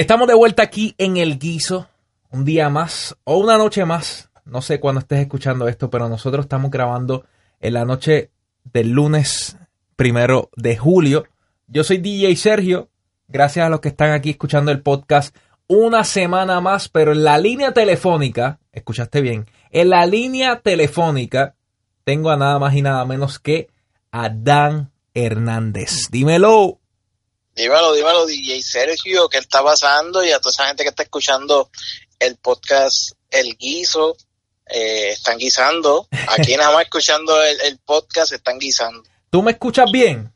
Estamos 0.00 0.26
de 0.28 0.32
vuelta 0.34 0.62
aquí 0.62 0.94
en 0.96 1.18
el 1.18 1.38
guiso, 1.38 1.86
un 2.30 2.46
día 2.46 2.70
más 2.70 3.18
o 3.24 3.36
una 3.36 3.58
noche 3.58 3.84
más. 3.84 4.30
No 4.46 4.62
sé 4.62 4.80
cuándo 4.80 5.00
estés 5.00 5.20
escuchando 5.20 5.68
esto, 5.68 5.90
pero 5.90 6.08
nosotros 6.08 6.46
estamos 6.46 6.70
grabando 6.70 7.26
en 7.60 7.74
la 7.74 7.84
noche 7.84 8.30
del 8.64 8.92
lunes 8.92 9.58
primero 9.96 10.48
de 10.56 10.78
julio. 10.78 11.24
Yo 11.66 11.84
soy 11.84 11.98
DJ 11.98 12.34
Sergio. 12.36 12.88
Gracias 13.28 13.66
a 13.66 13.68
los 13.68 13.80
que 13.80 13.88
están 13.88 14.12
aquí 14.12 14.30
escuchando 14.30 14.72
el 14.72 14.80
podcast 14.80 15.36
una 15.66 16.02
semana 16.04 16.62
más, 16.62 16.88
pero 16.88 17.12
en 17.12 17.22
la 17.22 17.36
línea 17.36 17.74
telefónica, 17.74 18.58
escuchaste 18.72 19.20
bien, 19.20 19.44
en 19.68 19.90
la 19.90 20.06
línea 20.06 20.60
telefónica 20.60 21.56
tengo 22.04 22.30
a 22.30 22.38
nada 22.38 22.58
más 22.58 22.74
y 22.74 22.80
nada 22.80 23.04
menos 23.04 23.38
que 23.38 23.68
a 24.12 24.30
Dan 24.30 24.92
Hernández. 25.12 26.08
Dímelo. 26.10 26.79
Dímelo, 27.54 27.92
dímelo, 27.92 28.26
DJ 28.26 28.62
Sergio, 28.62 29.28
¿qué 29.28 29.38
está 29.38 29.62
pasando? 29.62 30.24
Y 30.24 30.30
a 30.30 30.38
toda 30.38 30.50
esa 30.50 30.66
gente 30.66 30.82
que 30.82 30.90
está 30.90 31.02
escuchando 31.02 31.70
el 32.18 32.36
podcast 32.36 33.12
El 33.30 33.56
Guiso, 33.56 34.16
eh, 34.66 35.10
están 35.10 35.38
guisando. 35.38 36.06
Aquí 36.28 36.56
nada 36.56 36.72
más 36.72 36.84
escuchando 36.84 37.42
el, 37.42 37.60
el, 37.62 37.78
podcast, 37.78 38.32
están 38.32 38.58
guisando. 38.58 39.02
¿Tú 39.30 39.42
me 39.42 39.52
escuchas 39.52 39.90
bien? 39.92 40.32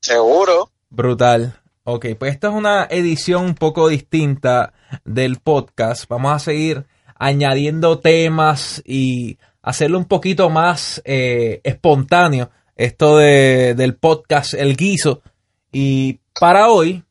Seguro. 0.00 0.70
Brutal. 0.88 1.60
Ok, 1.84 2.06
pues 2.18 2.34
esta 2.34 2.48
es 2.48 2.54
una 2.54 2.86
edición 2.90 3.44
un 3.44 3.54
poco 3.56 3.88
distinta 3.88 4.72
del 5.04 5.40
podcast. 5.40 6.06
Vamos 6.08 6.32
a 6.32 6.38
seguir 6.38 6.86
añadiendo 7.16 7.98
temas 7.98 8.82
y 8.84 9.38
hacerlo 9.62 9.98
un 9.98 10.04
poquito 10.04 10.48
más 10.48 11.02
eh, 11.04 11.60
espontáneo. 11.64 12.50
Esto 12.76 13.18
de, 13.18 13.74
del 13.74 13.96
podcast 13.96 14.54
El 14.54 14.76
Guiso. 14.76 15.22
Y 15.72 16.20
para 16.38 16.68
hoy 16.68 17.02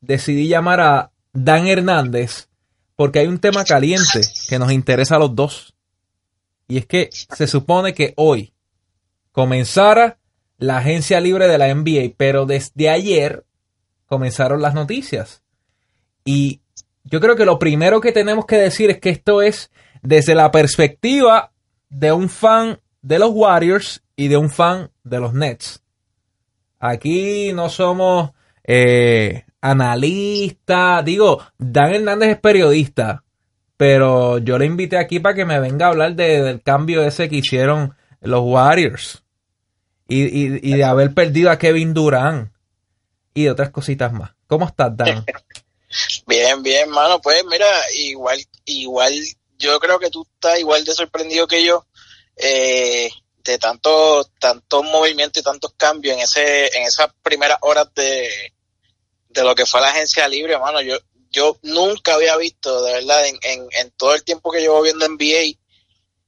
decidí 0.00 0.48
llamar 0.48 0.80
a 0.80 1.12
Dan 1.32 1.66
Hernández 1.66 2.48
porque 2.96 3.18
hay 3.18 3.26
un 3.26 3.38
tema 3.38 3.64
caliente 3.64 4.22
que 4.48 4.58
nos 4.58 4.72
interesa 4.72 5.16
a 5.16 5.18
los 5.18 5.34
dos. 5.34 5.74
Y 6.66 6.78
es 6.78 6.86
que 6.86 7.10
se 7.12 7.46
supone 7.46 7.94
que 7.94 8.14
hoy 8.16 8.52
comenzara 9.30 10.18
la 10.58 10.78
agencia 10.78 11.20
libre 11.20 11.46
de 11.46 11.58
la 11.58 11.72
NBA, 11.72 12.14
pero 12.16 12.46
desde 12.46 12.88
ayer 12.88 13.44
comenzaron 14.06 14.62
las 14.62 14.74
noticias. 14.74 15.42
Y 16.24 16.62
yo 17.04 17.20
creo 17.20 17.36
que 17.36 17.44
lo 17.44 17.58
primero 17.58 18.00
que 18.00 18.12
tenemos 18.12 18.46
que 18.46 18.56
decir 18.56 18.90
es 18.90 18.98
que 18.98 19.10
esto 19.10 19.42
es 19.42 19.70
desde 20.02 20.34
la 20.34 20.50
perspectiva 20.50 21.52
de 21.90 22.12
un 22.12 22.28
fan 22.28 22.80
de 23.02 23.18
los 23.18 23.30
Warriors 23.32 24.02
y 24.16 24.28
de 24.28 24.38
un 24.38 24.50
fan 24.50 24.90
de 25.04 25.20
los 25.20 25.34
Nets. 25.34 25.82
Aquí 26.88 27.52
no 27.52 27.68
somos 27.68 28.30
eh, 28.64 29.44
analistas. 29.60 31.04
Digo, 31.04 31.42
Dan 31.58 31.94
Hernández 31.94 32.30
es 32.30 32.40
periodista, 32.40 33.24
pero 33.76 34.38
yo 34.38 34.58
le 34.58 34.66
invité 34.66 34.98
aquí 34.98 35.20
para 35.20 35.34
que 35.34 35.44
me 35.44 35.60
venga 35.60 35.86
a 35.86 35.90
hablar 35.90 36.14
de, 36.14 36.42
del 36.42 36.62
cambio 36.62 37.04
ese 37.04 37.28
que 37.28 37.36
hicieron 37.36 37.94
los 38.20 38.40
Warriors 38.42 39.22
y, 40.08 40.48
de 40.48 40.84
haber 40.84 41.14
perdido 41.14 41.50
a 41.50 41.58
Kevin 41.58 41.92
Durant 41.94 42.52
y 43.34 43.44
de 43.44 43.50
otras 43.50 43.70
cositas 43.70 44.12
más. 44.12 44.32
¿Cómo 44.46 44.66
estás, 44.66 44.96
Dan? 44.96 45.24
Bien, 46.26 46.62
bien, 46.62 46.90
mano. 46.90 47.20
Pues 47.20 47.44
mira, 47.48 47.66
igual, 47.94 48.38
igual, 48.64 49.14
yo 49.56 49.78
creo 49.78 49.98
que 49.98 50.10
tú 50.10 50.26
estás 50.34 50.58
igual 50.58 50.84
de 50.84 50.92
sorprendido 50.92 51.46
que 51.46 51.64
yo 51.64 51.86
eh, 52.36 53.08
de 53.52 53.58
tantos 53.58 54.30
tantos 54.38 54.84
movimientos 54.84 55.40
y 55.40 55.44
tantos 55.44 55.72
cambios 55.76 56.16
en 56.16 56.22
ese 56.22 56.76
en 56.76 56.82
esas 56.84 57.08
primeras 57.22 57.58
horas 57.62 57.88
de, 57.94 58.52
de 59.28 59.42
lo 59.42 59.54
que 59.54 59.66
fue 59.66 59.80
la 59.80 59.88
agencia 59.88 60.26
libre, 60.28 60.54
hermano. 60.54 60.80
Yo 60.80 60.96
yo 61.30 61.58
nunca 61.62 62.14
había 62.14 62.36
visto, 62.36 62.82
de 62.82 62.94
verdad, 62.94 63.26
en, 63.26 63.38
en, 63.42 63.68
en 63.72 63.90
todo 63.92 64.14
el 64.14 64.24
tiempo 64.24 64.50
que 64.50 64.60
llevo 64.60 64.80
viendo 64.80 65.06
NBA, 65.06 65.58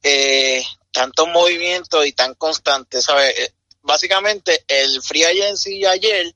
eh, 0.02 0.62
tantos 0.92 1.28
movimientos 1.28 2.06
y 2.06 2.12
tan 2.12 2.34
constantes, 2.34 3.04
¿sabes? 3.04 3.54
Básicamente, 3.80 4.64
el 4.68 5.00
Free 5.02 5.24
Agency 5.24 5.86
ayer, 5.86 6.34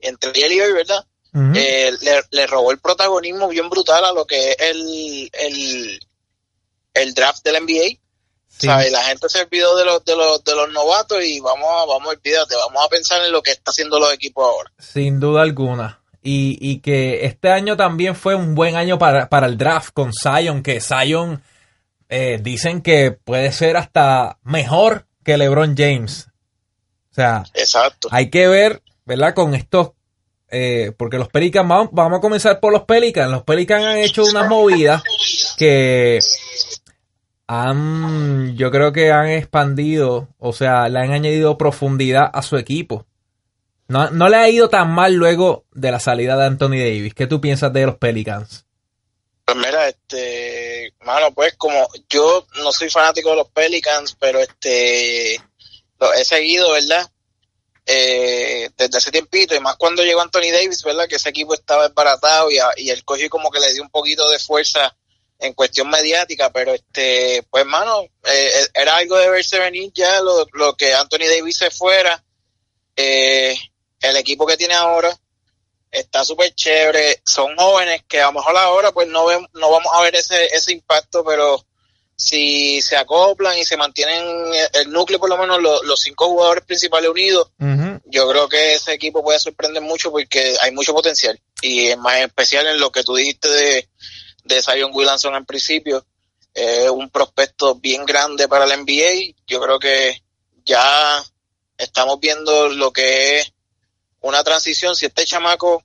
entre 0.00 0.30
ayer 0.30 0.52
y 0.52 0.60
hoy, 0.60 0.72
¿verdad? 0.72 1.04
Uh 1.34 1.38
-huh. 1.38 1.56
eh, 1.58 1.92
le, 2.00 2.22
le, 2.30 2.46
robó 2.46 2.70
el 2.70 2.78
protagonismo 2.78 3.48
bien 3.48 3.68
brutal 3.68 4.02
a 4.04 4.12
lo 4.12 4.24
que 4.26 4.52
es 4.52 4.56
el, 4.60 5.30
el, 5.34 6.00
el 6.94 7.14
draft 7.14 7.44
del 7.44 7.62
NBA. 7.64 8.00
Sí. 8.58 8.66
¿Sabes? 8.66 8.90
La 8.90 9.02
gente 9.02 9.28
se 9.28 9.42
olvidó 9.42 9.76
de 9.76 9.84
los, 9.84 10.04
de 10.04 10.16
los, 10.16 10.42
de 10.42 10.54
los 10.54 10.72
novatos 10.72 11.22
y 11.22 11.40
vamos 11.40 11.66
a, 11.68 11.84
vamos 11.86 12.06
a 12.06 12.10
olvidarte, 12.10 12.54
vamos 12.54 12.84
a 12.84 12.88
pensar 12.88 13.24
en 13.24 13.32
lo 13.32 13.42
que 13.42 13.50
está 13.50 13.70
haciendo 13.70 13.98
los 14.00 14.12
equipos 14.12 14.44
ahora. 14.44 14.72
Sin 14.78 15.20
duda 15.20 15.42
alguna. 15.42 16.00
Y, 16.22 16.58
y 16.60 16.80
que 16.80 17.24
este 17.26 17.50
año 17.50 17.76
también 17.76 18.16
fue 18.16 18.34
un 18.34 18.54
buen 18.54 18.74
año 18.76 18.98
para, 18.98 19.28
para 19.28 19.46
el 19.46 19.58
draft 19.58 19.90
con 19.92 20.12
Zion, 20.12 20.62
que 20.62 20.80
Zion 20.80 21.42
eh, 22.08 22.38
dicen 22.42 22.82
que 22.82 23.12
puede 23.12 23.52
ser 23.52 23.76
hasta 23.76 24.38
mejor 24.42 25.06
que 25.22 25.36
LeBron 25.36 25.76
James. 25.76 26.28
O 27.10 27.14
sea, 27.14 27.44
Exacto. 27.54 28.08
hay 28.10 28.30
que 28.30 28.48
ver, 28.48 28.82
¿verdad? 29.04 29.34
Con 29.34 29.54
estos 29.54 29.92
eh, 30.48 30.92
porque 30.96 31.18
los 31.18 31.28
Pelicans, 31.28 31.68
vamos, 31.68 31.88
vamos, 31.92 32.18
a 32.18 32.20
comenzar 32.20 32.60
por 32.60 32.72
los 32.72 32.84
Pelicans. 32.84 33.30
Los 33.30 33.42
Pelicans 33.42 33.84
han 33.84 33.98
hecho 33.98 34.24
unas 34.24 34.48
movidas 34.48 35.02
que 35.58 36.20
han, 37.46 38.56
yo 38.56 38.70
creo 38.70 38.92
que 38.92 39.12
han 39.12 39.28
expandido, 39.28 40.28
o 40.38 40.52
sea, 40.52 40.88
le 40.88 40.98
han 40.98 41.12
añadido 41.12 41.58
profundidad 41.58 42.28
a 42.32 42.42
su 42.42 42.56
equipo. 42.56 43.06
No, 43.88 44.10
no 44.10 44.28
le 44.28 44.36
ha 44.36 44.48
ido 44.48 44.68
tan 44.68 44.90
mal 44.90 45.14
luego 45.14 45.64
de 45.72 45.92
la 45.92 46.00
salida 46.00 46.36
de 46.36 46.46
Anthony 46.46 46.78
Davis. 46.78 47.14
¿Qué 47.14 47.26
tú 47.26 47.40
piensas 47.40 47.72
de 47.72 47.86
los 47.86 47.96
Pelicans? 47.96 48.66
Pues 49.44 49.56
mira, 49.58 49.88
este, 49.88 50.92
mano, 51.04 51.32
pues 51.32 51.54
como 51.54 51.88
yo 52.08 52.44
no 52.56 52.72
soy 52.72 52.90
fanático 52.90 53.30
de 53.30 53.36
los 53.36 53.48
Pelicans, 53.50 54.16
pero 54.18 54.40
este, 54.40 55.40
lo 56.00 56.12
he 56.14 56.24
seguido, 56.24 56.72
¿verdad? 56.72 57.08
Eh, 57.88 58.68
desde 58.76 58.98
hace 58.98 59.12
tiempito, 59.12 59.54
y 59.54 59.60
más 59.60 59.76
cuando 59.76 60.02
llegó 60.02 60.20
Anthony 60.20 60.50
Davis, 60.52 60.82
¿verdad? 60.82 61.06
Que 61.06 61.14
ese 61.14 61.28
equipo 61.28 61.54
estaba 61.54 61.86
desbaratado 61.86 62.50
y, 62.50 62.58
y 62.78 62.90
el 62.90 63.04
cogió 63.04 63.30
como 63.30 63.52
que 63.52 63.60
le 63.60 63.72
dio 63.72 63.84
un 63.84 63.90
poquito 63.90 64.28
de 64.30 64.40
fuerza 64.40 64.96
en 65.38 65.52
cuestión 65.52 65.88
mediática, 65.88 66.50
pero 66.50 66.72
este, 66.72 67.44
pues 67.50 67.66
mano, 67.66 68.02
eh, 68.24 68.66
era 68.74 68.96
algo 68.96 69.16
de 69.16 69.30
verse 69.30 69.58
venir 69.58 69.92
ya 69.94 70.20
lo, 70.20 70.46
lo 70.52 70.74
que 70.74 70.94
Anthony 70.94 71.26
Davis 71.28 71.58
se 71.58 71.70
fuera, 71.70 72.22
eh, 72.96 73.56
el 74.00 74.16
equipo 74.16 74.46
que 74.46 74.56
tiene 74.56 74.74
ahora 74.74 75.16
está 75.90 76.24
súper 76.24 76.54
chévere, 76.54 77.20
son 77.24 77.56
jóvenes 77.56 78.02
que 78.08 78.20
a 78.20 78.26
lo 78.26 78.32
mejor 78.32 78.56
ahora 78.56 78.92
pues 78.92 79.08
no, 79.08 79.26
ven, 79.26 79.46
no 79.54 79.70
vamos 79.70 79.92
a 79.94 80.02
ver 80.02 80.16
ese, 80.16 80.46
ese 80.46 80.72
impacto, 80.72 81.24
pero 81.24 81.64
si 82.16 82.80
se 82.80 82.96
acoplan 82.96 83.58
y 83.58 83.64
se 83.64 83.76
mantienen 83.76 84.24
el 84.72 84.90
núcleo, 84.90 85.18
por 85.18 85.28
lo 85.28 85.36
menos 85.36 85.60
los, 85.60 85.84
los 85.84 86.00
cinco 86.00 86.28
jugadores 86.28 86.64
principales 86.64 87.10
unidos, 87.10 87.50
uh 87.58 87.64
-huh. 87.64 88.00
yo 88.06 88.28
creo 88.28 88.48
que 88.48 88.74
ese 88.74 88.94
equipo 88.94 89.22
puede 89.22 89.38
sorprender 89.38 89.82
mucho 89.82 90.10
porque 90.10 90.56
hay 90.62 90.72
mucho 90.72 90.94
potencial. 90.94 91.38
Y 91.60 91.88
es 91.88 91.98
más 91.98 92.16
especial 92.18 92.66
en 92.66 92.80
lo 92.80 92.90
que 92.90 93.04
tú 93.04 93.14
dijiste 93.14 93.48
de, 93.48 93.88
de 94.46 94.62
Zion 94.62 94.90
Williamson 94.94 95.34
al 95.34 95.44
principio, 95.44 96.04
eh, 96.54 96.88
un 96.88 97.10
prospecto 97.10 97.74
bien 97.74 98.04
grande 98.04 98.48
para 98.48 98.66
la 98.66 98.76
NBA. 98.76 99.34
Yo 99.46 99.60
creo 99.60 99.78
que 99.78 100.22
ya 100.64 101.22
estamos 101.76 102.18
viendo 102.20 102.68
lo 102.68 102.92
que 102.92 103.40
es 103.40 103.52
una 104.20 104.42
transición. 104.42 104.96
Si 104.96 105.06
este 105.06 105.24
chamaco 105.24 105.82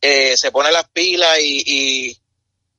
eh, 0.00 0.36
se 0.36 0.50
pone 0.50 0.70
las 0.70 0.88
pilas 0.90 1.38
y, 1.40 1.62
y, 1.66 2.18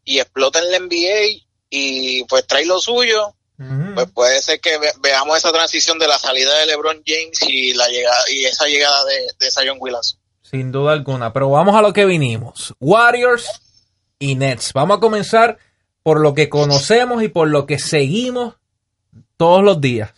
y 0.06 0.20
explota 0.20 0.60
en 0.60 0.72
la 0.72 0.80
NBA, 0.80 1.46
y 1.70 2.24
pues 2.26 2.46
trae 2.48 2.66
lo 2.66 2.80
suyo, 2.80 3.28
uh 3.60 3.64
-huh. 3.64 3.94
pues 3.94 4.12
puede 4.12 4.42
ser 4.42 4.60
que 4.60 4.78
ve 4.78 4.92
veamos 5.02 5.38
esa 5.38 5.52
transición 5.52 6.00
de 6.00 6.08
la 6.08 6.18
salida 6.18 6.58
de 6.60 6.66
LeBron 6.66 7.04
James 7.06 7.42
y 7.48 7.74
la 7.74 7.88
llegada 7.88 8.24
y 8.32 8.46
esa 8.46 8.66
llegada 8.66 9.04
de, 9.06 9.28
de 9.40 9.52
Zion 9.52 9.78
Williamson. 9.80 10.20
Sin 10.42 10.72
duda 10.72 10.94
alguna, 10.94 11.32
pero 11.32 11.50
vamos 11.50 11.76
a 11.76 11.82
lo 11.82 11.94
que 11.94 12.06
vinimos. 12.06 12.74
Warriors 12.80 13.46
y 14.20 14.36
Nets. 14.36 14.74
Vamos 14.74 14.98
a 14.98 15.00
comenzar 15.00 15.58
por 16.04 16.20
lo 16.22 16.34
que 16.34 16.50
conocemos 16.50 17.24
y 17.24 17.30
por 17.30 17.48
lo 17.48 17.66
que 17.66 17.80
seguimos 17.80 18.56
todos 19.38 19.64
los 19.64 19.82
días. 19.82 20.14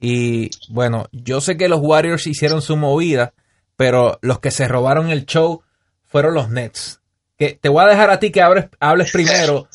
Y 0.00 0.50
bueno, 0.68 1.06
yo 1.12 1.40
sé 1.40 1.56
que 1.56 1.68
los 1.68 1.80
Warriors 1.80 2.26
hicieron 2.26 2.62
su 2.62 2.76
movida, 2.76 3.34
pero 3.76 4.18
los 4.22 4.40
que 4.40 4.50
se 4.50 4.66
robaron 4.66 5.10
el 5.10 5.26
show 5.26 5.62
fueron 6.04 6.34
los 6.34 6.50
Nets. 6.50 7.00
Que 7.38 7.52
te 7.52 7.68
voy 7.68 7.84
a 7.84 7.88
dejar 7.88 8.10
a 8.10 8.18
ti 8.18 8.32
que 8.32 8.40
hables, 8.42 9.12
primero 9.12 9.68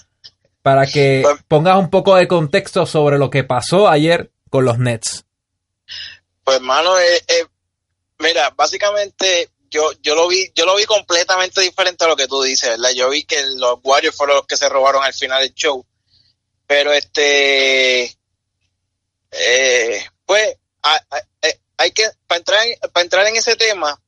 para 0.61 0.85
que 0.85 1.23
pongas 1.47 1.77
un 1.77 1.89
poco 1.89 2.15
de 2.15 2.27
contexto 2.27 2.85
sobre 2.85 3.17
lo 3.17 3.29
que 3.29 3.43
pasó 3.43 3.89
ayer 3.89 4.31
con 4.49 4.65
los 4.65 4.77
Nets. 4.77 5.25
Pues, 6.43 6.61
mano, 6.61 6.97
eh, 6.99 7.23
eh, 7.27 7.45
mira, 8.19 8.51
básicamente 8.55 9.49
yo, 9.71 9.91
yo 10.01 10.15
lo 10.15 10.27
vi, 10.27 10.51
yo 10.53 10.65
lo 10.65 10.75
vi 10.75 10.85
completamente 10.85 11.61
diferente 11.61 12.03
a 12.03 12.07
lo 12.07 12.15
que 12.15 12.27
tú 12.27 12.43
dices, 12.43 12.69
¿verdad? 12.69 12.91
Yo 12.91 13.09
vi 13.09 13.23
que 13.23 13.41
los 13.55 13.79
Warriors 13.83 14.15
fueron 14.15 14.35
los 14.35 14.45
que 14.45 14.57
se 14.57 14.69
robaron 14.69 15.03
al 15.03 15.13
final 15.13 15.41
del 15.41 15.53
show. 15.53 15.85
Pero 16.67 16.93
este, 16.93 18.15
eh, 19.31 20.05
pues, 20.25 20.55
hay, 20.81 20.99
hay, 21.41 21.51
hay 21.77 21.91
que, 21.91 22.09
para 22.27 22.39
entrar, 22.39 22.59
para 22.93 23.03
entrar 23.03 23.27
en 23.27 23.37
ese 23.37 23.55
tema, 23.55 23.99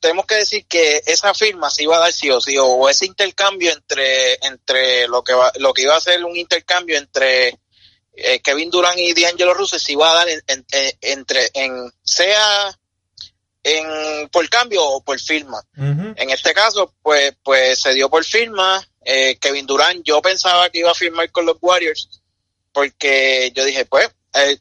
tenemos 0.00 0.26
que 0.26 0.36
decir 0.36 0.66
que 0.66 1.02
esa 1.06 1.34
firma 1.34 1.70
se 1.70 1.82
iba 1.82 1.96
a 1.96 2.00
dar 2.00 2.12
sí 2.12 2.30
o 2.30 2.40
sí, 2.40 2.56
o 2.58 2.88
ese 2.88 3.06
intercambio 3.06 3.72
entre, 3.72 4.34
entre 4.46 5.06
lo 5.06 5.22
que 5.22 5.34
va, 5.34 5.52
lo 5.58 5.72
que 5.72 5.82
iba 5.82 5.94
a 5.94 6.00
ser 6.00 6.24
un 6.24 6.36
intercambio 6.36 6.96
entre 6.96 7.58
eh, 8.14 8.40
Kevin 8.42 8.70
Durant 8.70 8.98
y 8.98 9.12
D'Angelo 9.12 9.52
Russell 9.52 9.78
se 9.78 9.92
iba 9.92 10.10
a 10.10 10.14
dar 10.14 10.28
entre, 11.02 11.50
en, 11.52 11.92
sea 12.02 12.78
en, 13.66 14.28
por 14.28 14.48
cambio 14.48 14.82
o 14.84 15.00
por 15.02 15.18
firma. 15.18 15.60
En 15.76 16.30
este 16.30 16.54
caso, 16.54 16.94
pues, 17.02 17.34
pues 17.42 17.80
se 17.80 17.94
dio 17.94 18.08
por 18.08 18.24
firma. 18.24 18.80
Eh, 19.04 19.36
Kevin 19.40 19.66
Durant, 19.66 20.04
yo 20.04 20.22
pensaba 20.22 20.70
que 20.70 20.78
iba 20.80 20.90
a 20.90 20.94
firmar 20.94 21.30
con 21.32 21.46
los 21.46 21.56
Warriors, 21.60 22.22
porque 22.72 23.52
yo 23.54 23.64
dije, 23.64 23.84
pues, 23.84 24.08
eh, 24.34 24.58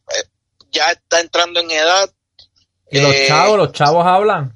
ya 0.72 0.92
está 0.92 1.20
entrando 1.20 1.60
en 1.60 1.70
edad. 1.70 2.12
Y 2.90 3.00
los 3.00 3.16
chavos, 3.28 3.58
los 3.58 3.72
chavos 3.74 4.06
hablan. 4.06 4.54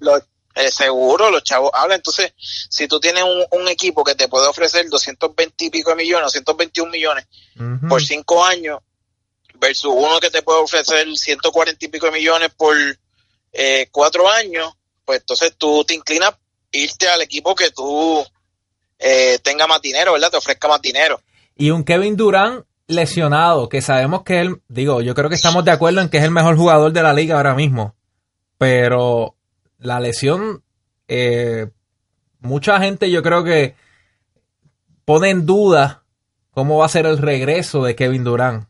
Eh, 0.55 0.71
seguro, 0.71 1.29
los 1.29 1.43
chavos 1.43 1.69
hablan. 1.73 1.97
Entonces, 1.97 2.33
si 2.37 2.87
tú 2.87 2.99
tienes 2.99 3.23
un, 3.23 3.67
equipo 3.67 4.03
que 4.03 4.15
te 4.15 4.27
puede 4.27 4.47
ofrecer 4.47 4.89
220 4.89 5.65
y 5.65 5.69
pico 5.69 5.91
de 5.91 5.95
millones, 5.95 6.25
221 6.33 6.91
millones 6.91 7.27
por 7.87 8.03
cinco 8.03 8.43
años, 8.43 8.79
versus 9.59 9.91
uno 9.95 10.19
que 10.19 10.31
te 10.31 10.41
puede 10.41 10.59
ofrecer 10.59 11.07
140 11.15 11.85
y 11.85 11.87
pico 11.89 12.07
de 12.07 12.13
millones 12.13 12.51
por 12.57 12.75
eh, 13.51 13.87
cuatro 13.91 14.29
años, 14.29 14.73
pues 15.05 15.21
entonces 15.21 15.55
tú 15.57 15.83
te 15.85 15.93
inclinas 15.93 16.35
irte 16.71 17.07
al 17.07 17.21
equipo 17.21 17.55
que 17.55 17.71
tú 17.71 18.23
eh, 18.99 19.39
tenga 19.41 19.67
más 19.67 19.81
dinero, 19.81 20.13
¿verdad? 20.13 20.31
Te 20.31 20.37
ofrezca 20.37 20.67
más 20.67 20.81
dinero. 20.81 21.21
Y 21.55 21.71
un 21.71 21.83
Kevin 21.83 22.15
Durant 22.15 22.65
lesionado, 22.87 23.69
que 23.69 23.81
sabemos 23.81 24.23
que 24.23 24.39
él, 24.39 24.61
digo, 24.67 25.01
yo 25.01 25.13
creo 25.15 25.29
que 25.29 25.35
estamos 25.35 25.63
de 25.63 25.71
acuerdo 25.71 26.01
en 26.01 26.09
que 26.09 26.17
es 26.17 26.23
el 26.23 26.31
mejor 26.31 26.57
jugador 26.57 26.91
de 26.91 27.03
la 27.03 27.13
liga 27.13 27.37
ahora 27.37 27.55
mismo, 27.55 27.95
pero 28.57 29.35
la 29.77 29.99
lesión, 29.99 30.63
eh, 31.07 31.67
mucha 32.39 32.79
gente 32.79 33.11
yo 33.11 33.21
creo 33.21 33.43
que 33.43 33.75
pone 35.05 35.29
en 35.29 35.45
duda 35.45 36.03
cómo 36.51 36.77
va 36.77 36.85
a 36.85 36.89
ser 36.89 37.05
el 37.05 37.17
regreso 37.17 37.83
de 37.83 37.95
Kevin 37.95 38.23
Durant. 38.23 38.67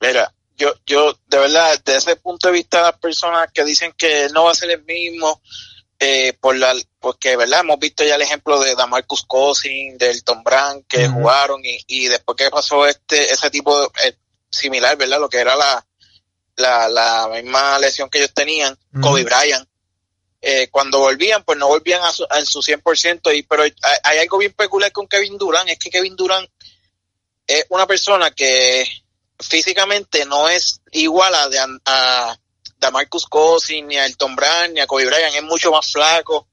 Mira, 0.00 0.32
yo, 0.60 0.74
yo, 0.84 1.18
de 1.26 1.38
verdad, 1.38 1.80
desde 1.82 1.98
ese 1.98 2.16
punto 2.16 2.48
de 2.48 2.52
vista, 2.52 2.82
las 2.82 2.98
personas 2.98 3.50
que 3.52 3.64
dicen 3.64 3.94
que 3.96 4.28
no 4.32 4.44
va 4.44 4.50
a 4.50 4.54
ser 4.54 4.70
el 4.70 4.84
mismo, 4.84 5.40
eh, 5.98 6.34
por 6.38 6.54
la, 6.54 6.74
porque, 6.98 7.34
¿verdad? 7.36 7.60
Hemos 7.60 7.78
visto 7.78 8.04
ya 8.04 8.16
el 8.16 8.22
ejemplo 8.22 8.60
de 8.60 8.74
Damarcus 8.74 9.24
Cousin, 9.26 9.96
del 9.96 10.22
Tom 10.22 10.44
Brand, 10.44 10.84
que 10.86 11.08
jugaron 11.08 11.64
y, 11.64 11.78
y 11.86 12.08
después 12.08 12.36
que 12.36 12.50
pasó 12.50 12.86
este, 12.86 13.32
ese 13.32 13.50
tipo 13.50 13.80
de, 13.80 13.88
eh, 14.04 14.16
similar, 14.50 14.98
¿verdad? 14.98 15.18
Lo 15.18 15.30
que 15.30 15.38
era 15.38 15.56
la, 15.56 15.86
la, 16.56 16.88
la 16.90 17.28
misma 17.28 17.78
lesión 17.78 18.10
que 18.10 18.18
ellos 18.18 18.34
tenían, 18.34 18.78
Kobe 19.00 19.24
Bryant, 19.24 19.66
eh, 20.42 20.68
cuando 20.70 20.98
volvían, 20.98 21.42
pues 21.42 21.56
no 21.56 21.68
volvían 21.68 22.02
a 22.02 22.12
su, 22.12 22.26
a 22.28 22.44
su 22.44 22.60
100%, 22.60 23.34
y, 23.34 23.44
pero 23.44 23.62
hay, 23.62 24.18
algo 24.18 24.36
bien 24.36 24.52
peculiar 24.52 24.92
con 24.92 25.08
Kevin 25.08 25.38
Durant, 25.38 25.70
es 25.70 25.78
que 25.78 25.88
Kevin 25.88 26.16
Durant 26.16 26.48
es 27.46 27.64
una 27.70 27.86
persona 27.86 28.30
que 28.30 28.84
físicamente 29.40 30.24
no 30.24 30.48
es 30.48 30.80
igual 30.92 31.34
a, 31.34 31.48
a, 31.84 32.38
a 32.80 32.90
Marcus 32.90 33.26
Cousins, 33.26 33.86
ni 33.86 33.96
a 33.96 34.06
Elton 34.06 34.36
Brand, 34.36 34.74
ni 34.74 34.80
a 34.80 34.86
Kobe 34.86 35.06
Bryant, 35.06 35.34
es 35.34 35.42
mucho 35.42 35.70
más 35.70 35.90
flaco, 35.90 36.48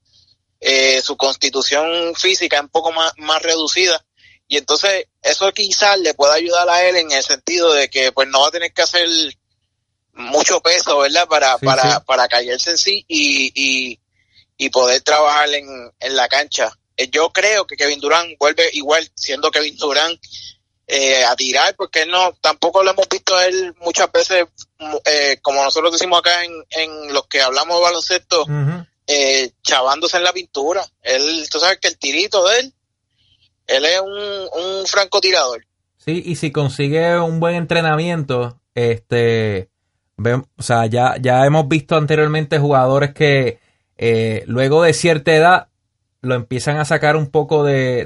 eh, 0.60 1.02
su 1.02 1.16
constitución 1.16 2.16
física 2.16 2.58
es 2.58 2.64
un 2.64 2.70
poco 2.70 2.92
más, 2.92 3.14
más 3.18 3.42
reducida, 3.42 4.04
y 4.48 4.58
entonces 4.58 5.06
eso 5.22 5.52
quizás 5.52 6.00
le 6.00 6.14
pueda 6.14 6.34
ayudar 6.34 6.70
a 6.70 6.84
él 6.84 6.96
en 6.96 7.12
el 7.12 7.24
sentido 7.24 7.74
de 7.74 7.90
que 7.90 8.12
pues 8.12 8.28
no 8.30 8.42
va 8.42 8.48
a 8.48 8.52
tener 8.52 8.72
que 8.74 8.82
hacer 8.82 9.08
mucho 10.14 10.62
peso, 10.62 10.98
¿verdad? 11.00 11.28
Para, 11.28 11.58
para, 11.60 12.00
para 12.00 12.28
caerse 12.28 12.72
en 12.72 12.78
sí 12.78 13.06
y, 13.08 13.52
y, 13.54 14.00
y 14.58 14.70
poder 14.70 15.02
trabajar 15.02 15.54
en, 15.54 15.68
en 16.00 16.16
la 16.16 16.28
cancha. 16.28 16.72
Eh, 16.96 17.10
yo 17.12 17.30
creo 17.32 17.68
que 17.68 17.76
Kevin 17.76 18.00
Durant 18.00 18.36
vuelve 18.40 18.68
igual 18.74 19.08
siendo 19.14 19.52
Kevin 19.52 19.78
Durant 19.78 20.20
eh, 20.88 21.26
a 21.26 21.36
tirar, 21.36 21.76
porque 21.76 22.06
no, 22.06 22.34
tampoco 22.40 22.82
lo 22.82 22.92
hemos 22.92 23.08
visto 23.10 23.36
a 23.36 23.46
él 23.46 23.76
muchas 23.82 24.12
veces, 24.12 24.46
eh, 25.06 25.38
como 25.42 25.64
nosotros 25.64 25.92
decimos 25.92 26.20
acá 26.20 26.46
en, 26.46 26.54
en 26.70 27.14
los 27.14 27.28
que 27.28 27.42
hablamos 27.42 27.78
de 27.78 27.84
baloncesto, 27.84 28.46
eh, 29.06 29.52
chavándose 29.62 30.18
en 30.18 30.24
la 30.24 30.34
pintura. 30.34 30.86
Él, 31.02 31.46
tú 31.52 31.60
sabes 31.60 31.80
que 31.80 31.90
el 31.90 31.98
tirito 31.98 32.48
de 32.48 32.60
él, 32.60 32.74
él 33.68 33.86
es 33.86 34.00
un, 34.00 34.80
un 34.80 34.88
francotirador. 34.88 35.66
Sí, 35.98 36.24
y 36.26 36.38
si 36.38 36.52
consigue 36.52 37.20
un 37.20 37.40
buen 37.42 37.56
entrenamiento, 37.56 38.62
este, 38.76 39.70
o 40.18 40.64
sea, 40.64 40.86
ya, 40.86 41.18
ya 41.20 41.46
hemos 41.46 41.68
visto 41.68 41.98
anteriormente 41.98 42.60
jugadores 42.60 43.14
que 43.14 43.60
eh, 43.98 44.44
luego 44.48 44.84
de 44.84 44.94
cierta 44.94 45.36
edad 45.36 45.68
lo 46.22 46.36
empiezan 46.36 46.78
a 46.78 46.86
sacar 46.86 47.16
un 47.16 47.30
poco 47.30 47.64
de, 47.64 48.06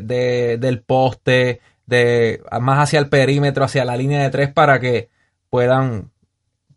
del 0.60 0.82
poste, 0.82 1.62
de 1.92 2.42
más 2.62 2.80
hacia 2.80 3.00
el 3.00 3.10
perímetro, 3.10 3.66
hacia 3.66 3.84
la 3.84 3.98
línea 3.98 4.24
de 4.24 4.30
tres 4.30 4.52
para 4.54 4.80
que 4.80 5.10
puedan, 5.50 6.10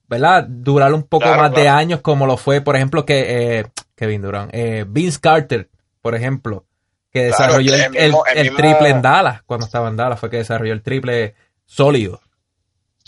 ¿verdad? 0.09 0.45
Durar 0.49 0.93
un 0.93 1.05
poco 1.05 1.29
más 1.29 1.55
de 1.55 1.69
años 1.69 2.01
como 2.01 2.27
lo 2.27 2.37
fue, 2.37 2.61
por 2.61 2.75
ejemplo, 2.75 3.07
que 3.07 3.59
eh, 3.61 3.67
Kevin 3.95 4.23
Durant, 4.23 4.51
eh, 4.53 4.85
Vince 4.89 5.21
Carter, 5.21 5.71
por 6.03 6.17
ejemplo, 6.17 6.67
que 7.13 7.27
desarrolló 7.27 7.75
el, 7.77 8.57
triple 8.57 8.89
en 8.89 9.03
Dallas, 9.03 9.43
cuando 9.45 9.67
estaba 9.67 9.89
en 9.89 9.97
Dallas, 9.97 10.19
fue 10.19 10.31
que 10.31 10.39
desarrolló 10.39 10.73
el 10.73 10.83
triple 10.83 11.37
sólido. 11.65 12.21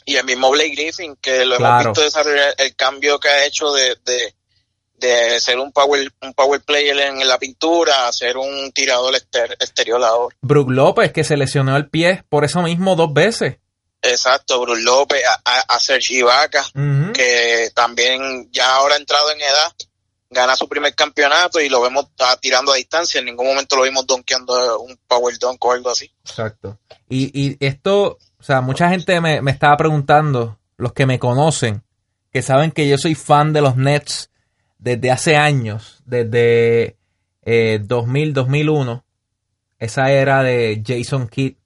Y 0.04 0.14
el 0.14 0.24
mismo 0.24 0.52
Blake 0.52 0.76
Griffin, 0.76 1.16
que 1.16 1.44
lo 1.44 1.56
hemos 1.56 1.86
visto 1.86 2.02
desarrollar 2.02 2.54
el 2.58 2.76
cambio 2.76 3.18
que 3.18 3.28
ha 3.28 3.46
hecho 3.46 3.72
de, 3.72 3.96
de, 4.04 4.35
ser 5.38 5.58
un 5.58 5.72
power, 5.72 6.12
un 6.22 6.34
power 6.34 6.60
player 6.62 6.98
en, 6.98 7.26
la 7.26 7.38
pintura 7.38 8.08
a 8.08 8.12
ser 8.12 8.36
un 8.36 8.72
tirador 8.72 9.14
exterior 9.14 10.02
ahora. 10.02 10.36
Brook 10.40 10.70
López, 10.70 11.12
que 11.12 11.24
se 11.24 11.36
lesionó 11.36 11.76
el 11.76 11.88
pie 11.88 12.24
por 12.28 12.44
eso 12.44 12.62
mismo 12.62 12.96
dos 12.96 13.12
veces. 13.12 13.58
Exacto, 14.02 14.60
Brook 14.60 14.78
López, 14.78 15.22
a, 15.26 15.60
a 15.60 15.80
Sergi 15.80 16.22
Vaca, 16.22 16.64
que 17.12 17.70
también 17.74 18.48
ya 18.52 18.76
ahora 18.76 18.94
ha 18.94 18.98
entrado 18.98 19.30
en 19.32 19.40
edad, 19.40 19.72
gana 20.30 20.54
su 20.54 20.68
primer 20.68 20.94
campeonato 20.94 21.60
y 21.60 21.68
lo 21.68 21.80
vemos 21.80 22.06
tirando 22.40 22.72
a 22.72 22.76
distancia. 22.76 23.18
En 23.18 23.26
ningún 23.26 23.46
momento 23.46 23.76
lo 23.76 23.82
vimos 23.82 24.06
donkeando 24.06 24.80
un 24.80 24.98
power 25.08 25.36
dunk 25.38 25.64
o 25.64 25.72
algo 25.72 25.90
así. 25.90 26.10
Exacto. 26.24 26.78
Y, 27.08 27.30
y 27.32 27.56
esto 27.60 28.18
o 28.38 28.44
sea, 28.46 28.60
mucha 28.60 28.88
gente 28.90 29.20
me, 29.20 29.40
estaba 29.50 29.76
preguntando, 29.76 30.58
los 30.76 30.92
que 30.92 31.04
me 31.04 31.18
conocen, 31.18 31.82
que 32.32 32.42
saben 32.42 32.70
que 32.70 32.88
yo 32.88 32.96
soy 32.96 33.16
fan 33.16 33.52
de 33.52 33.60
los 33.60 33.76
Nets 33.76 34.30
desde 34.78 35.10
hace 35.10 35.36
años, 35.36 36.02
desde 36.06 36.96
2000, 37.44 38.28
eh, 38.28 38.32
2001, 38.32 39.04
esa 39.78 40.10
era 40.10 40.42
de 40.42 40.82
Jason 40.84 41.28
Kidd. 41.28 41.56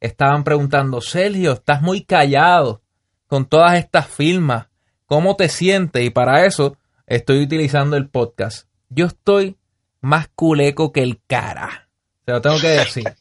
Estaban 0.00 0.44
preguntando, 0.44 1.00
Sergio, 1.00 1.52
estás 1.52 1.82
muy 1.82 2.02
callado 2.04 2.82
con 3.26 3.46
todas 3.46 3.78
estas 3.78 4.06
firmas. 4.06 4.68
¿Cómo 5.06 5.36
te 5.36 5.48
sientes? 5.48 6.04
Y 6.04 6.10
para 6.10 6.46
eso 6.46 6.76
estoy 7.06 7.42
utilizando 7.42 7.96
el 7.96 8.08
podcast. 8.08 8.68
Yo 8.88 9.06
estoy 9.06 9.56
más 10.00 10.28
culeco 10.28 10.92
que 10.92 11.02
el 11.02 11.20
cara. 11.26 11.88
Se 12.24 12.32
lo 12.32 12.40
tengo 12.40 12.58
que 12.60 12.68
decir. 12.68 13.04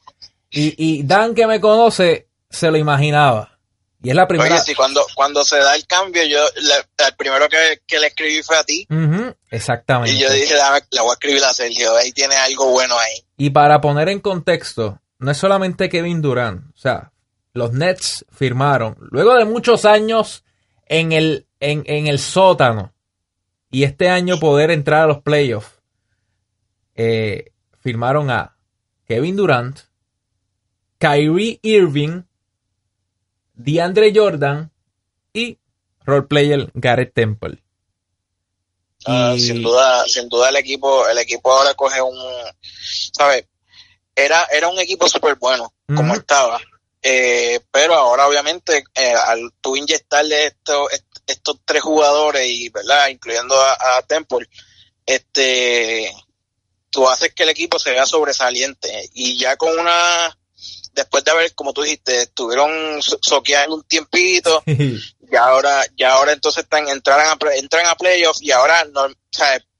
Y, 0.49 0.73
y 0.77 1.03
Dan, 1.03 1.35
que 1.35 1.45
me 1.45 1.59
conoce, 1.59 2.29
se 2.49 2.71
lo 2.71 2.77
imaginaba. 2.77 3.56
Y 4.01 4.09
es 4.09 4.15
la 4.15 4.27
primera. 4.27 4.53
Oye, 4.53 4.63
sí, 4.63 4.75
cuando, 4.75 5.05
cuando 5.15 5.43
se 5.43 5.57
da 5.57 5.75
el 5.75 5.85
cambio, 5.87 6.23
yo, 6.23 6.39
el 6.55 7.15
primero 7.17 7.47
que, 7.49 7.99
le 7.99 8.07
escribí 8.07 8.43
fue 8.43 8.57
a 8.57 8.63
ti. 8.63 8.87
exactamente. 9.49 10.15
Y 10.15 10.19
yo 10.19 10.31
dije, 10.31 10.53
le 10.91 11.01
voy 11.01 11.09
a 11.09 11.13
escribir 11.13 11.43
a 11.43 11.53
Sergio, 11.53 11.95
ahí 11.95 12.11
tiene 12.11 12.35
algo 12.35 12.69
bueno 12.69 12.97
ahí. 12.97 13.25
Y 13.37 13.49
para 13.49 13.81
poner 13.81 14.09
en 14.09 14.19
contexto, 14.19 15.01
no 15.19 15.31
es 15.31 15.37
solamente 15.37 15.89
Kevin 15.89 16.21
Durant, 16.21 16.75
o 16.75 16.77
sea, 16.77 17.11
los 17.53 17.73
Nets 17.73 18.25
firmaron, 18.31 18.97
luego 18.99 19.33
de 19.35 19.45
muchos 19.45 19.85
años 19.85 20.43
en 20.85 21.11
el, 21.11 21.47
en, 21.59 21.83
en 21.87 22.07
el 22.07 22.19
sótano, 22.19 22.93
y 23.71 23.83
este 23.83 24.09
año 24.09 24.39
poder 24.39 24.71
entrar 24.71 25.03
a 25.03 25.07
los 25.07 25.21
playoffs, 25.21 25.81
eh, 26.95 27.51
firmaron 27.79 28.29
a 28.29 28.57
Kevin 29.07 29.35
Durant, 29.35 29.79
Kyrie 30.99 31.59
Irving, 31.61 32.23
DeAndre 33.57 34.13
Jordan 34.15 34.71
y 35.33 35.57
roleplayer 36.05 36.71
Garrett 36.73 37.13
Temple. 37.13 37.61
Ah, 39.05 39.35
sin 39.37 39.61
duda, 39.61 40.05
sin 40.05 40.27
duda 40.29 40.49
el 40.49 40.55
equipo, 40.57 41.07
el 41.07 41.17
equipo 41.17 41.51
ahora 41.51 41.73
coge 41.73 42.01
un, 42.01 42.17
¿sabes? 43.13 43.45
Era, 44.15 44.43
era 44.51 44.67
un 44.67 44.79
equipo 44.79 45.07
súper 45.07 45.35
bueno, 45.35 45.71
como 45.95 46.15
estaba. 46.15 46.59
Eh, 47.01 47.61
pero 47.71 47.93
ahora 47.93 48.27
obviamente 48.27 48.83
eh, 48.95 49.13
al 49.13 49.51
tú 49.61 49.75
inyectarle 49.75 50.47
estos, 50.47 50.89
estos 51.25 51.57
tres 51.63 51.81
jugadores 51.81 52.47
y, 52.47 52.69
¿verdad? 52.69 53.09
Incluyendo 53.09 53.55
a, 53.55 54.01
Temple, 54.07 54.47
este, 55.05 56.11
tú 56.89 57.07
haces 57.07 57.33
que 57.33 57.43
el 57.43 57.49
equipo 57.49 57.79
se 57.79 57.91
vea 57.91 58.05
sobresaliente 58.05 59.09
y 59.13 59.37
ya 59.37 59.55
con 59.55 59.77
una 59.77 60.36
después 60.97 61.23
de 61.23 61.31
haber, 61.31 61.53
como 61.53 61.71
tú 61.71 61.83
dijiste, 61.83 62.23
estuvieron 62.23 63.01
soqueando 63.01 63.75
un 63.75 63.83
tiempito, 63.83 64.63
y 64.65 65.35
ahora, 65.39 65.85
ya 65.95 66.13
ahora 66.13 66.33
entonces 66.33 66.63
están, 66.63 66.89
entran 66.89 67.19
a, 67.19 67.37
entran 67.55 67.85
a 67.85 67.95
playoffs 67.95 68.41
y 68.41 68.51
ahora 68.51 68.83
no, 68.91 69.07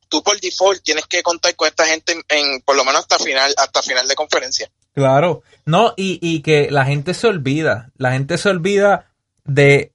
tú 0.08 0.24
por 0.24 0.40
default 0.40 0.82
tienes 0.84 1.06
que 1.08 1.24
contar 1.24 1.56
con 1.56 1.68
esta 1.68 1.86
gente 1.86 2.14
en, 2.30 2.62
por 2.62 2.76
lo 2.76 2.86
menos 2.86 3.02
hasta 3.02 3.20
final, 3.20 3.54
hasta 3.58 3.82
final 3.82 4.08
de 4.08 4.16
conferencia. 4.16 4.70
Claro, 4.94 5.44
no, 5.66 5.94
y, 5.98 6.20
y 6.22 6.42
que 6.42 6.70
la 6.72 6.86
gente 6.86 7.14
se 7.14 7.28
olvida, 7.28 7.90
la 7.98 8.12
gente 8.12 8.38
se 8.38 8.50
olvida 8.50 9.12
de 9.44 9.92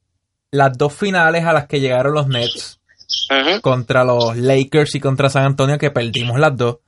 las 0.50 0.76
dos 0.76 0.92
finales 0.92 1.44
a 1.44 1.52
las 1.52 1.66
que 1.66 1.80
llegaron 1.80 2.14
los 2.14 2.26
Nets 2.26 2.80
contra 3.62 4.04
los 4.04 4.36
Lakers 4.36 4.94
y 4.96 5.00
contra 5.00 5.30
San 5.30 5.44
Antonio, 5.44 5.78
que 5.78 5.90
perdimos 5.90 6.38
las 6.38 6.56
dos. 6.56 6.78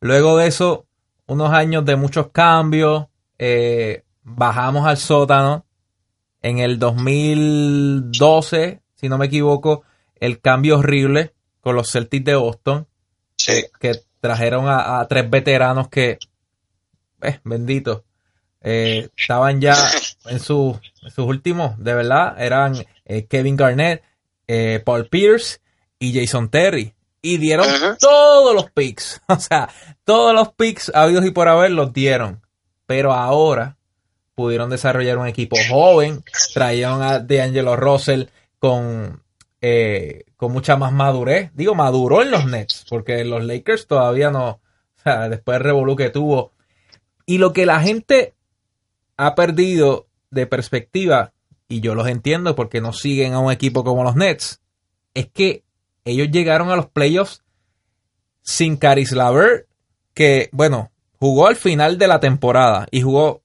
Luego 0.00 0.36
de 0.36 0.48
eso, 0.48 0.86
unos 1.26 1.52
años 1.52 1.84
de 1.84 1.96
muchos 1.96 2.30
cambios, 2.32 3.06
eh, 3.44 4.04
bajamos 4.22 4.86
al 4.86 4.98
sótano. 4.98 5.66
En 6.42 6.60
el 6.60 6.78
2012, 6.78 8.80
si 8.94 9.08
no 9.08 9.18
me 9.18 9.26
equivoco, 9.26 9.82
el 10.20 10.40
cambio 10.40 10.78
horrible 10.78 11.34
con 11.60 11.74
los 11.74 11.90
Celtics 11.90 12.24
de 12.24 12.36
Boston, 12.36 12.86
que 13.80 14.00
trajeron 14.20 14.66
a, 14.68 15.04
tres 15.08 15.28
veteranos 15.28 15.88
que, 15.88 16.18
eh, 17.22 17.40
benditos, 17.42 18.02
eh, 18.60 19.08
estaban 19.16 19.60
ya 19.60 19.74
en, 20.26 20.38
sus 20.38 20.78
últimos, 21.16 21.76
de 21.78 21.94
verdad, 21.94 22.40
eran 22.40 22.76
eh, 23.04 23.26
Kevin 23.26 23.56
Garnett, 23.56 24.04
Paul 24.84 25.08
Pierce 25.08 25.60
y 25.98 26.18
Jason 26.18 26.48
Terry. 26.48 26.94
Y 27.24 27.38
dieron 27.38 27.66
todos 27.98 28.54
los 28.54 28.70
picks. 28.70 29.20
O 29.28 29.38
sea, 29.38 29.68
todos 30.04 30.34
los 30.34 30.52
picks 30.52 30.92
habidos 30.94 31.24
y 31.24 31.30
por 31.30 31.48
haber 31.48 31.72
los 31.72 31.92
dieron. 31.92 32.42
Pero 32.86 33.12
ahora 33.12 33.76
pudieron 34.34 34.70
desarrollar 34.70 35.18
un 35.18 35.26
equipo 35.26 35.56
joven. 35.68 36.22
Trajeron 36.54 37.02
a 37.02 37.18
DeAngelo 37.18 37.76
Russell 37.76 38.24
con, 38.58 39.22
eh, 39.60 40.24
con 40.36 40.52
mucha 40.52 40.76
más 40.76 40.92
madurez. 40.92 41.50
Digo, 41.54 41.74
maduró 41.74 42.22
en 42.22 42.30
los 42.30 42.46
Nets. 42.46 42.86
Porque 42.88 43.24
los 43.24 43.44
Lakers 43.44 43.86
todavía 43.86 44.30
no. 44.30 44.48
O 44.48 45.02
sea, 45.02 45.28
después 45.28 45.56
del 45.56 45.64
revolú 45.64 45.96
que 45.96 46.10
tuvo. 46.10 46.52
Y 47.26 47.38
lo 47.38 47.52
que 47.52 47.66
la 47.66 47.80
gente 47.80 48.34
ha 49.16 49.34
perdido 49.34 50.06
de 50.30 50.46
perspectiva, 50.46 51.32
y 51.66 51.80
yo 51.80 51.96
los 51.96 52.06
entiendo 52.06 52.54
porque 52.54 52.80
no 52.80 52.92
siguen 52.92 53.34
a 53.34 53.40
un 53.40 53.50
equipo 53.50 53.82
como 53.82 54.04
los 54.04 54.14
Nets, 54.14 54.60
es 55.14 55.26
que 55.26 55.64
ellos 56.04 56.28
llegaron 56.30 56.70
a 56.70 56.76
los 56.76 56.86
playoffs 56.86 57.42
sin 58.42 58.76
Caris 58.76 59.10
Laver, 59.10 59.66
que, 60.14 60.48
bueno, 60.52 60.91
jugó 61.22 61.46
al 61.46 61.54
final 61.54 61.98
de 61.98 62.08
la 62.08 62.18
temporada 62.18 62.88
y 62.90 63.00
jugó 63.00 63.42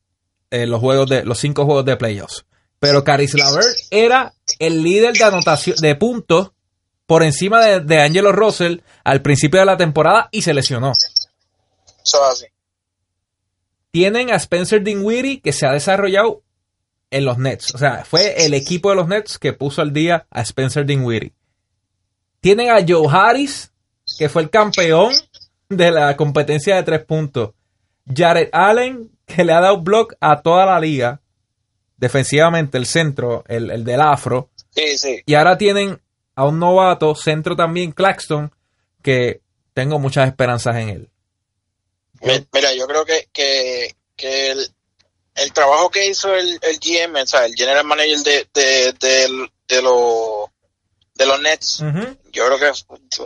eh, 0.50 0.66
los 0.66 0.80
juegos 0.80 1.08
de 1.08 1.24
los 1.24 1.38
cinco 1.38 1.64
juegos 1.64 1.86
de 1.86 1.96
playoffs. 1.96 2.44
Pero 2.80 3.04
Caris 3.04 3.36
Laver 3.36 3.66
era 3.92 4.34
el 4.58 4.82
líder 4.82 5.14
de 5.14 5.24
anotación 5.24 5.76
de 5.80 5.94
puntos 5.94 6.54
por 7.06 7.22
encima 7.22 7.64
de, 7.64 8.02
Angelo 8.02 8.32
Russell 8.32 8.80
al 9.04 9.22
principio 9.22 9.60
de 9.60 9.68
la 9.68 9.78
temporada 9.78 10.28
y 10.32 10.42
se 10.42 10.56
lesionó. 10.56 10.94
Tienen 13.92 14.32
a 14.32 14.38
Spencer 14.38 14.84
Dinwiddie 14.84 15.42
que 15.42 15.54
se 15.54 15.68
ha 15.68 15.72
desarrollado 15.72 16.42
en 17.12 17.26
los 17.26 17.38
Nets. 17.38 17.76
O 17.76 17.78
sea, 17.78 18.06
fue 18.06 18.44
el 18.44 18.56
equipo 18.56 18.90
de 18.90 18.96
los 18.96 19.08
Nets 19.08 19.38
que 19.38 19.54
puso 19.54 19.84
al 19.84 19.94
día 19.94 20.26
a 20.32 20.42
Spencer 20.42 20.84
Dinwiddie. 20.84 21.32
Tienen 22.42 22.72
a 22.72 22.84
Joe 22.88 23.08
Harris, 23.08 23.72
que 24.18 24.30
fue 24.30 24.42
el 24.42 24.50
campeón 24.50 25.14
de 25.70 25.92
la 25.92 26.18
competencia 26.18 26.76
de 26.76 26.82
tres 26.82 27.06
puntos. 27.06 27.52
Jared 28.14 28.50
Allen, 28.52 29.12
que 29.26 29.44
le 29.44 29.54
ha 29.54 29.62
dado 29.62 29.82
block 29.82 30.16
a 30.20 30.42
toda 30.42 30.66
la 30.66 30.80
liga. 30.80 31.22
Defensivamente, 31.98 32.78
el 32.78 32.86
centro, 32.86 33.44
el, 33.48 33.84
del 33.84 34.02
afro. 34.02 34.52
Sí, 34.70 34.98
sí. 34.98 35.22
Y 35.26 35.34
ahora 35.34 35.58
tienen 35.58 36.00
a 36.36 36.46
un 36.46 36.60
novato, 36.60 37.16
centro 37.16 37.56
también, 37.56 37.92
Claxton, 37.92 38.54
que 39.02 39.42
tengo 39.74 40.00
muchas 40.00 40.28
esperanzas 40.28 40.76
en 40.78 40.90
él. 40.90 41.10
Mira, 42.22 42.74
yo 42.74 42.88
creo 42.88 43.06
que, 43.06 43.28
que, 43.34 44.52
el, 44.52 45.54
trabajo 45.54 45.90
que 45.90 46.08
hizo 46.08 46.36
el, 46.36 46.60
el 46.62 46.80
GM, 46.80 47.16
o 47.22 47.26
sea, 47.26 47.46
el 47.46 47.56
General 47.56 47.86
Manager 47.86 48.20
de, 48.20 48.48
de, 48.54 48.94
de, 48.94 49.50
de 49.68 49.82
los 49.82 50.50
de 51.18 51.26
los 51.26 51.42
Nets, 51.42 51.80
yo 52.32 52.46
creo 52.46 52.60
que 52.60 52.72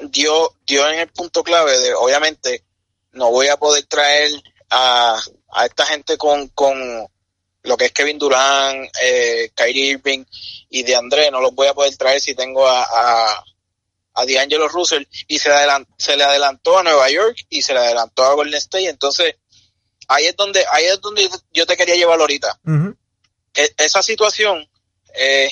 dio, 0.10 0.56
dio 0.66 0.90
en 0.90 1.00
el 1.00 1.10
punto 1.10 1.44
clave 1.44 1.78
de, 1.78 1.94
obviamente, 1.94 2.64
no 3.12 3.30
voy 3.32 3.48
a 3.48 3.58
poder 3.58 3.86
traer 3.86 4.32
a, 4.72 5.22
a 5.52 5.66
esta 5.66 5.86
gente 5.86 6.18
con, 6.18 6.48
con 6.50 7.08
lo 7.64 7.78
que 7.78 7.86
es 7.86 7.92
Kevin 7.92 8.18
Durant, 8.18 8.90
eh, 9.02 9.52
Kyrie 9.54 9.92
Irving 9.92 10.24
y 10.70 10.84
de 10.84 10.96
André, 10.96 11.30
no 11.30 11.42
los 11.42 11.54
voy 11.54 11.68
a 11.68 11.74
poder 11.74 11.96
traer 11.98 12.20
si 12.20 12.34
tengo 12.34 12.68
a, 12.68 12.84
a, 12.84 13.44
a 14.16 14.26
D'Angelo 14.26 14.68
Russell 14.68 15.04
y 15.28 15.38
se, 15.38 15.52
se 15.98 16.18
le 16.18 16.24
adelantó 16.24 16.80
a 16.80 16.84
Nueva 16.84 17.10
York 17.10 17.46
y 17.50 17.62
se 17.62 17.74
le 17.74 17.80
adelantó 17.80 18.24
a 18.24 18.34
Golden 18.34 18.56
State, 18.56 18.90
entonces 18.90 19.36
ahí 20.08 20.26
es 20.26 20.36
donde, 20.36 20.66
ahí 20.72 20.86
es 20.86 21.00
donde 21.02 21.30
yo 21.54 21.66
te 21.66 21.78
quería 21.78 21.96
llevar 21.96 22.20
ahorita. 22.20 22.60
E, 23.54 23.74
esa 23.78 24.02
situación, 24.02 24.68
eh, 25.14 25.52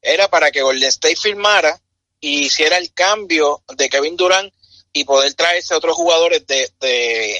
era 0.00 0.28
para 0.28 0.50
que 0.50 0.62
Golden 0.62 0.88
State 0.88 1.16
firmara 1.16 1.80
y 2.20 2.46
hiciera 2.46 2.78
el 2.78 2.92
cambio 2.92 3.62
de 3.76 3.88
Kevin 3.88 4.16
Durant 4.16 4.52
y 4.92 5.04
poder 5.04 5.34
traerse 5.34 5.74
otros 5.74 5.96
jugadores 5.96 6.46
de 6.46 6.70
de, 6.80 7.38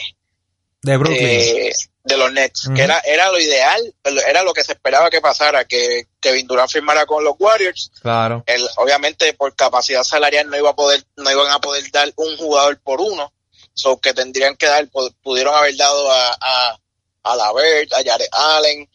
de, 0.84 2.16
los 2.16 2.32
Nets, 2.32 2.68
que 2.74 2.82
era, 2.82 3.00
era 3.00 3.30
lo 3.30 3.40
ideal, 3.40 3.94
era 4.28 4.42
lo 4.42 4.52
que 4.52 4.62
se 4.62 4.72
esperaba 4.72 5.08
que 5.08 5.20
pasara, 5.20 5.64
que 5.64 6.06
Kevin 6.20 6.46
Durant 6.46 6.70
firmara 6.70 7.06
con 7.06 7.24
los 7.24 7.34
Warriors. 7.38 7.90
Claro. 8.02 8.44
Él, 8.46 8.62
obviamente 8.76 9.32
por 9.32 9.54
capacidad 9.56 10.02
salarial 10.02 10.48
no 10.48 10.56
iba 10.58 10.70
a 10.70 10.76
poder, 10.76 11.02
no 11.16 11.30
iban 11.30 11.50
a 11.50 11.60
poder 11.60 11.90
dar 11.90 12.12
un 12.16 12.36
jugador 12.36 12.78
por 12.80 13.00
uno, 13.00 13.32
so 13.72 13.98
que 13.98 14.12
tendrían 14.12 14.56
que 14.56 14.66
dar, 14.66 14.86
pudieron 15.22 15.54
haber 15.54 15.76
dado 15.76 16.10
a, 16.10 16.36
a, 16.40 16.78
a 17.24 17.36
Lavert, 17.36 17.92
a 17.94 18.02
Jared 18.04 18.28
Allen, 18.32 18.88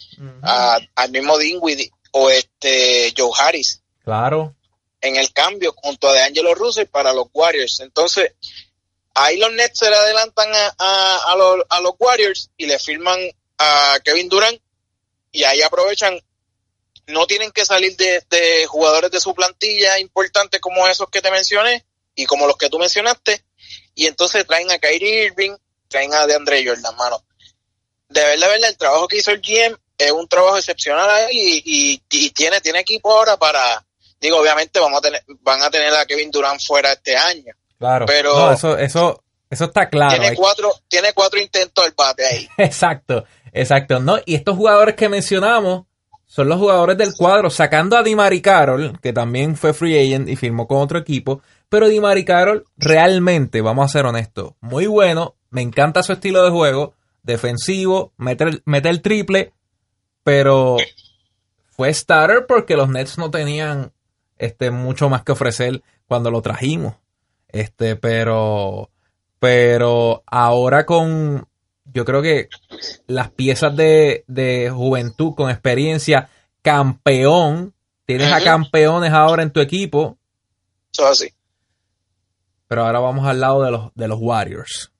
al 0.43 1.11
mismo 1.11 1.37
Dinwiddie, 1.37 1.91
o 2.11 2.29
este 2.29 3.13
Joe 3.17 3.31
Harris. 3.39 3.81
Claro. 4.03 4.55
En 5.01 5.15
el 5.15 5.31
cambio 5.31 5.73
junto 5.75 6.09
a 6.09 6.13
DeAngelo 6.13 6.53
Russell 6.55 6.87
para 6.87 7.13
los 7.13 7.27
Warriors. 7.33 7.79
Entonces, 7.79 8.33
ahí 9.15 9.37
los 9.37 9.51
Nets 9.53 9.79
se 9.79 9.89
le 9.89 9.95
adelantan 9.95 10.49
a, 10.53 11.17
a, 11.25 11.35
los, 11.35 11.65
a 11.69 11.81
los 11.81 11.93
Warriors 11.99 12.49
y 12.57 12.65
le 12.65 12.79
firman 12.79 13.19
a 13.57 13.99
Kevin 14.03 14.29
Durant 14.29 14.61
y 15.31 15.43
ahí 15.43 15.61
aprovechan. 15.61 16.19
No 17.07 17.25
tienen 17.25 17.51
que 17.51 17.65
salir 17.65 17.95
de, 17.97 18.23
de 18.29 18.67
jugadores 18.67 19.09
de 19.09 19.19
su 19.19 19.33
plantilla 19.33 19.97
importantes 19.99 20.61
como 20.61 20.87
esos 20.87 21.09
que 21.09 21.21
te 21.21 21.31
mencioné 21.31 21.85
y 22.15 22.25
como 22.25 22.45
los 22.45 22.57
que 22.57 22.69
tú 22.69 22.77
mencionaste. 22.77 23.43
Y 23.95 24.05
entonces 24.05 24.45
traen 24.45 24.69
a 24.71 24.77
Kyrie 24.77 25.25
Irving, 25.25 25.55
traen 25.87 26.13
a 26.13 26.27
DeAndre 26.27 26.65
Jordan, 26.65 26.95
mano. 26.95 27.25
De 28.09 28.21
verdad, 28.21 28.47
de 28.47 28.53
verdad, 28.53 28.69
el 28.69 28.77
trabajo 28.77 29.07
que 29.07 29.17
hizo 29.17 29.31
el 29.31 29.41
GM 29.41 29.77
es 29.97 30.11
un 30.11 30.27
trabajo 30.27 30.57
excepcional 30.57 31.09
ahí 31.09 31.61
y, 31.65 32.01
y, 32.09 32.29
tiene, 32.31 32.61
tiene 32.61 32.79
equipo 32.79 33.11
ahora 33.11 33.37
para, 33.37 33.85
digo, 34.19 34.37
obviamente 34.37 34.79
vamos 34.79 34.99
a 34.99 35.01
tener, 35.01 35.23
van 35.41 35.61
a 35.61 35.69
tener 35.69 35.93
a 35.93 36.05
Kevin 36.05 36.31
Durant 36.31 36.61
fuera 36.61 36.93
este 36.93 37.15
año. 37.15 37.53
Claro. 37.79 38.05
Pero 38.05 38.51
eso, 38.51 38.77
eso, 38.77 39.23
eso 39.49 39.65
está 39.65 39.89
claro. 39.89 40.19
Tiene 40.19 40.35
cuatro, 40.35 40.71
tiene 40.87 41.13
cuatro 41.13 41.39
intentos 41.39 41.83
al 41.83 41.93
bate 41.97 42.25
ahí. 42.25 42.49
exacto, 42.57 43.25
exacto. 43.53 43.99
No, 43.99 44.17
y 44.25 44.35
estos 44.35 44.55
jugadores 44.55 44.95
que 44.95 45.09
mencionamos 45.09 45.85
son 46.25 46.47
los 46.47 46.59
jugadores 46.59 46.97
del 46.97 47.15
cuadro, 47.15 47.49
sacando 47.49 47.97
a 47.97 48.03
Dimari 48.03 48.41
Carroll, 48.41 48.99
que 49.01 49.13
también 49.13 49.55
fue 49.55 49.73
free 49.73 49.97
agent 49.97 50.29
y 50.29 50.35
firmó 50.35 50.67
con 50.67 50.77
otro 50.77 50.99
equipo. 50.99 51.41
Pero 51.69 51.87
Dimari 51.87 52.23
Carroll, 52.23 52.65
realmente, 52.77 53.61
vamos 53.61 53.85
a 53.85 53.91
ser 53.91 54.05
honestos, 54.05 54.53
muy 54.59 54.85
bueno. 54.85 55.35
Me 55.49 55.61
encanta 55.61 56.03
su 56.03 56.13
estilo 56.13 56.43
de 56.43 56.51
juego, 56.51 56.93
defensivo, 57.23 58.13
mete 58.17 58.61
mete 58.65 58.89
el 58.89 59.01
triple, 59.01 59.53
pero 60.23 60.77
fue 61.71 61.91
starter 61.91 62.45
porque 62.45 62.75
los 62.75 62.89
Nets 62.89 63.17
no 63.17 63.31
tenían 63.31 63.91
este 64.37 64.69
mucho 64.69 65.09
más 65.09 65.23
que 65.23 65.31
ofrecer 65.31 65.81
cuando 66.07 66.29
lo 66.29 66.43
trajimos. 66.43 66.93
Este, 67.49 67.95
pero 67.95 68.89
pero 69.39 70.23
ahora 70.27 70.85
con 70.85 71.47
yo 71.85 72.05
creo 72.05 72.21
que 72.21 72.49
las 73.07 73.31
piezas 73.31 73.75
de, 73.75 74.23
de 74.27 74.69
juventud 74.69 75.33
con 75.35 75.49
experiencia, 75.49 76.29
campeón, 76.61 77.73
tienes 78.05 78.31
a 78.31 78.43
campeones 78.43 79.11
ahora 79.11 79.43
en 79.43 79.51
tu 79.51 79.59
equipo. 79.59 80.17
Eso 80.93 81.07
así. 81.07 81.33
Pero 82.67 82.85
ahora 82.85 82.99
vamos 82.99 83.27
al 83.27 83.39
lado 83.39 83.63
de 83.63 83.71
los, 83.71 83.91
de 83.95 84.07
los 84.07 84.19
Warriors. 84.21 84.91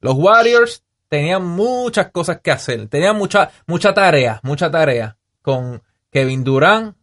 Los 0.00 0.14
Warriors 0.14 0.82
tenían 1.08 1.44
muchas 1.44 2.10
cosas 2.10 2.40
que 2.42 2.50
hacer, 2.50 2.88
tenían 2.88 3.16
mucha, 3.16 3.50
mucha 3.66 3.94
tarea, 3.94 4.40
mucha 4.42 4.70
tarea 4.70 5.16
con 5.42 5.82
Kevin 6.10 6.44
Durant 6.44 6.96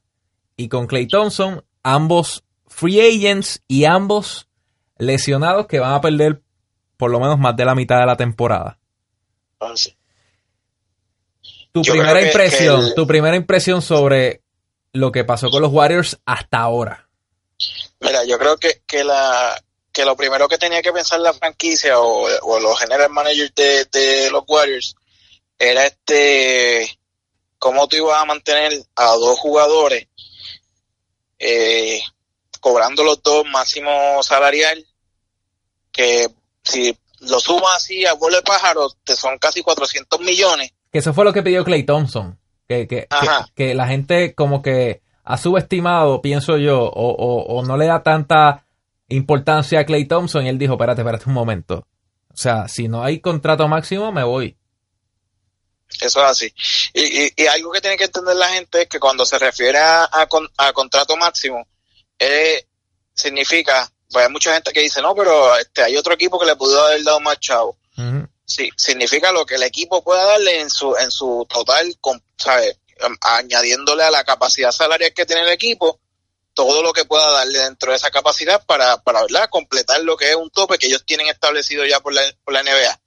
y 0.57 0.67
con 0.67 0.87
Clay 0.87 1.07
Thompson, 1.07 1.63
ambos 1.83 2.43
free 2.67 2.99
agents 2.99 3.63
y 3.67 3.85
ambos 3.85 4.49
lesionados 4.97 5.67
que 5.67 5.79
van 5.79 5.93
a 5.93 6.01
perder 6.01 6.41
por 6.97 7.11
lo 7.11 7.19
menos 7.19 7.39
más 7.39 7.55
de 7.55 7.65
la 7.65 7.75
mitad 7.75 7.99
de 7.99 8.05
la 8.05 8.17
temporada. 8.17 8.79
Tu 11.71 11.81
primera 11.81 12.21
impresión, 12.21 12.93
tu 12.95 13.05
primera 13.05 13.35
impresión 13.35 13.81
sobre 13.81 14.41
lo 14.93 15.11
que 15.11 15.25
pasó 15.25 15.49
con 15.49 15.61
los 15.61 15.71
Warriors 15.71 16.19
hasta 16.25 16.59
ahora. 16.59 17.09
Mira, 17.99 18.23
yo 18.25 18.37
creo 18.37 18.57
que, 18.57 18.81
que 18.87 19.03
la 19.03 19.61
que 19.95 20.03
lo 20.03 20.17
primero 20.17 20.49
que 20.49 20.57
tenía 20.57 20.81
que 20.81 20.91
pensar 20.91 21.21
la 21.21 21.31
franquicia 21.31 21.97
o, 21.99 22.59
los 22.59 22.79
general 22.79 23.09
managers 23.09 23.55
de, 23.55 24.29
los 24.29 24.43
Warriors 24.45 24.93
era 25.57 25.85
este 25.85 26.99
cómo 27.57 27.87
tú 27.87 27.95
ibas 27.95 28.21
a 28.21 28.25
mantener 28.25 28.73
a 28.97 29.13
dos 29.13 29.39
jugadores 29.39 30.07
eh, 31.39 32.01
cobrando 32.65 33.03
los 33.03 33.21
dos 33.21 33.45
máximo 33.45 34.23
salarial 34.23 34.83
que 35.91 36.27
si 36.63 36.97
lo 37.19 37.39
sumas 37.39 37.75
así 37.77 38.05
a 38.05 38.13
vuelo 38.13 38.37
de 38.37 38.43
pájaro 38.43 38.89
te 39.03 39.15
son 39.15 39.37
casi 39.37 39.61
400 39.61 40.19
millones 40.21 40.71
que 40.91 40.99
eso 40.99 41.13
fue 41.13 41.25
lo 41.25 41.33
que 41.33 41.43
pidió 41.43 41.63
Clay 41.63 41.83
Thompson 41.83 42.39
que, 42.67 42.87
que, 42.87 43.07
que, 43.53 43.75
la 43.75 43.87
gente 43.87 44.33
como 44.33 44.63
que 44.63 45.01
ha 45.23 45.37
subestimado 45.37 46.21
pienso 46.21 46.57
yo 46.57 46.81
o, 46.81 47.43
o 47.43 47.63
no 47.63 47.77
le 47.77 47.85
da 47.85 48.01
tanta 48.01 48.65
importancia 49.09 49.79
a 49.79 49.85
Clay 49.85 50.05
Thompson 50.05 50.45
y 50.45 50.49
él 50.49 50.57
dijo, 50.57 50.73
espérate, 50.73 51.01
espérate 51.01 51.25
un 51.27 51.33
momento. 51.33 51.87
O 52.33 52.37
sea, 52.37 52.67
si 52.67 52.87
no 52.87 53.03
hay 53.03 53.19
contrato 53.19 53.67
máximo, 53.67 54.11
me 54.11 54.23
voy. 54.23 54.57
Eso 56.01 56.23
es 56.23 56.31
así. 56.31 56.53
Y, 56.93 57.45
algo 57.45 57.71
que 57.71 57.81
tiene 57.81 57.97
que 57.97 58.05
entender 58.05 58.35
la 58.35 58.49
gente 58.49 58.83
es 58.83 58.89
que 58.89 58.99
cuando 58.99 59.25
se 59.25 59.37
refiere 59.37 59.77
a, 59.77 60.09
a, 60.11 60.73
contrato 60.73 61.15
máximo, 61.15 61.65
eh, 62.19 62.65
significa, 63.13 63.91
pues 64.11 64.25
hay 64.25 64.31
mucha 64.31 64.53
gente 64.53 64.71
que 64.71 64.81
dice, 64.81 65.01
no, 65.01 65.15
pero 65.15 65.57
este, 65.57 65.83
hay 65.83 65.97
otro 65.97 66.13
equipo 66.13 66.39
que 66.39 66.45
le 66.45 66.55
pudo 66.55 66.85
haber 66.85 67.03
dado 67.03 67.19
más 67.19 67.39
chavo. 67.39 67.77
Sí, 68.47 68.69
significa 68.77 69.31
lo 69.31 69.45
que 69.45 69.55
el 69.55 69.63
equipo 69.63 70.03
pueda 70.03 70.23
darle 70.23 70.61
en 70.61 70.69
su, 70.69 70.95
en 70.97 71.09
su 71.09 71.47
total, 71.49 71.97
¿sabes? 72.37 72.77
añadiéndole 73.21 74.03
a 74.03 74.11
la 74.11 74.23
capacidad 74.23 74.71
salarial 74.71 75.13
que 75.13 75.25
tiene 75.25 75.41
el 75.41 75.49
equipo, 75.49 75.99
todo 76.53 76.81
lo 76.81 76.93
que 76.93 77.05
pueda 77.05 77.29
darle 77.31 77.59
dentro 77.59 77.91
de 77.91 77.97
esa 77.97 78.11
capacidad 78.11 78.65
para, 78.65 78.97
para 79.03 79.21
¿verdad? 79.23 79.49
completar 79.49 80.01
lo 80.01 80.15
que 80.15 80.29
es 80.29 80.35
un 80.35 80.49
tope 80.49 80.77
que 80.77 80.87
ellos 80.87 81.03
tienen 81.05 81.27
establecido 81.27 81.85
ya 81.85 81.99
por 81.99 82.13
la, 82.13 82.21
por 82.43 82.53
la 82.53 82.63
NBA. 82.63 83.01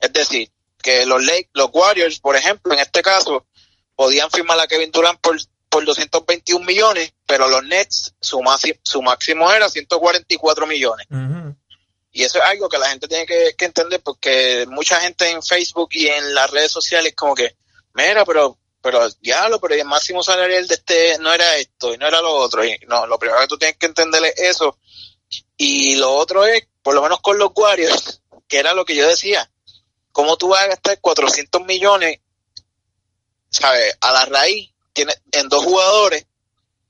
Es 0.00 0.12
decir, 0.12 0.50
que 0.82 1.04
los, 1.04 1.22
Lake, 1.22 1.50
los 1.52 1.68
Warriors, 1.72 2.20
por 2.20 2.36
ejemplo, 2.36 2.72
en 2.72 2.78
este 2.78 3.02
caso, 3.02 3.46
podían 3.94 4.30
firmar 4.30 4.58
a 4.58 4.66
Kevin 4.66 4.90
Durant 4.90 5.20
por, 5.20 5.36
por 5.78 5.84
221 5.84 6.64
millones, 6.66 7.12
pero 7.24 7.46
los 7.46 7.62
Nets, 7.62 8.14
su, 8.20 8.42
su 8.82 9.00
máximo 9.00 9.52
era 9.52 9.68
144 9.68 10.66
millones. 10.66 11.06
Y 12.10 12.24
eso 12.24 12.38
es 12.38 12.44
algo 12.44 12.68
que 12.68 12.78
la 12.78 12.90
gente 12.90 13.06
tiene 13.06 13.26
que, 13.26 13.54
que 13.56 13.64
entender 13.64 14.02
porque 14.02 14.66
mucha 14.68 15.00
gente 15.00 15.30
en 15.30 15.40
Facebook 15.40 15.90
y 15.92 16.08
en 16.08 16.34
las 16.34 16.50
redes 16.50 16.72
sociales 16.72 17.14
como 17.14 17.34
que, 17.34 17.56
mira, 17.94 18.24
pero 18.24 18.58
pero 18.80 19.08
diablo, 19.20 19.60
pero 19.60 19.74
el 19.74 19.84
máximo 19.84 20.22
salarial 20.22 20.66
de 20.66 20.74
este 20.74 21.18
no 21.18 21.32
era 21.32 21.56
esto 21.56 21.94
y 21.94 21.98
no 21.98 22.06
era 22.08 22.20
lo 22.20 22.34
otro. 22.34 22.64
Y 22.64 22.76
no, 22.88 23.06
lo 23.06 23.18
primero 23.18 23.40
que 23.40 23.46
tú 23.46 23.58
tienes 23.58 23.76
que 23.76 23.86
entender 23.86 24.24
es 24.24 24.38
eso. 24.38 24.78
Y 25.56 25.96
lo 25.96 26.12
otro 26.14 26.44
es, 26.44 26.66
por 26.82 26.94
lo 26.94 27.02
menos 27.02 27.20
con 27.20 27.38
los 27.38 27.50
Warriors, 27.54 28.22
que 28.48 28.58
era 28.58 28.72
lo 28.72 28.84
que 28.84 28.96
yo 28.96 29.06
decía, 29.06 29.48
¿cómo 30.10 30.36
tú 30.36 30.48
vas 30.48 30.62
a 30.62 30.68
gastar 30.68 31.00
400 31.00 31.64
millones, 31.66 32.20
¿sabes? 33.50 33.96
A 34.00 34.12
la 34.12 34.24
raíz, 34.24 34.72
tiene, 34.98 35.12
en 35.32 35.48
dos 35.48 35.64
jugadores 35.64 36.26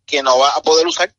que 0.06 0.22
no 0.22 0.38
vas 0.38 0.56
a 0.56 0.62
poder 0.62 0.86
usar. 0.86 1.12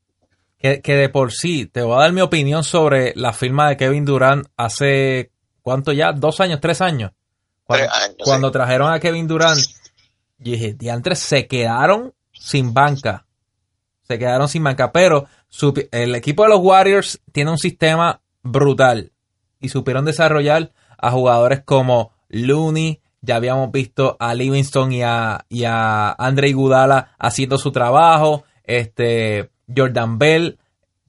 Que, 0.58 0.82
que, 0.82 0.96
de 0.96 1.10
por 1.10 1.32
sí, 1.32 1.68
te 1.68 1.82
voy 1.82 1.96
a 1.96 2.02
dar 2.02 2.12
mi 2.12 2.22
opinión 2.22 2.64
sobre 2.64 3.14
la 3.16 3.32
firma 3.32 3.70
de 3.70 3.78
Kevin 3.78 4.06
Durant 4.06 4.48
hace, 4.58 5.32
¿cuánto 5.62 5.92
ya? 5.94 6.12
¿Dos 6.12 6.40
años? 6.40 6.60
¿Tres 6.60 6.82
años? 6.82 7.12
Cuando, 7.64 7.86
tres 7.86 8.04
años, 8.04 8.18
cuando 8.24 8.52
trajeron 8.52 8.92
a 8.92 9.00
Kevin 9.00 9.28
Durant 9.28 9.62
y 10.40 10.52
dije, 10.52 10.74
diantres, 10.74 11.20
se 11.20 11.48
quedaron 11.48 12.14
sin 12.32 12.74
banca. 12.74 13.26
Se 14.08 14.18
quedaron 14.18 14.48
sin 14.48 14.64
banca. 14.64 14.92
Pero 14.92 15.28
el 15.92 16.16
equipo 16.16 16.44
de 16.44 16.50
los 16.50 16.60
Warriors 16.62 17.22
tiene 17.32 17.52
un 17.52 17.58
sistema 17.58 18.22
brutal. 18.42 19.12
Y 19.60 19.70
supieron 19.70 20.06
desarrollar 20.06 20.72
a 20.98 21.12
jugadores 21.12 21.62
como 21.64 22.14
Looney. 22.30 23.02
Ya 23.22 23.36
habíamos 23.36 23.72
visto 23.72 24.16
a 24.20 24.34
Livingston 24.34 24.92
y 24.94 25.04
a, 25.04 25.46
y 25.50 25.66
a 25.66 26.12
Andre 26.12 26.54
Gudala 26.54 27.16
haciendo 27.20 27.58
su 27.58 27.72
trabajo. 27.72 28.46
Este, 28.64 29.50
Jordan 29.76 30.18
Bell, 30.18 30.60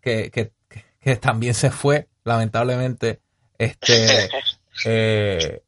que, 0.00 0.30
que, 0.30 0.52
que 1.00 1.16
también 1.16 1.54
se 1.54 1.70
fue, 1.70 2.08
lamentablemente. 2.24 3.20
Este, 3.58 4.28
eh, 4.84 5.62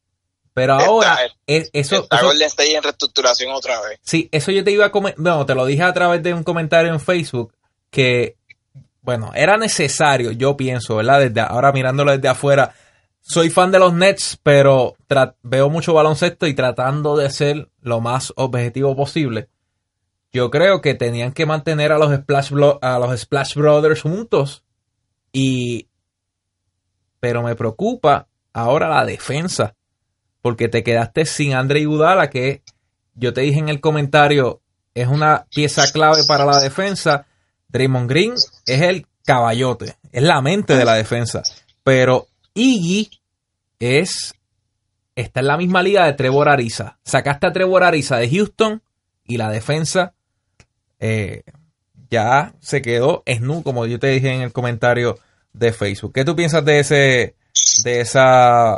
pero 0.55 0.75
ahora, 0.75 1.19
es, 1.47 1.71
eso. 1.73 2.03
Está 2.03 2.23
Golden 2.23 2.47
State 2.47 2.77
en 2.77 2.83
reestructuración 2.83 3.53
otra 3.53 3.81
vez. 3.83 3.99
Sí, 4.03 4.29
eso 4.33 4.51
yo 4.51 4.63
te 4.63 4.71
iba 4.71 4.87
a 4.87 4.93
comentar. 4.93 5.23
Bueno, 5.23 5.47
te 5.47 5.55
lo 5.55 5.65
dije 5.65 5.83
a 5.83 5.93
través 5.93 6.23
de 6.23 6.35
un 6.35 6.43
comentario 6.43 6.93
en 6.93 7.01
Facebook 7.01 7.55
que, 7.91 8.37
bueno, 9.01 9.33
era 9.35 9.57
necesario, 9.57 10.33
yo 10.33 10.57
pienso, 10.57 10.97
¿verdad? 10.97 11.21
Desde 11.21 11.41
ahora 11.41 11.73
mirándolo 11.73 12.13
desde 12.13 12.29
afuera. 12.29 12.75
Soy 13.23 13.51
fan 13.51 13.71
de 13.71 13.79
los 13.79 13.95
Nets, 13.95 14.39
pero 14.43 14.97
veo 15.43 15.71
mucho 15.71 15.95
baloncesto 15.95 16.47
y 16.47 16.55
tratando 16.55 17.17
de 17.17 17.31
ser 17.31 17.71
lo 17.81 18.01
más 18.01 18.33
objetivo 18.37 18.95
posible. 18.97 19.49
Yo 20.33 20.51
creo 20.51 20.81
que 20.81 20.95
tenían 20.95 21.33
que 21.33 21.47
mantener 21.47 21.93
a 21.93 21.99
los 21.99 22.15
Splash, 22.15 22.53
a 22.83 22.99
los 22.99 23.21
Splash 23.21 23.55
Brothers 23.55 24.03
juntos. 24.03 24.65
Y. 25.33 25.89
Pero 27.21 27.43
me 27.43 27.55
preocupa 27.55 28.29
ahora 28.53 28.89
la 28.89 29.05
defensa 29.05 29.77
porque 30.43 30.69
te 30.69 30.83
quedaste 30.83 31.25
sin 31.25 31.55
Andre 31.55 31.81
Iguodala, 31.81 32.29
que 32.29 32.63
yo 33.15 33.33
te 33.33 33.43
dije 33.43 33.61
en 33.61 33.69
el 33.69 33.81
comentario, 33.81 34.61
es 34.95 35.07
una 35.07 35.47
pieza 35.55 35.91
clave 35.93 36.25
para 36.27 36.45
la 36.45 36.59
defensa. 36.59 37.27
Draymond 37.69 38.11
Green 38.11 38.35
es 38.67 38.83
el 38.83 39.07
caballote, 39.25 39.97
es 40.11 40.23
la 40.23 40.43
mente 40.43 40.77
de 40.77 40.85
la 40.85 40.95
defensa. 40.95 41.43
Pero 41.85 42.27
Iggy 42.55 43.11
es 43.79 44.35
está 45.15 45.41
en 45.41 45.47
la 45.47 45.57
misma 45.57 45.83
liga 45.83 46.07
de 46.07 46.13
Trevor 46.15 46.49
Ariza. 46.49 46.99
Sacaste 47.05 47.47
a 47.47 47.53
Trevor 47.53 47.85
Ariza 47.85 48.17
de 48.17 48.31
Houston 48.31 48.83
y 49.25 49.37
la 49.37 49.51
defensa 49.51 50.15
eh, 50.99 51.43
ya 52.11 52.55
se 52.61 52.83
quedó 52.83 53.23
nu, 53.41 53.63
como 53.63 53.87
yo 53.87 53.99
te 53.99 54.09
dije 54.09 54.31
en 54.31 54.43
el 54.43 54.53
comentario 54.53 55.19
de 55.53 55.73
Facebook. 55.73 56.13
¿Qué 56.13 56.25
tú 56.25 56.37
piensas 56.37 56.65
de 56.65 56.79
ese 56.79 57.35
de 57.85 58.01
esa 58.01 58.77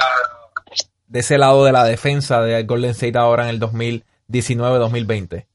de 1.09 1.21
ese 1.21 1.39
lado 1.39 1.65
de 1.65 1.73
la 1.73 1.85
defensa 1.85 2.41
de 2.41 2.63
Golden 2.65 2.91
State 2.91 3.19
ahora 3.19 3.45
en 3.45 3.51
el 3.51 3.61
2019-2020? 3.61 5.47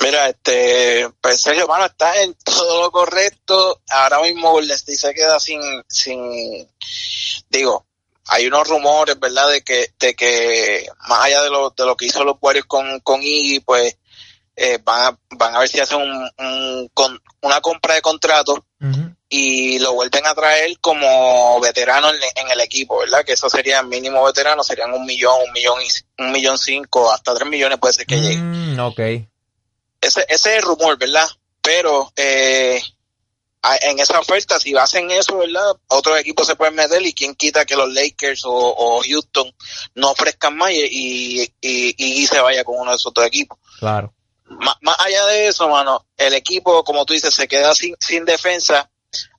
Mira, 0.00 0.28
este, 0.28 1.08
pues 1.20 1.40
Sergio, 1.40 1.66
mano, 1.68 1.86
está 1.86 2.22
en 2.22 2.34
todo 2.34 2.82
lo 2.82 2.90
correcto. 2.90 3.80
Ahora 3.90 4.20
mismo 4.20 4.50
Golden 4.50 4.76
se 4.76 5.14
queda 5.14 5.38
sin, 5.38 5.60
sin, 5.86 6.68
digo, 7.48 7.86
hay 8.26 8.46
unos 8.46 8.68
rumores, 8.68 9.18
¿verdad? 9.18 9.50
De 9.50 9.62
que, 9.62 9.92
de 9.98 10.14
que 10.14 10.86
más 11.08 11.24
allá 11.24 11.42
de 11.42 11.50
lo, 11.50 11.70
de 11.70 11.86
lo 11.86 11.96
que 11.96 12.06
hizo 12.06 12.24
los 12.24 12.36
Warriors 12.40 12.66
con, 12.66 13.00
con 13.00 13.22
Iggy, 13.22 13.60
pues 13.60 13.96
eh, 14.56 14.78
van, 14.84 15.06
a, 15.06 15.18
van 15.30 15.54
a 15.54 15.60
ver 15.60 15.68
si 15.68 15.80
hacen 15.80 16.00
un, 16.00 16.90
una 17.40 17.60
compra 17.60 17.94
de 17.94 18.02
contrato 18.02 18.66
y 19.28 19.78
lo 19.78 19.94
vuelven 19.94 20.26
a 20.26 20.34
traer 20.34 20.78
como 20.80 21.58
veterano 21.60 22.10
en, 22.10 22.50
el 22.50 22.60
equipo, 22.60 22.98
¿verdad? 22.98 23.24
Que 23.24 23.32
eso 23.32 23.48
sería 23.48 23.82
mínimo 23.82 24.22
veterano, 24.24 24.62
serían 24.62 24.92
un 24.92 25.06
millón, 25.06 25.36
un 25.46 25.52
millón 25.52 25.80
y 25.80 26.22
un 26.22 26.32
millón 26.32 26.58
cinco, 26.58 27.10
hasta 27.10 27.34
tres 27.34 27.48
millones 27.48 27.78
puede 27.78 27.94
ser 27.94 28.06
que 28.06 28.20
llegue. 28.20 28.36
Mm, 28.36 28.80
ok. 28.80 29.00
Ese, 30.02 30.26
ese 30.28 30.50
es 30.50 30.56
el 30.58 30.62
rumor, 30.62 30.98
¿verdad? 30.98 31.26
Pero 31.62 32.12
eh, 32.16 32.82
en 33.82 33.98
esa 33.98 34.20
oferta, 34.20 34.60
si 34.60 34.76
hacen 34.76 35.10
eso, 35.10 35.38
¿verdad? 35.38 35.76
Otros 35.88 36.18
equipos 36.20 36.46
se 36.46 36.56
pueden 36.56 36.74
meter 36.74 37.00
y 37.00 37.14
quién 37.14 37.34
quita 37.34 37.64
que 37.64 37.76
los 37.76 37.90
Lakers 37.90 38.42
o, 38.44 39.00
Houston 39.02 39.50
no 39.94 40.10
ofrezcan 40.10 40.56
más 40.56 40.72
y, 40.72 41.40
y, 41.40 41.54
y, 41.62 42.26
se 42.26 42.40
vaya 42.40 42.64
con 42.64 42.78
uno 42.78 42.90
de 42.90 42.96
esos 42.96 43.14
dos 43.14 43.24
equipos. 43.24 43.58
Claro. 43.78 44.12
Más, 44.44 44.76
más 44.82 44.96
allá 44.98 45.24
de 45.26 45.46
eso, 45.46 45.68
mano, 45.68 46.04
el 46.18 46.34
equipo, 46.34 46.84
como 46.84 47.06
tú 47.06 47.14
dices, 47.14 47.32
se 47.32 47.48
queda 47.48 47.74
sin, 47.74 47.94
sin 47.98 48.26
defensa 48.26 48.90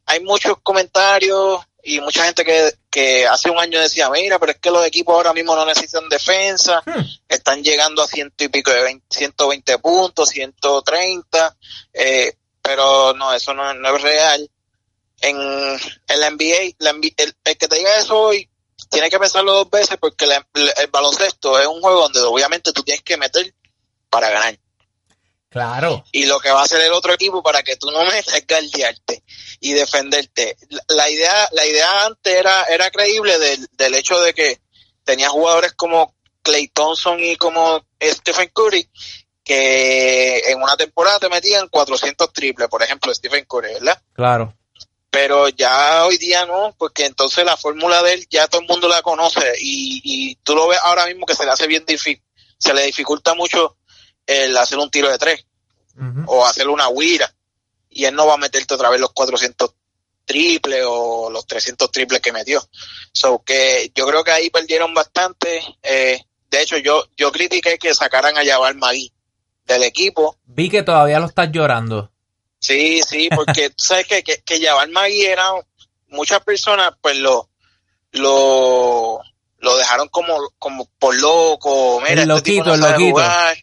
hay 0.06 0.20
muchos 0.22 0.58
comentarios 0.62 1.62
y 1.84 2.00
mucha 2.00 2.26
gente 2.26 2.44
que, 2.44 2.74
que 2.94 3.26
hace 3.26 3.50
un 3.50 3.58
año 3.58 3.80
decía, 3.80 4.08
mira, 4.12 4.38
pero 4.38 4.52
es 4.52 4.60
que 4.60 4.70
los 4.70 4.86
equipos 4.86 5.16
ahora 5.16 5.34
mismo 5.34 5.56
no 5.56 5.66
necesitan 5.66 6.08
defensa, 6.10 6.84
hmm. 6.86 7.02
están 7.28 7.64
llegando 7.64 8.04
a 8.04 8.08
ciento 8.08 8.44
y 8.44 8.50
pico 8.50 8.70
de 8.70 8.84
20, 8.84 9.04
120 9.10 9.80
puntos, 9.80 10.30
130, 10.30 11.58
eh, 11.92 12.38
pero 12.62 13.16
no, 13.16 13.34
eso 13.34 13.56
no, 13.56 13.72
es 13.72 14.02
real. 14.04 14.48
En, 15.22 15.38
en 15.38 16.20
la 16.20 16.30
NBA, 16.30 16.76
la 16.78 16.92
el, 16.92 17.36
que 17.58 17.68
te 17.68 17.76
diga 17.76 17.98
eso 17.98 18.16
hoy, 18.16 18.48
tiene 18.92 19.10
que 19.10 19.18
pensarlo 19.18 19.54
dos 19.54 19.72
veces 19.72 19.98
porque 20.00 20.26
el 20.26 20.88
baloncesto 20.92 21.60
es 21.60 21.66
un 21.66 21.82
juego 21.82 22.02
donde 22.02 22.20
obviamente 22.22 22.74
tú 22.74 22.84
tienes 22.84 23.02
que 23.02 23.18
meter 23.18 23.56
para 24.08 24.30
ganar. 24.30 24.60
Claro. 25.54 26.04
Y 26.12 26.26
lo 26.26 26.40
que 26.40 26.50
va 26.50 26.62
a 26.62 26.64
hacer 26.64 26.82
el 26.82 26.94
otro 26.94 27.14
equipo 27.14 27.44
para 27.44 27.62
que 27.62 27.76
tú 27.76 27.92
no 27.92 28.04
metas 28.06 28.34
es 28.34 28.48
guardiarte 28.48 29.24
y 29.60 29.74
defenderte. 29.74 30.58
La, 30.88 31.08
idea, 31.12 31.48
la 31.52 31.64
idea 31.64 32.06
antes 32.08 32.34
era, 32.34 32.64
era 32.64 32.90
creíble 32.90 33.38
del, 33.38 33.68
del 33.74 33.94
hecho 33.94 34.20
de 34.20 34.34
que 34.34 34.60
tenía 35.04 35.30
jugadores 35.30 35.74
como 35.74 36.16
Clay 36.42 36.70
Thompson 36.70 37.20
y 37.24 37.36
como 37.36 37.86
Stephen 38.02 38.50
Curry 38.52 38.90
que 39.44 40.40
en 40.50 40.60
una 40.60 40.76
temporada 40.76 41.20
te 41.20 41.30
metían 41.30 41.68
400 41.68 42.34
triples, 42.34 42.68
por 42.68 42.82
ejemplo, 42.82 43.14
Stephen 43.14 43.46
Curry, 43.46 43.74
¿verdad? 43.74 44.02
Claro. 44.14 44.56
pero 45.12 45.50
ya 45.50 46.04
hoy 46.06 46.18
día 46.18 46.48
no, 46.48 46.74
porque 46.80 47.06
entonces 47.06 47.46
la 47.46 47.58
fórmula 47.58 48.02
de 48.02 48.14
él 48.14 48.28
ya 48.28 48.48
todo 48.48 48.62
el 48.62 48.68
mundo 48.68 48.88
la 48.88 49.04
conoce 49.04 49.54
y, 49.60 50.02
y 50.04 50.36
tú 50.38 50.56
lo 50.56 50.68
ves 50.68 50.80
ahora 50.82 51.06
mismo 51.06 51.28
que 51.28 51.36
se 51.36 51.46
le 51.46 51.52
hace 51.52 51.68
bien 51.68 51.86
difícil, 51.86 52.24
se 52.58 52.74
le 52.74 52.86
dificulta 52.86 53.36
mucho 53.36 53.78
el 54.26 54.56
hacer 54.58 54.78
un 54.80 54.90
tiro 54.90 55.10
de 55.10 55.18
tres 55.18 55.46
o 56.26 56.46
hacer 56.46 56.68
una 56.68 56.88
huira 56.88 57.32
y 57.90 58.06
él 58.06 58.16
no 58.16 58.26
va 58.26 58.34
a 58.34 58.38
meterte 58.38 58.74
otra 58.74 58.90
vez 58.90 59.00
los 59.00 59.12
400 59.12 59.72
triples 60.26 60.84
o 60.88 61.30
los 61.30 61.46
300 61.46 61.92
triples 61.92 62.22
que 62.22 62.32
metió. 62.32 62.62
So 63.12 63.44
que 63.44 63.92
yo 63.94 64.08
creo 64.08 64.24
que 64.24 64.32
ahí 64.32 64.50
perdieron 64.50 64.94
bastante. 64.94 65.62
Eh, 65.82 66.20
de 66.50 66.62
hecho, 66.62 66.78
yo, 66.78 67.06
yo 67.16 67.32
critiqué 67.32 67.78
que 67.78 67.94
sacaran 67.94 68.38
a 68.38 68.46
Jabal 68.46 68.76
Magui 68.76 69.12
del 69.66 69.84
equipo. 69.84 70.38
Vi 70.46 70.70
que 70.70 70.84
todavía 70.84 71.20
lo 71.20 71.28
estás 71.28 71.50
llorando. 71.52 72.12
Sí, 72.60 73.02
sí, 73.08 73.30
porque 73.36 73.70
tú 73.76 73.84
sabes 73.84 74.08
que, 74.08 74.24
que, 74.24 74.42
que 74.42 74.68
Magui 74.92 75.26
era, 75.26 75.52
muchas 76.08 76.44
personas 76.44 76.94
pues 77.02 77.18
lo, 77.18 77.50
lo, 78.12 79.20
lo 79.64 79.78
dejaron 79.78 80.10
como, 80.10 80.38
como 80.60 80.90
por 81.00 81.20
loco, 81.20 82.02
mira, 82.02 82.24
el 82.24 82.32
este 82.32 82.52
loquito, 82.58 82.74
el 82.74 82.82
loquito. 82.82 83.22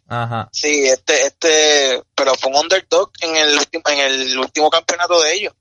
Ajá. 0.08 0.48
Sí, 0.50 0.86
este, 0.86 1.26
este, 1.26 2.02
pero 2.14 2.34
fue 2.36 2.50
un 2.50 2.56
underdog 2.56 3.10
en 3.20 3.36
el 3.36 3.58
último, 3.58 3.82
en 3.86 3.98
el 3.98 4.38
último 4.38 4.70
campeonato 4.70 5.20
de 5.20 5.34
ellos. 5.34 5.52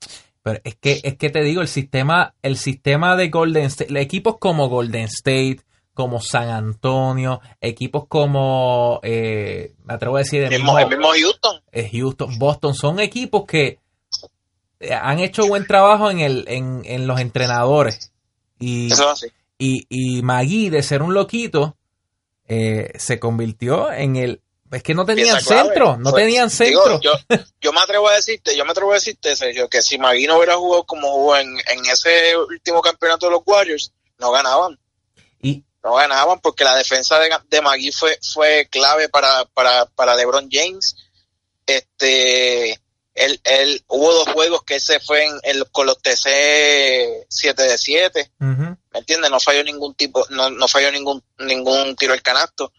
Pero 0.42 0.62
es 0.64 0.76
que, 0.76 1.02
es 1.04 1.18
que 1.18 1.30
te 1.30 1.42
digo, 1.42 1.62
el 1.62 1.68
sistema, 1.68 2.36
el 2.42 2.58
sistema 2.58 3.18
de 3.18 3.28
Golden 3.28 3.66
State, 3.66 4.00
equipos 4.00 4.38
como 4.40 4.70
Golden 4.70 5.04
State, 5.04 5.60
como 5.94 6.22
San 6.22 6.50
Antonio, 6.50 7.42
equipos 7.60 8.06
como, 8.08 9.02
eh, 9.04 9.74
me 9.84 9.96
atrevo 9.96 10.16
a 10.16 10.20
decir, 10.20 10.44
el, 10.44 10.52
mismo, 10.52 10.74
Houston. 10.74 11.62
Houston, 11.92 12.40
Boston, 12.40 12.74
son 12.74 13.02
equipos 13.02 13.44
que 13.46 13.80
eh, 14.80 14.94
han 14.94 15.20
hecho 15.20 15.46
buen 15.48 15.68
trabajo 15.68 16.10
en, 16.10 16.22
el, 16.22 16.46
en, 16.48 16.84
en 16.86 17.08
los 17.08 17.20
entrenadores. 17.20 18.14
Y, 18.58 18.94
Eso 18.94 19.10
así. 19.10 19.28
Y, 19.60 19.86
y 19.90 20.22
Magui, 20.24 20.70
de 20.70 20.82
ser 20.82 21.02
un 21.02 21.14
loquito, 21.14 21.78
eh, 22.48 22.92
se 22.98 23.20
convirtió 23.20 23.92
en 23.92 24.16
el... 24.16 24.42
Es 24.72 24.84
que 24.84 24.94
no 24.94 25.06
tenían 25.06 25.42
centro, 25.42 25.98
no 25.98 26.12
pues, 26.12 26.24
tenían 26.24 26.50
centro. 26.50 27.02
yo, 27.02 27.12
yo, 27.60 27.74
me 27.74 27.82
atrevo 27.82 28.08
a 28.08 28.16
decirte, 28.16 28.56
yo 28.56 28.64
me 28.66 28.72
atrevo 28.72 28.92
a 28.92 28.96
decirte, 28.96 29.36
Sergio, 29.36 29.68
que 29.68 29.82
si 29.82 29.98
Magui 29.98 30.28
no 30.28 30.38
hubiera 30.38 30.56
jugado 30.56 30.86
como 30.86 31.12
jugó 31.12 31.38
en, 31.38 31.50
en 31.50 31.86
ese 31.92 32.38
último 32.38 32.82
campeonato 32.82 33.26
de 33.26 33.32
los 33.34 33.42
Warriors, 33.46 33.92
no 34.20 34.32
ganaban. 34.32 34.80
Y, 35.42 35.64
no 35.84 35.96
ganaban 35.96 36.40
porque 36.40 36.64
la 36.64 36.76
defensa 36.76 37.20
de, 37.20 37.30
de 37.50 37.62
Magui 37.62 37.92
fue, 37.92 38.18
fue 38.22 38.68
clave 38.70 39.10
para, 39.10 39.46
para, 39.54 39.86
para 39.88 40.16
LeBron 40.16 40.48
James. 40.52 40.96
Este, 41.66 42.80
él, 43.20 43.40
él, 43.44 43.84
hubo 43.88 44.14
dos 44.14 44.30
juegos 44.30 44.64
que 44.64 44.80
se 44.80 45.00
fue 45.00 45.26
en, 45.26 45.34
el 45.44 45.66
con 45.72 45.86
los 45.86 46.02
TC 46.02 47.26
7 47.30 47.64
de 47.64 47.78
7. 47.78 48.32
¿Me 48.40 48.78
entiendes? 48.94 49.30
No 49.32 49.40
falló 49.40 49.64
ningún 49.64 49.94
tipo, 49.96 50.26
no, 50.30 50.50
no 50.50 50.68
falló 50.68 50.92
ningún, 50.92 51.24
ningún 51.40 51.96
tiro 51.96 52.14
al 52.14 52.22
canasto. 52.22 52.72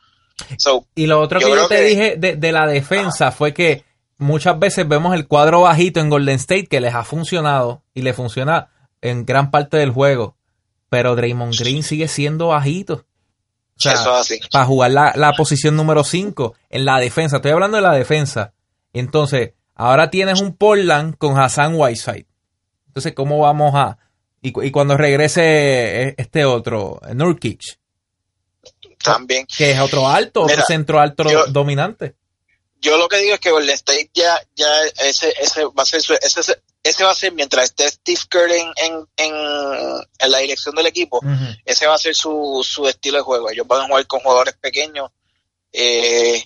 y 0.94 1.06
lo 1.06 1.20
otro 1.20 1.40
que 1.40 1.48
yo 1.48 1.68
te 1.68 1.82
dije 1.82 2.16
de, 2.16 2.36
de, 2.36 2.52
la 2.52 2.66
defensa 2.66 3.30
fue 3.30 3.54
que 3.54 3.84
muchas 4.18 4.58
veces 4.58 4.88
vemos 4.88 5.14
el 5.14 5.26
cuadro 5.26 5.62
bajito 5.62 6.00
en 6.00 6.10
Golden 6.10 6.36
State 6.36 6.66
que 6.66 6.80
les 6.80 6.94
ha 6.94 7.04
funcionado 7.04 7.82
y 7.94 8.02
le 8.02 8.14
funciona 8.14 8.70
en 9.00 9.24
gran 9.24 9.50
parte 9.50 9.76
del 9.76 9.90
juego 9.90 10.36
pero 10.90 11.14
Draymond 11.14 11.56
Green 11.56 11.82
sigue 11.82 12.08
siendo 12.08 12.48
bajito. 12.48 12.94
O 12.94 13.82
sea, 13.82 13.92
Eso 13.92 14.12
así. 14.12 14.38
Para 14.52 14.66
jugar 14.66 14.90
la, 14.90 15.12
la 15.14 15.32
posición 15.32 15.76
número 15.76 16.04
5 16.04 16.54
en 16.68 16.84
la 16.84 16.98
defensa. 16.98 17.36
Estoy 17.36 17.52
hablando 17.52 17.76
de 17.76 17.82
la 17.82 17.94
defensa. 17.94 18.52
Entonces, 18.92 19.54
ahora 19.80 20.10
tienes 20.10 20.40
un 20.40 20.54
Portland 20.54 21.16
con 21.16 21.38
Hassan 21.38 21.74
Whiteside. 21.74 22.26
Entonces, 22.88 23.14
¿cómo 23.14 23.38
vamos 23.38 23.72
a...? 23.74 23.98
Y, 24.42 24.52
y 24.66 24.70
cuando 24.70 24.96
regrese 24.96 25.42
e, 25.42 26.14
este 26.18 26.44
otro, 26.44 27.00
Nurkic. 27.14 27.78
También. 29.02 29.46
Que 29.46 29.72
es 29.72 29.80
otro 29.80 30.08
alto, 30.08 30.42
otro 30.42 30.62
centro 30.66 31.00
alto 31.00 31.24
dominante. 31.48 32.14
Yo 32.80 32.96
lo 32.96 33.08
que 33.08 33.18
digo 33.18 33.34
es 33.34 33.40
que 33.40 33.50
Golden 33.50 33.74
State 33.74 34.10
ya, 34.14 34.38
ya 34.54 34.66
ese, 35.04 35.34
ese 35.38 35.64
va 35.64 35.82
a 35.82 35.86
ser 35.86 36.00
su, 36.00 36.14
ese, 36.14 36.40
ese 36.82 37.04
va 37.04 37.10
a 37.10 37.14
ser, 37.14 37.32
mientras 37.32 37.64
esté 37.64 37.88
Steve 37.88 38.20
Kerr 38.30 38.50
en, 38.52 38.72
en, 38.76 39.06
en, 39.18 40.30
la 40.30 40.38
dirección 40.38 40.74
del 40.74 40.86
equipo, 40.86 41.20
ese 41.64 41.86
va 41.86 41.94
a 41.94 41.98
ser 41.98 42.14
su, 42.14 42.66
su 42.66 42.88
estilo 42.88 43.18
de 43.18 43.22
juego. 43.22 43.50
Ellos 43.50 43.66
van 43.66 43.82
a 43.82 43.86
jugar 43.86 44.06
con 44.06 44.20
jugadores 44.20 44.54
pequeños. 44.54 45.10
Eh, 45.72 46.42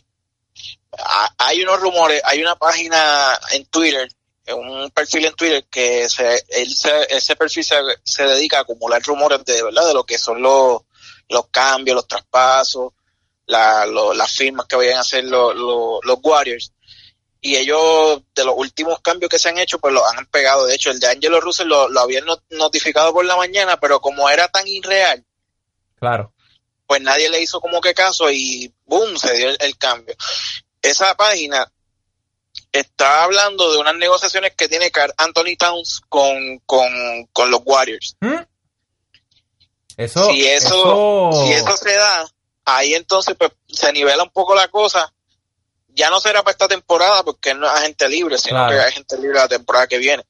hay 1.39 1.63
unos 1.63 1.81
rumores, 1.81 2.21
hay 2.25 2.43
una 2.43 2.57
página 2.57 3.39
en 3.53 3.67
Twitter, 3.67 4.09
un 4.53 4.91
perfil 4.91 5.27
en 5.27 5.35
Twitter 5.35 5.65
que 5.71 6.09
se, 6.09 6.45
ese 6.49 7.37
perfil 7.37 7.65
se, 7.65 7.77
se, 8.03 8.25
dedica 8.25 8.59
a 8.59 8.61
acumular 8.63 9.03
rumores 9.03 9.45
de 9.45 9.63
verdad 9.63 9.87
de 9.87 9.95
lo 9.95 10.05
que 10.05 10.19
son 10.19 10.43
los, 10.43 10.83
los 11.29 11.47
cambios, 11.49 11.95
los 11.95 12.09
traspasos, 12.09 12.93
la, 13.47 13.87
las 13.87 14.33
firmas 14.33 14.67
que 14.67 14.77
vayan 14.77 14.99
a 14.99 15.01
hacer 15.01 15.25
los, 15.25 15.55
los 15.55 16.19
Warriors. 16.23 16.73
Y 17.41 17.57
ellos 17.57 18.23
de 18.35 18.45
los 18.45 18.55
últimos 18.57 19.01
cambios 19.01 19.29
que 19.29 19.39
se 19.39 19.51
han 19.51 19.59
hecho 19.59 19.79
pues 19.79 19.93
los 19.93 20.03
han 20.11 20.25
pegado. 20.27 20.67
De 20.67 20.75
hecho 20.75 20.91
el 20.91 20.99
de 20.99 21.09
Angelo 21.09 21.41
Russell 21.41 21.69
lo, 21.69 21.89
lo 21.89 22.01
habían 22.01 22.25
notificado 22.51 23.13
por 23.13 23.25
la 23.25 23.37
mañana 23.37 23.79
pero 23.79 24.01
como 24.01 24.29
era 24.31 24.49
tan 24.49 24.67
irreal 24.67 25.25
claro. 25.99 26.33
pues 26.87 27.03
nadie 27.03 27.29
le 27.29 27.43
hizo 27.43 27.61
como 27.61 27.81
que 27.81 27.95
caso 27.95 28.31
y 28.31 28.73
boom 28.87 29.17
se 29.19 29.33
dio 29.35 29.51
el, 29.59 29.77
cambio 29.77 30.15
esa 30.85 31.15
página 31.17 31.71
está 32.73 33.25
hablando 33.25 33.73
de 33.73 33.79
unas 33.79 33.97
negociaciones 33.97 34.55
que 34.57 34.69
tiene 34.69 34.91
Anthony 35.17 35.57
Towns 35.59 36.03
con, 36.09 36.59
con, 36.67 37.27
con 37.33 37.51
los 37.51 37.61
Warriors 37.65 38.17
¿Mm? 38.21 38.35
eso, 39.97 40.31
si 40.31 40.47
eso, 40.47 41.31
eso 41.31 41.45
si 41.45 41.53
eso 41.53 41.77
se 41.77 41.95
da 41.95 42.27
ahí 42.65 42.95
entonces 42.95 43.35
pues 43.37 43.51
se 43.69 43.93
nivela 43.93 44.23
un 44.23 44.31
poco 44.31 44.55
la 44.55 44.69
cosa 44.69 45.13
ya 45.95 46.11
no 46.11 46.21
será 46.21 46.43
para 46.43 46.53
esta 46.53 46.69
temporada 46.69 47.23
porque 47.23 47.55
no 47.55 47.67
es 47.67 47.73
agente 47.73 48.09
libre, 48.09 48.37
sino 48.37 48.69
que 48.69 48.75
es 48.75 48.85
agente 48.85 49.17
libre 49.17 49.39
la 49.39 49.49
temporada 49.49 49.87
que 49.87 49.99
viene. 49.99 50.25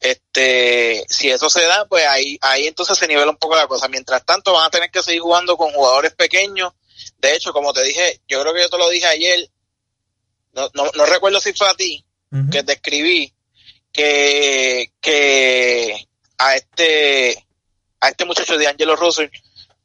Este, 0.00 1.04
si 1.08 1.30
eso 1.30 1.48
se 1.50 1.64
da, 1.64 1.86
pues 1.86 2.06
ahí, 2.06 2.38
ahí 2.42 2.66
entonces 2.66 2.96
se 2.98 3.06
nivela 3.06 3.30
un 3.30 3.36
poco 3.36 3.56
la 3.56 3.66
cosa. 3.66 3.88
Mientras 3.88 4.24
tanto, 4.24 4.52
van 4.52 4.66
a 4.66 4.70
tener 4.70 4.90
que 4.90 5.02
seguir 5.02 5.22
jugando 5.22 5.56
con 5.56 5.72
jugadores 5.72 6.14
pequeños. 6.14 6.72
De 7.18 7.34
hecho, 7.34 7.52
como 7.52 7.72
te 7.72 7.82
dije, 7.82 8.20
yo 8.28 8.40
creo 8.42 8.52
que 8.52 8.60
yo 8.60 8.70
te 8.70 8.78
lo 8.78 8.88
dije 8.90 9.06
ayer, 9.06 9.50
no, 10.54 10.70
no, 10.74 10.90
no 10.94 11.06
recuerdo 11.06 11.40
si 11.40 11.52
fue 11.52 11.68
a 11.68 11.74
ti, 11.74 12.04
que 12.50 12.62
te 12.62 12.72
escribí, 12.72 13.32
que, 13.92 14.92
que 15.00 16.08
a 16.38 16.54
este, 16.54 17.46
a 18.00 18.08
este 18.08 18.24
muchacho 18.24 18.58
de 18.58 18.66
Angelo 18.66 18.96
Russell, 18.96 19.28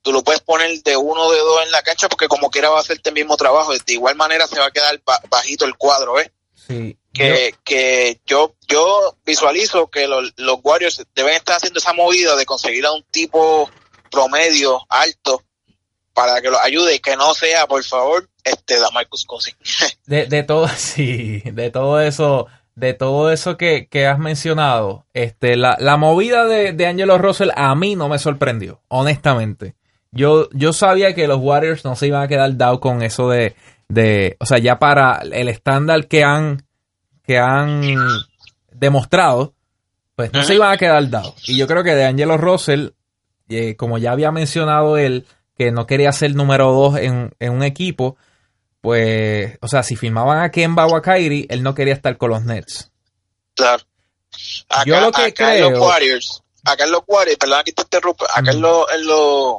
tú 0.01 0.11
lo 0.11 0.23
puedes 0.23 0.41
poner 0.41 0.81
de 0.81 0.97
uno 0.97 1.21
o 1.21 1.31
de 1.31 1.39
dos 1.39 1.63
en 1.65 1.71
la 1.71 1.83
cancha 1.83 2.09
porque 2.09 2.27
como 2.27 2.49
quiera 2.49 2.69
va 2.69 2.77
a 2.77 2.81
hacerte 2.81 3.09
el 3.09 3.15
mismo 3.15 3.37
trabajo. 3.37 3.73
De 3.73 3.93
igual 3.93 4.15
manera 4.15 4.47
se 4.47 4.59
va 4.59 4.67
a 4.67 4.71
quedar 4.71 4.99
bajito 5.29 5.65
el 5.65 5.75
cuadro, 5.75 6.13
¿ves? 6.13 6.31
Sí. 6.67 6.97
Que, 7.13 7.51
yo... 7.51 7.57
que 7.63 8.21
yo, 8.25 8.55
yo 8.67 9.17
visualizo 9.25 9.89
que 9.89 10.07
los, 10.07 10.33
los 10.37 10.59
Warriors 10.63 11.03
deben 11.15 11.35
estar 11.35 11.57
haciendo 11.57 11.79
esa 11.79 11.93
movida 11.93 12.35
de 12.35 12.45
conseguir 12.45 12.85
a 12.85 12.91
un 12.91 13.03
tipo 13.11 13.69
promedio 14.09 14.81
alto 14.89 15.43
para 16.13 16.41
que 16.41 16.49
los 16.49 16.59
ayude 16.61 16.95
y 16.95 16.99
que 16.99 17.15
no 17.15 17.33
sea, 17.33 17.67
por 17.67 17.83
favor, 17.83 18.28
este 18.43 18.79
Damarcus 18.79 19.25
Cousins. 19.25 19.57
de, 20.05 20.25
de 20.25 20.43
todo, 20.43 20.67
sí, 20.75 21.41
de 21.45 21.71
todo 21.71 22.01
eso, 22.01 22.47
de 22.75 22.93
todo 22.93 23.31
eso 23.31 23.57
que, 23.57 23.87
que 23.87 24.07
has 24.07 24.19
mencionado, 24.19 25.05
este, 25.13 25.55
la, 25.55 25.77
la 25.79 25.97
movida 25.97 26.45
de, 26.45 26.73
de 26.73 26.87
Angelo 26.87 27.17
Russell 27.17 27.49
a 27.55 27.73
mí 27.75 27.95
no 27.95 28.09
me 28.09 28.19
sorprendió, 28.19 28.81
honestamente. 28.87 29.75
Yo, 30.11 30.49
yo 30.53 30.73
sabía 30.73 31.13
que 31.13 31.27
los 31.27 31.39
Warriors 31.39 31.85
no 31.85 31.95
se 31.95 32.07
iban 32.07 32.23
a 32.23 32.27
quedar 32.27 32.57
down 32.57 32.79
con 32.79 33.03
eso 33.03 33.29
de, 33.29 33.55
de, 33.89 34.37
o 34.39 34.45
sea, 34.45 34.57
ya 34.57 34.79
para 34.79 35.19
el 35.19 35.49
estándar 35.49 36.07
que 36.07 36.23
han, 36.23 36.63
que 37.23 37.37
han 37.37 37.81
demostrado, 38.71 39.53
pues 40.15 40.33
no 40.33 40.41
se 40.43 40.55
iban 40.55 40.71
a 40.71 40.77
quedar 40.77 41.09
down. 41.09 41.33
Y 41.45 41.57
yo 41.57 41.67
creo 41.67 41.83
que 41.83 41.95
de 41.95 42.05
Angelo 42.05 42.37
Russell, 42.37 42.89
eh, 43.49 43.75
como 43.75 43.97
ya 43.97 44.11
había 44.11 44.31
mencionado 44.31 44.97
él, 44.97 45.25
que 45.57 45.71
no 45.71 45.85
quería 45.85 46.11
ser 46.11 46.35
número 46.35 46.71
dos 46.71 46.97
en, 46.97 47.31
en, 47.39 47.51
un 47.51 47.63
equipo, 47.63 48.15
pues, 48.81 49.57
o 49.61 49.67
sea, 49.67 49.83
si 49.83 49.95
firmaban 49.95 50.41
a 50.41 50.51
Kemba 50.51 50.87
o 50.87 50.95
a 50.95 51.01
Kyrie, 51.01 51.47
él 51.49 51.63
no 51.63 51.75
quería 51.75 51.93
estar 51.93 52.17
con 52.17 52.29
los 52.29 52.43
Nets. 52.43 52.91
Claro. 53.55 53.83
yo 54.85 54.99
lo 55.01 55.11
que 55.11 55.33
creo... 55.33 55.67
En 55.67 55.73
los 55.73 55.81
Warriors, 55.81 56.43
acá 56.63 56.85
en 56.85 56.91
los 56.91 57.01
Warriors, 57.07 57.37
perdón 57.37 57.63
que 57.65 57.71
te 57.73 57.81
interrumpa, 57.81 58.25
acá 58.33 58.51
en 58.51 58.61
los, 58.61 58.91
en 58.93 59.05
los 59.05 59.57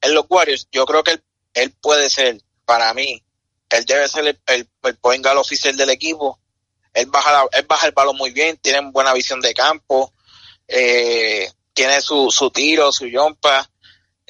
en 0.00 0.14
los 0.14 0.24
Warriors, 0.28 0.68
yo 0.70 0.86
creo 0.86 1.02
que 1.02 1.20
él, 1.54 1.74
puede 1.80 2.08
ser, 2.10 2.40
para 2.64 2.92
mí, 2.94 3.22
él 3.70 3.84
debe 3.84 4.08
ser 4.08 4.26
el, 4.26 4.40
el, 4.46 4.68
el 4.82 4.96
point 4.96 5.24
guard 5.24 5.38
oficial 5.38 5.76
del 5.76 5.90
equipo. 5.90 6.38
Él 6.94 7.06
baja, 7.06 7.44
él 7.52 7.66
baja 7.68 7.86
el 7.86 7.92
balón 7.92 8.16
muy 8.16 8.30
bien, 8.30 8.56
tiene 8.58 8.80
buena 8.90 9.12
visión 9.12 9.40
de 9.40 9.54
campo, 9.54 10.12
eh, 10.66 11.50
tiene 11.72 12.00
su, 12.00 12.30
su 12.30 12.50
tiro, 12.50 12.90
su 12.92 13.06
yompa, 13.06 13.68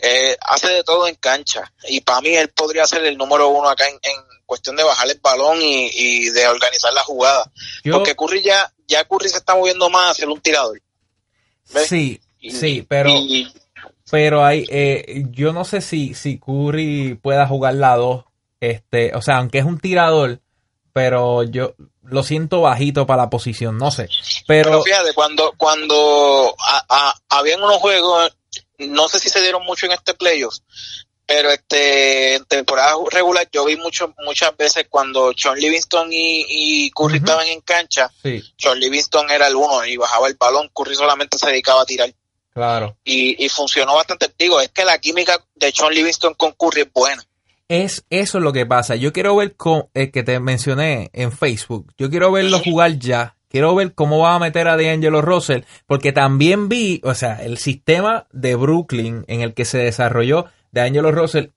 eh, 0.00 0.36
hace 0.40 0.68
de 0.68 0.84
todo 0.84 1.08
en 1.08 1.16
cancha. 1.16 1.72
Y 1.88 2.00
para 2.00 2.20
mí 2.20 2.34
él 2.34 2.48
podría 2.50 2.86
ser 2.86 3.04
el 3.04 3.18
número 3.18 3.48
uno 3.48 3.68
acá 3.68 3.86
en, 3.88 3.98
cuestión 4.46 4.76
de 4.76 4.84
bajar 4.84 5.10
el 5.10 5.20
balón 5.20 5.60
y, 5.60 5.90
y 5.92 6.30
de 6.30 6.48
organizar 6.48 6.92
la 6.94 7.02
jugada. 7.02 7.50
Porque 7.92 8.16
Curry 8.16 8.42
ya, 8.42 8.72
ya 8.86 9.04
Curry 9.04 9.28
se 9.28 9.36
está 9.36 9.54
moviendo 9.54 9.90
más 9.90 10.12
hacia 10.12 10.26
un 10.26 10.40
tirador. 10.40 10.80
Sí, 11.86 12.20
sí, 12.40 12.84
pero, 12.88 13.10
pero 14.10 14.44
hay, 14.44 14.64
eh, 14.70 15.24
yo 15.30 15.52
no 15.52 15.64
sé 15.64 15.82
si, 15.82 16.14
si 16.14 16.38
Curry 16.38 17.18
pueda 17.20 17.46
jugar 17.46 17.74
la 17.74 17.96
2. 17.96 18.24
Este, 18.60 19.14
o 19.14 19.20
sea, 19.20 19.36
aunque 19.36 19.58
es 19.58 19.64
un 19.64 19.78
tirador, 19.78 20.40
pero 20.92 21.42
yo 21.42 21.74
lo 22.02 22.22
siento 22.22 22.62
bajito 22.62 23.06
para 23.06 23.24
la 23.24 23.30
posición, 23.30 23.76
no 23.76 23.90
sé. 23.90 24.08
Pero, 24.46 24.82
fíjate, 24.82 25.12
cuando, 25.12 25.52
cuando 25.56 26.56
habían 27.28 27.62
unos 27.62 27.76
juegos, 27.76 28.36
no 28.78 29.08
sé 29.08 29.18
si 29.18 29.28
se 29.28 29.40
dieron 29.40 29.64
mucho 29.64 29.86
en 29.86 29.92
este 29.92 30.14
playoff, 30.14 30.56
pero 31.26 31.50
este 31.50 32.36
en 32.36 32.44
temporada 32.46 32.94
regular 33.10 33.46
yo 33.52 33.64
vi 33.64 33.76
mucho, 33.76 34.14
muchas 34.24 34.56
veces 34.56 34.86
cuando 34.88 35.32
John 35.40 35.58
Livingston 35.58 36.08
y, 36.10 36.90
Curry 36.92 37.18
estaban 37.18 37.46
en 37.48 37.60
cancha, 37.60 38.10
John 38.58 38.80
Livingston 38.80 39.30
era 39.30 39.48
el 39.48 39.56
uno 39.56 39.84
y 39.84 39.96
bajaba 39.96 40.28
el 40.28 40.34
balón, 40.34 40.70
Curry 40.74 40.94
solamente 40.94 41.38
se 41.38 41.48
dedicaba 41.48 41.82
a 41.82 41.86
tirar. 41.86 42.12
Claro. 42.54 42.96
Y, 43.04 43.44
y 43.44 43.48
funcionó 43.50 43.94
bastante. 43.94 44.32
Digo, 44.36 44.60
es 44.60 44.70
que 44.70 44.84
la 44.84 44.98
química 44.98 45.38
de 45.54 45.72
John 45.76 45.94
Livingston 45.94 46.34
con 46.34 46.52
Curry 46.52 46.80
es 46.80 46.92
buena. 46.92 47.22
Es 47.68 48.04
eso 48.08 48.40
lo 48.40 48.52
que 48.52 48.64
pasa. 48.64 48.96
Yo 48.96 49.12
quiero 49.12 49.36
ver 49.36 49.54
con 49.54 49.88
el 49.92 50.10
que 50.10 50.22
te 50.22 50.40
mencioné 50.40 51.10
en 51.12 51.30
Facebook. 51.30 51.92
Yo 51.98 52.08
quiero 52.08 52.32
verlo 52.32 52.58
jugar 52.60 52.98
ya. 52.98 53.36
Quiero 53.48 53.74
ver 53.74 53.94
cómo 53.94 54.18
va 54.18 54.34
a 54.34 54.38
meter 54.38 54.68
a 54.68 54.76
D'Angelo 54.76 55.22
Russell. 55.22 55.62
Porque 55.86 56.12
también 56.12 56.68
vi, 56.68 57.00
o 57.04 57.14
sea, 57.14 57.42
el 57.42 57.58
sistema 57.58 58.26
de 58.32 58.54
Brooklyn 58.54 59.24
en 59.26 59.40
el 59.40 59.54
que 59.54 59.64
se 59.64 59.78
desarrolló 59.78 60.46
de 60.70 60.82
Angelo 60.82 61.12
Russell 61.12 61.48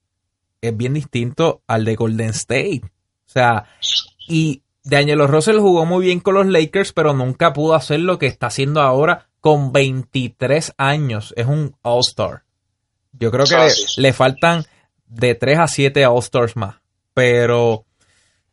es 0.62 0.77
bien 0.77 0.93
distinto 0.93 1.62
al 1.67 1.86
de 1.86 1.95
Golden 1.95 2.30
State. 2.30 2.82
O 2.84 3.30
sea, 3.32 3.65
y 4.27 4.62
de 4.84 4.97
Angelo 4.97 5.27
Russell 5.27 5.60
jugó 5.60 5.86
muy 5.86 6.06
bien 6.06 6.19
con 6.19 6.36
los 6.36 6.47
Lakers, 6.47 6.93
pero 6.93 7.13
nunca 7.13 7.54
pudo 7.54 7.75
hacer 7.75 7.99
lo 7.99 8.17
que 8.17 8.27
está 8.27 8.47
haciendo 8.47 8.82
ahora 8.82 9.27
con 9.39 9.71
23 9.71 10.73
años. 10.77 11.34
Es 11.36 11.47
un 11.47 11.75
All-Star. 11.82 12.43
Yo 13.13 13.32
creo 13.32 13.45
que 13.45 13.71
le, 13.97 14.13
faltan 14.13 14.65
de 15.08 15.36
3 15.36 15.60
a 15.60 15.67
7 15.67 16.06
All-Stars 16.06 16.56
más. 16.56 16.75
Pero 17.13 17.86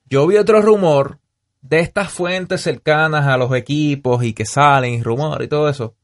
yo 0.07 0.27
vi 0.27 0.37
otro 0.37 0.61
rumor 0.61 1.19
de 1.61 1.81
estas 1.81 2.13
fuentes 2.13 2.63
cercanas 2.63 3.27
a 3.27 3.37
los 3.37 3.55
equipos 3.55 4.25
y 4.25 4.33
que 4.33 4.47
salen 4.47 5.03
rumor 5.03 5.43
y 5.43 5.49
todo 5.49 5.69
eso, 5.69 5.95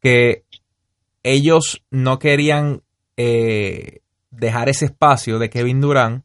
que 0.00 0.44
ellos 1.22 1.82
no 1.90 2.18
querían 2.18 2.82
eh, 3.16 4.00
dejar 4.30 4.68
ese 4.68 4.86
espacio 4.86 5.38
de 5.38 5.50
Kevin 5.50 5.80
Durant. 5.80 6.24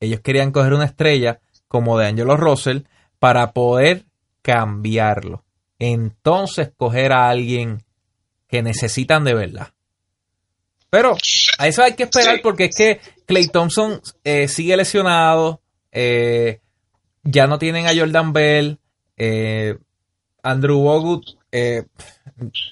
Ellos 0.00 0.20
querían 0.20 0.52
coger 0.52 0.74
una 0.74 0.84
estrella 0.84 1.40
como 1.66 1.98
de 1.98 2.06
Angelo 2.06 2.36
Russell 2.36 2.82
para 3.18 3.52
poder 3.52 4.04
cambiarlo. 4.42 5.44
Entonces 5.78 6.70
coger 6.76 7.12
a 7.12 7.28
alguien 7.28 7.82
que 8.48 8.62
necesitan 8.62 9.24
de 9.24 9.34
verdad. 9.34 9.72
Pero 10.90 11.16
a 11.58 11.68
eso 11.68 11.82
hay 11.82 11.94
que 11.94 12.04
esperar 12.04 12.40
porque 12.42 12.66
es 12.66 12.76
que 12.76 13.00
Clay 13.26 13.48
Thompson 13.48 14.00
eh, 14.24 14.48
sigue 14.48 14.76
lesionado. 14.76 15.60
Eh, 15.92 16.60
ya 17.22 17.46
no 17.46 17.58
tienen 17.58 17.86
a 17.86 17.94
Jordan 17.94 18.32
Bell. 18.32 18.78
Andrew 20.42 20.78
Bogut. 20.78 21.26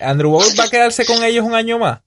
Andrew 0.01 0.31
Bogut 0.31 0.59
va 0.59 0.65
a 0.65 0.71
quedarse 0.71 1.05
con 1.05 1.23
ellos 1.25 1.45
un 1.45 1.55
año 1.55 1.79
más. 1.79 2.01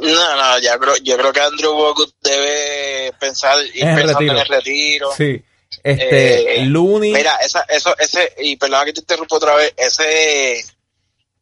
No, 0.00 0.36
no, 0.36 0.58
ya 0.58 0.78
creo, 0.78 0.96
yo 0.98 1.16
creo 1.16 1.32
que 1.32 1.40
Andrew 1.40 1.72
Bogut 1.72 2.14
debe 2.20 3.12
pensar 3.18 3.56
ir 3.74 3.84
en 3.84 3.94
pensando 3.94 4.32
en 4.32 4.38
el 4.38 4.46
retiro. 4.46 5.10
Sí. 5.16 5.42
Este, 5.82 6.60
eh, 6.60 6.66
Looney. 6.66 7.12
Mira, 7.12 7.36
esa, 7.36 7.60
eso, 7.68 7.96
ese, 7.98 8.32
y 8.38 8.56
perdona 8.56 8.84
que 8.84 8.92
te 8.92 9.00
interrumpo 9.00 9.36
otra 9.36 9.54
vez, 9.54 9.72
ese, 9.76 10.64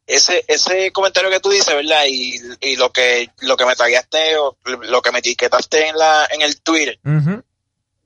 ese, 0.05 0.43
ese 0.47 0.91
comentario 0.91 1.29
que 1.29 1.39
tú 1.39 1.49
dices, 1.49 1.73
¿verdad? 1.73 2.03
Y, 2.07 2.35
y 2.61 2.75
lo 2.75 2.91
que, 2.91 3.29
lo 3.41 3.55
que 3.55 3.65
me 3.65 3.75
tagueaste 3.75 4.37
o 4.37 4.57
lo 4.65 5.01
que 5.01 5.11
me 5.11 5.19
etiquetaste 5.19 5.87
en 5.87 5.97
la, 5.97 6.27
en 6.31 6.41
el 6.41 6.61
Twitter. 6.61 6.99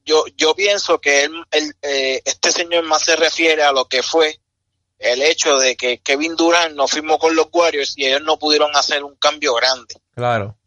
Yo, 0.08 0.24
yo 0.38 0.56
pienso 0.56 1.00
que 1.02 1.26
él, 1.26 1.76
eh, 1.82 2.22
este 2.24 2.54
señor 2.54 2.86
más 2.86 3.04
se 3.04 3.18
refiere 3.18 3.62
a 3.62 3.74
lo 3.74 3.90
que 3.90 4.02
fue 4.02 4.40
el 5.00 5.22
hecho 5.22 5.58
de 5.58 5.76
que 5.76 6.00
Kevin 6.00 6.38
Durant 6.38 6.74
no 6.76 6.88
firmó 6.88 7.20
con 7.20 7.36
los 7.36 7.48
Warriors 7.52 7.94
y 7.98 8.06
ellos 8.06 8.22
no 8.22 8.40
pudieron 8.40 8.74
hacer 8.76 9.04
un 9.04 9.16
cambio 9.18 9.54
grande. 9.56 9.96
Claro. 10.16 10.58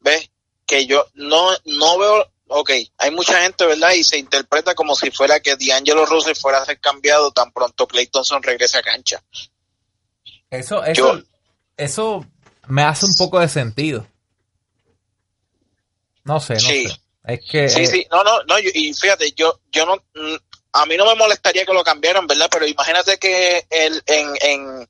¿Ves? 0.00 0.28
Que 0.66 0.86
yo 0.86 1.06
no, 1.14 1.50
no 1.66 1.98
veo, 1.98 2.32
ok, 2.48 2.70
hay 2.98 3.10
mucha 3.12 3.40
gente, 3.42 3.64
¿verdad? 3.64 3.92
Y 3.92 4.02
se 4.02 4.18
interpreta 4.18 4.74
como 4.74 4.96
si 4.96 5.12
fuera 5.12 5.38
que 5.38 5.54
D'Angelo 5.56 6.04
Russell 6.04 6.34
fuera 6.34 6.58
a 6.60 6.66
ser 6.66 6.80
cambiado 6.80 7.30
tan 7.30 7.52
pronto 7.52 7.86
Clay 7.86 8.08
Thompson 8.08 8.42
regrese 8.42 8.78
a 8.78 8.82
cancha. 8.82 9.22
Eso, 10.50 10.84
eso, 10.84 11.22
eso 11.76 12.26
me 12.66 12.82
hace 12.82 13.06
un 13.06 13.14
poco 13.14 13.38
de 13.38 13.48
sentido. 13.48 14.04
No 16.24 16.40
sé, 16.40 16.54
no 16.54 16.60
sé. 16.60 17.00
Es 17.28 17.40
que. 17.48 17.68
Sí, 17.68 17.86
sí, 17.86 18.06
no, 18.10 18.24
no, 18.24 18.42
no, 18.44 18.58
y 18.58 18.92
fíjate, 18.94 19.32
yo, 19.32 19.60
yo 19.70 19.86
no, 19.86 20.02
a 20.72 20.86
mí 20.86 20.96
no 20.96 21.04
me 21.04 21.14
molestaría 21.14 21.64
que 21.64 21.72
lo 21.72 21.84
cambiaran, 21.84 22.26
¿verdad? 22.26 22.48
Pero 22.50 22.66
imagínate 22.66 23.18
que 23.18 23.66
el, 23.70 24.02
en, 24.06 24.34
en, 24.40 24.88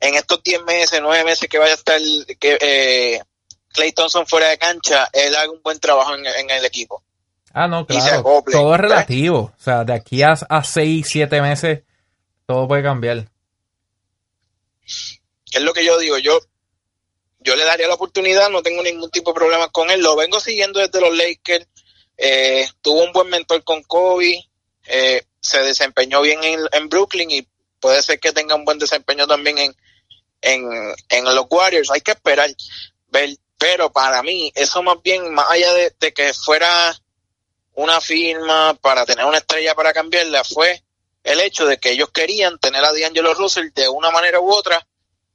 en 0.00 0.14
estos 0.14 0.42
10 0.42 0.62
meses, 0.64 1.00
9 1.02 1.24
meses 1.24 1.48
que 1.48 1.58
vaya 1.58 1.72
a 1.72 1.76
estar 1.76 2.00
que 2.38 2.58
eh, 2.60 3.22
Clay 3.72 3.92
Thompson 3.92 4.26
fuera 4.26 4.48
de 4.48 4.58
cancha, 4.58 5.08
él 5.12 5.34
haga 5.34 5.50
un 5.50 5.62
buen 5.62 5.80
trabajo 5.80 6.14
en, 6.14 6.50
el 6.50 6.64
equipo. 6.64 7.02
Ah, 7.52 7.66
no, 7.66 7.86
claro. 7.86 8.42
todo 8.50 8.74
es 8.74 8.80
relativo. 8.80 9.52
O 9.58 9.62
sea, 9.62 9.84
de 9.84 9.94
aquí 9.94 10.22
a, 10.22 10.32
a 10.48 10.62
6, 10.62 11.06
7 11.08 11.40
meses, 11.40 11.80
todo 12.46 12.68
puede 12.68 12.82
cambiar. 12.82 13.28
Es 15.52 15.62
lo 15.62 15.72
que 15.72 15.84
yo 15.84 15.98
digo. 15.98 16.18
Yo, 16.18 16.38
yo 17.40 17.56
le 17.56 17.64
daría 17.64 17.88
la 17.88 17.94
oportunidad, 17.94 18.50
no 18.50 18.62
tengo 18.62 18.82
ningún 18.82 19.10
tipo 19.10 19.30
de 19.30 19.36
problema 19.36 19.68
con 19.68 19.90
él. 19.90 20.02
Lo 20.02 20.16
vengo 20.16 20.40
siguiendo 20.40 20.80
desde 20.80 21.00
los 21.00 21.16
Lakers. 21.16 21.66
Eh, 22.18 22.68
tuvo 22.82 23.04
un 23.04 23.12
buen 23.12 23.28
mentor 23.28 23.62
con 23.62 23.82
Kobe. 23.84 24.44
Eh, 24.86 25.24
se 25.40 25.62
desempeñó 25.62 26.20
bien 26.20 26.40
en, 26.42 26.88
Brooklyn 26.88 27.30
y 27.30 27.46
puede 27.80 28.02
ser 28.02 28.18
que 28.18 28.32
tenga 28.32 28.56
un 28.56 28.64
buen 28.64 28.78
desempeño 28.78 29.26
también 29.26 29.56
en, 29.58 29.74
en, 30.40 31.24
los 31.24 31.46
Warriors. 31.48 31.90
Hay 31.90 32.00
que 32.00 32.10
esperar, 32.10 32.50
ver. 33.08 33.30
Pero 33.58 33.90
para 33.90 34.22
mí, 34.22 34.52
eso 34.54 34.82
más 34.84 35.02
bien, 35.02 35.34
más 35.34 35.50
allá 35.50 35.74
de, 35.74 36.12
que 36.12 36.32
fuera 36.32 36.96
una 37.74 38.00
firma 38.00 38.74
para 38.74 39.04
tener 39.04 39.24
una 39.24 39.38
estrella 39.38 39.74
para 39.74 39.92
cambiarla, 39.92 40.44
fue 40.44 40.84
el 41.24 41.40
hecho 41.40 41.66
de 41.66 41.78
que 41.78 41.90
ellos 41.90 42.10
querían 42.10 42.58
tener 42.58 42.84
a 42.84 42.92
D'Angelo 42.92 43.34
Russell 43.34 43.70
de 43.74 43.88
una 43.88 44.12
manera 44.12 44.38
u 44.38 44.48
otra, 44.52 44.86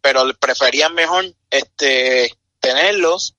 pero 0.02 0.24
preferían 0.40 0.94
mejor 0.94 1.34
este 1.50 2.34
tenerlos, 2.62 3.36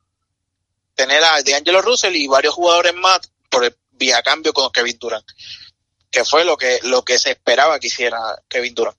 tener 0.95 1.25
a 1.25 1.43
D'Angelo 1.43 1.81
Russell 1.81 2.15
y 2.15 2.27
varios 2.27 2.53
jugadores 2.53 2.93
más 2.95 3.21
por 3.55 3.65
el 3.65 3.77
vía 3.93 4.23
cambio 4.23 4.53
con 4.53 4.71
Kevin 4.71 4.99
Durant 4.99 5.27
que 6.15 6.25
fue 6.25 6.45
lo 6.45 6.57
que, 6.57 6.79
lo 6.85 7.05
que 7.05 7.19
se 7.19 7.33
esperaba 7.33 7.81
que 7.81 7.89
hiciera 7.89 8.19
Kevin 8.49 8.73
Durant. 8.73 8.97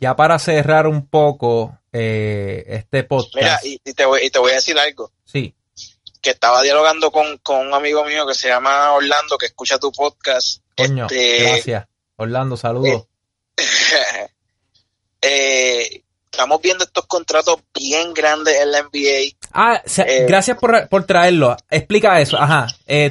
Ya 0.00 0.16
para 0.16 0.40
cerrar 0.40 0.88
un 0.88 1.06
poco 1.06 1.78
eh, 1.92 2.64
este 2.66 3.04
podcast. 3.04 3.36
Mira, 3.36 3.60
y, 3.62 3.78
te 3.78 4.04
voy, 4.04 4.22
y 4.24 4.30
te 4.30 4.40
voy 4.40 4.50
a 4.50 4.56
decir 4.56 4.76
algo. 4.76 5.12
Sí. 5.24 5.54
Que 6.20 6.30
estaba 6.30 6.62
dialogando 6.62 7.12
con, 7.12 7.38
un 7.46 7.74
amigo 7.74 8.04
mío 8.04 8.26
que 8.26 8.34
se 8.34 8.48
llama 8.48 8.92
Orlando, 8.92 9.38
que 9.38 9.46
escucha 9.46 9.78
tu 9.78 9.92
podcast. 9.92 10.62
Coño, 10.76 11.06
este, 11.06 11.42
gracias. 11.44 11.86
Orlando, 12.16 12.56
saludos. 12.56 13.06
Eh, 15.28 16.04
estamos 16.36 16.60
viendo 16.60 16.84
estos 16.84 17.06
contratos 17.06 17.56
bien 17.74 18.12
grandes 18.12 18.60
en 18.60 18.70
la 18.70 18.82
NBA. 18.82 19.36
Ah, 19.52 19.82
eh, 20.06 20.26
gracias 20.28 20.58
por, 20.58 20.88
por, 20.88 21.04
traerlo. 21.04 21.56
Explica 21.70 22.20
eso. 22.20 22.36
Ajá. 22.36 22.66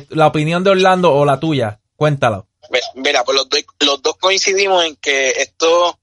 la 0.10 0.28
opinión 0.28 0.64
de 0.64 0.70
Orlando 0.70 1.12
o 1.12 1.26
la 1.26 1.40
tuya. 1.40 1.80
Cuéntalo. 1.96 2.48
Mira, 2.94 3.24
pues 3.24 3.38
los, 3.38 3.48
los 3.80 4.02
dos 4.02 4.18
coincidimos 4.18 4.86
en 4.86 4.96
que 4.98 5.30
esto 5.30 6.00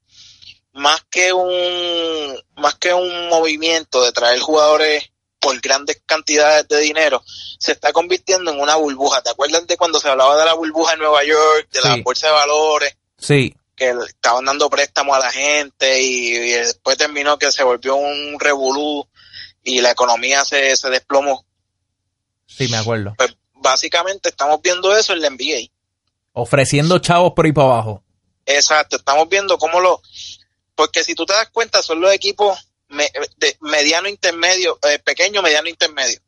más 0.73 1.05
que 1.11 1.33
un 1.33 2.39
más 2.57 2.75
que 2.77 2.93
un 2.93 3.29
movimiento 3.29 4.03
de 4.05 4.13
traer 4.13 4.41
jugadores 4.41 5.13
por 5.39 5.61
grandes 5.61 6.01
cantidades 6.07 6.69
de 6.69 6.79
dinero, 6.81 7.23
se 7.59 7.73
está 7.73 7.93
convirtiendo 7.93 8.53
en 8.53 8.61
una 8.61 8.77
burbuja. 8.77 9.23
¿Te 9.23 9.31
acuerdas 9.31 9.67
de 9.67 9.77
cuando 9.77 9.99
se 9.99 10.09
hablaba 10.09 10.39
de 10.39 10.45
la 10.45 10.55
burbuja 10.55 10.93
en 10.93 11.01
Nueva 11.01 11.25
York, 11.25 11.69
de 11.73 11.81
la 11.81 11.97
bolsa 12.03 12.29
de 12.29 12.33
valores? 12.33 12.97
Sí. 13.19 13.55
Que 13.83 13.91
estaban 14.07 14.45
dando 14.45 14.71
préstamos 14.71 15.17
a 15.17 15.19
la 15.19 15.33
gente 15.33 16.01
y, 16.01 16.31
después 16.39 16.97
terminó 16.97 17.37
que 17.37 17.51
se 17.51 17.65
volvió 17.65 17.97
un 17.97 18.39
revolú 18.39 19.09
y 19.65 19.81
la 19.81 19.91
economía 19.91 20.45
se, 20.45 20.77
se 20.77 20.89
desplomó. 20.89 21.45
Sí, 22.47 22.69
me 22.69 22.77
acuerdo. 22.77 23.15
Pues 23.19 23.37
básicamente 23.55 24.29
estamos 24.29 24.63
viendo 24.63 24.97
eso 24.97 25.15
en 25.15 25.23
la 25.23 25.31
NBA. 25.31 25.73
Ofreciendo 26.33 27.01
chavos 27.01 27.33
por 27.35 27.45
ahí 27.45 27.53
para 27.53 27.67
abajo. 27.67 28.05
Exacto, 28.47 28.97
estamos 28.97 29.29
viendo 29.29 29.59
cómo 29.59 29.81
lo... 29.81 30.01
Porque 30.77 31.03
si 31.03 31.17
tú 31.17 31.27
te 31.27 31.33
das 31.33 31.51
cuenta, 31.51 31.83
son 31.83 32.01
los 32.01 32.13
equipos 32.13 32.57
de 32.89 33.57
mediano 33.63 34.09
intermedio, 34.09 34.79
eh, 34.89 35.01
pequeño, 35.01 35.43
mediano 35.43 35.69
intermedio. 35.69 36.21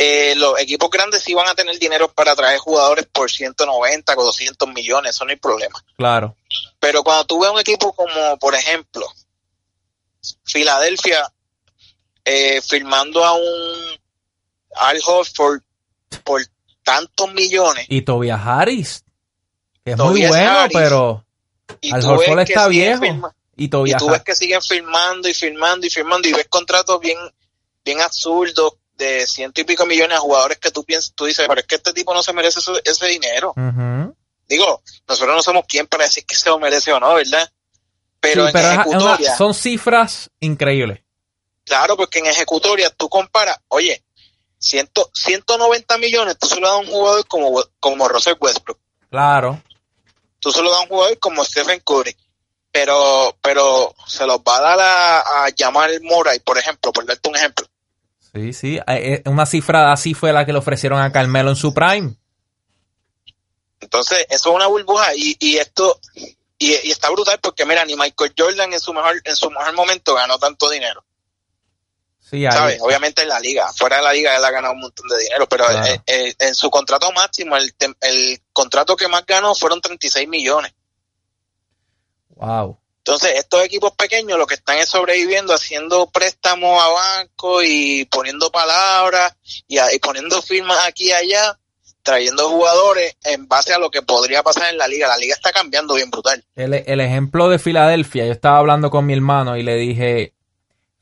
Eh, 0.00 0.36
los 0.36 0.56
equipos 0.60 0.88
grandes 0.90 1.24
sí 1.24 1.34
van 1.34 1.48
a 1.48 1.56
tener 1.56 1.76
dinero 1.76 2.06
para 2.06 2.36
traer 2.36 2.58
jugadores 2.58 3.04
por 3.10 3.28
190 3.28 4.14
o 4.16 4.24
200 4.24 4.68
millones, 4.68 5.12
eso 5.12 5.24
no 5.24 5.32
hay 5.32 5.36
problema. 5.36 5.84
Claro. 5.96 6.36
Pero 6.78 7.02
cuando 7.02 7.24
tú 7.24 7.40
ves 7.40 7.50
un 7.50 7.58
equipo 7.58 7.92
como, 7.92 8.38
por 8.38 8.54
ejemplo, 8.54 9.04
Filadelfia 10.44 11.28
eh, 12.24 12.60
firmando 12.62 13.24
a 13.24 13.32
un 13.32 13.98
Al 14.76 15.00
Horford 15.04 15.62
por 16.22 16.42
tantos 16.84 17.34
millones. 17.34 17.86
Y 17.88 18.02
Tobias 18.02 18.40
Harris, 18.40 19.04
que 19.84 19.90
es 19.90 19.98
muy 19.98 20.24
bueno, 20.24 20.68
pero 20.72 21.24
Al 21.90 22.04
Horford 22.04 22.38
está 22.38 22.68
viejo. 22.68 23.02
y 23.56 23.66
Tobias 23.66 24.00
y 24.00 24.06
tú 24.06 24.12
ves 24.12 24.22
que 24.22 24.36
siguen 24.36 24.62
firmando 24.62 25.28
y 25.28 25.34
firmando 25.34 25.88
y 25.88 25.90
firmando 25.90 26.28
y 26.28 26.34
ves 26.34 26.46
contratos 26.48 27.00
bien, 27.00 27.18
bien 27.84 28.00
absurdos 28.00 28.74
de 28.98 29.26
ciento 29.26 29.60
y 29.60 29.64
pico 29.64 29.86
millones 29.86 30.18
a 30.18 30.20
jugadores 30.20 30.58
que 30.58 30.70
tú 30.70 30.84
piensas, 30.84 31.12
tú 31.14 31.24
dices, 31.24 31.46
pero 31.48 31.60
es 31.60 31.66
que 31.66 31.76
este 31.76 31.92
tipo 31.92 32.12
no 32.12 32.22
se 32.22 32.32
merece 32.32 32.60
ese, 32.84 33.06
dinero. 33.06 33.54
Digo, 34.48 34.82
nosotros 35.06 35.36
no 35.36 35.42
somos 35.42 35.64
quien 35.66 35.86
para 35.86 36.04
decir 36.04 36.26
que 36.26 36.34
se 36.34 36.48
lo 36.48 36.58
merece 36.58 36.92
o 36.92 37.00
no, 37.00 37.14
¿verdad? 37.14 37.50
Pero 38.20 38.48
en 38.48 38.56
ejecutoria, 38.56 39.36
son 39.36 39.54
cifras 39.54 40.30
increíbles. 40.40 41.00
Claro, 41.64 41.96
porque 41.96 42.18
en 42.18 42.26
ejecutoria 42.26 42.90
tú 42.90 43.08
comparas, 43.08 43.58
oye, 43.68 44.02
ciento, 44.58 45.10
190 45.14 45.98
millones, 45.98 46.36
tú 46.38 46.48
solo 46.48 46.66
das 46.66 46.76
a 46.76 46.78
un 46.78 46.86
jugador 46.86 47.26
como, 47.28 47.62
como 47.78 48.08
Russell 48.08 48.36
Westbrook. 48.40 48.78
Claro. 49.10 49.62
Tú 50.40 50.50
solo 50.50 50.70
das 50.70 50.80
a 50.80 50.82
un 50.82 50.88
jugador 50.88 51.18
como 51.18 51.44
Stephen 51.44 51.80
Curry. 51.80 52.16
Pero, 52.70 53.36
pero 53.40 53.94
se 54.06 54.26
los 54.26 54.38
va 54.38 54.58
a 54.58 54.60
dar 54.60 54.80
a, 54.80 55.44
a 55.44 55.48
llamar 55.50 55.90
Murray, 56.02 56.40
por 56.40 56.58
ejemplo, 56.58 56.92
por 56.92 57.06
darte 57.06 57.28
un 57.28 57.36
ejemplo. 57.36 57.66
Sí, 58.38 58.52
sí. 58.52 58.80
Eh, 58.86 59.22
una 59.26 59.46
cifra 59.46 59.92
así 59.92 60.14
fue 60.14 60.32
la 60.32 60.46
que 60.46 60.52
le 60.52 60.58
ofrecieron 60.58 61.00
a 61.00 61.10
Carmelo 61.10 61.50
en 61.50 61.56
su 61.56 61.74
prime. 61.74 62.14
Entonces, 63.80 64.26
eso 64.30 64.50
es 64.50 64.54
una 64.54 64.66
burbuja 64.66 65.14
y, 65.14 65.36
y 65.40 65.56
esto 65.56 66.00
y, 66.58 66.72
está 66.90 67.10
brutal 67.10 67.38
porque 67.40 67.64
mira, 67.64 67.84
ni 67.84 67.96
Michael 67.96 68.34
Jordan 68.36 68.72
en 68.72 68.80
su 68.80 68.92
mejor 68.92 69.20
en 69.24 69.36
su 69.36 69.50
mejor 69.50 69.72
momento 69.74 70.14
ganó 70.14 70.38
tanto 70.38 70.70
dinero. 70.70 71.04
Sí, 72.20 72.44
¿Sabes? 72.44 72.78
Obviamente 72.82 73.22
en 73.22 73.28
la 73.28 73.40
liga, 73.40 73.72
fuera 73.72 73.96
de 73.96 74.02
la 74.02 74.12
liga 74.12 74.36
él 74.36 74.44
ha 74.44 74.50
ganado 74.50 74.74
un 74.74 74.80
montón 74.80 75.08
de 75.08 75.18
dinero, 75.18 75.48
pero 75.48 75.64
en, 76.06 76.54
su 76.54 76.68
contrato 76.68 77.10
máximo, 77.12 77.56
el, 77.56 77.74
el 78.02 78.42
contrato 78.52 78.96
que 78.96 79.08
más 79.08 79.24
ganó 79.24 79.54
fueron 79.54 79.80
36 79.80 80.28
millones. 80.28 80.74
Wow. 82.28 82.78
Entonces, 83.08 83.38
estos 83.38 83.64
equipos 83.64 83.92
pequeños 83.92 84.38
lo 84.38 84.46
que 84.46 84.52
están 84.52 84.76
es 84.76 84.90
sobreviviendo 84.90 85.54
haciendo 85.54 86.10
préstamos 86.10 86.78
a 86.78 86.88
banco 86.88 87.62
y 87.62 88.04
poniendo 88.04 88.50
palabras 88.50 89.34
y, 89.66 89.78
y 89.78 89.98
poniendo 89.98 90.42
firmas 90.42 90.76
aquí 90.86 91.06
y 91.06 91.12
allá 91.12 91.58
trayendo 92.02 92.50
jugadores 92.50 93.16
en 93.24 93.48
base 93.48 93.72
a 93.72 93.78
lo 93.78 93.90
que 93.90 94.02
podría 94.02 94.42
pasar 94.42 94.70
en 94.70 94.76
la 94.76 94.86
liga. 94.88 95.08
La 95.08 95.16
liga 95.16 95.34
está 95.34 95.52
cambiando 95.52 95.94
bien 95.94 96.10
brutal. 96.10 96.44
El, 96.54 97.00
ejemplo 97.00 97.48
de 97.48 97.58
Filadelfia, 97.58 98.26
yo 98.26 98.32
estaba 98.32 98.58
hablando 98.58 98.90
con 98.90 99.06
mi 99.06 99.14
hermano 99.14 99.56
y 99.56 99.62
le 99.62 99.76
dije, 99.76 100.34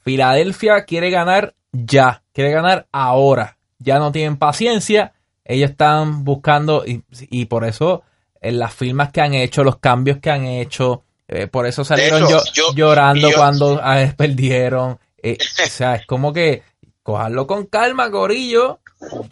Filadelfia 0.04 0.84
quiere 0.84 1.10
ganar 1.10 1.56
ya, 1.72 2.22
quiere 2.32 2.52
ganar 2.52 2.86
ahora. 2.92 3.58
Ya 3.80 3.98
no 3.98 4.12
tienen 4.12 4.36
paciencia, 4.36 5.14
ellos 5.44 5.70
están 5.70 6.22
buscando 6.22 6.84
y, 6.86 7.44
por 7.46 7.64
eso 7.64 8.04
en 8.40 8.60
las 8.60 8.72
firmas 8.74 9.10
que 9.10 9.20
han 9.20 9.34
hecho, 9.34 9.64
los 9.64 9.78
cambios 9.78 10.18
que 10.18 10.30
han 10.30 10.44
hecho, 10.44 11.02
eh, 11.28 11.46
por 11.48 11.66
eso 11.66 11.84
salieron 11.84 12.28
llorando 12.74 13.30
cuando 13.32 13.80
perdieron. 14.16 14.98
Eh, 15.22 15.38
o 15.40 15.68
sea, 15.68 15.96
es 15.96 16.06
como 16.06 16.32
que 16.32 16.62
cojarlo 17.02 17.46
con 17.46 17.66
calma, 17.66 18.08
gorillo. 18.08 18.80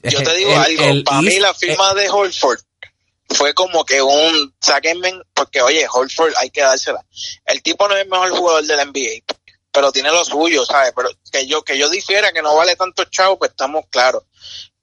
Yo 0.02 0.22
te 0.22 0.34
digo 0.36 0.52
algo, 0.56 1.04
para 1.04 1.22
mí 1.22 1.38
la 1.38 1.54
firma 1.54 1.94
de 1.94 2.08
Holford 2.10 2.60
fue 3.28 3.54
como 3.54 3.84
que 3.84 4.02
un 4.02 4.54
sáquenme, 4.60 5.20
porque 5.32 5.62
oye, 5.62 5.86
Holford 5.90 6.34
hay 6.36 6.50
que 6.50 6.62
dársela. 6.62 7.04
El 7.44 7.62
tipo 7.62 7.88
no 7.88 7.96
es 7.96 8.02
el 8.02 8.08
mejor 8.08 8.30
jugador 8.30 8.64
de 8.64 8.76
la 8.76 8.84
NBA, 8.84 9.24
pero 9.72 9.92
tiene 9.92 10.10
lo 10.10 10.24
suyo, 10.24 10.64
¿sabes? 10.64 10.92
Pero 10.94 11.10
que 11.30 11.46
yo, 11.46 11.62
que 11.62 11.78
yo 11.78 11.88
difiera 11.88 12.32
que 12.32 12.42
no 12.42 12.54
vale 12.56 12.76
tanto 12.76 13.04
chavo, 13.04 13.38
pues 13.38 13.50
estamos 13.50 13.84
claros. 13.90 14.24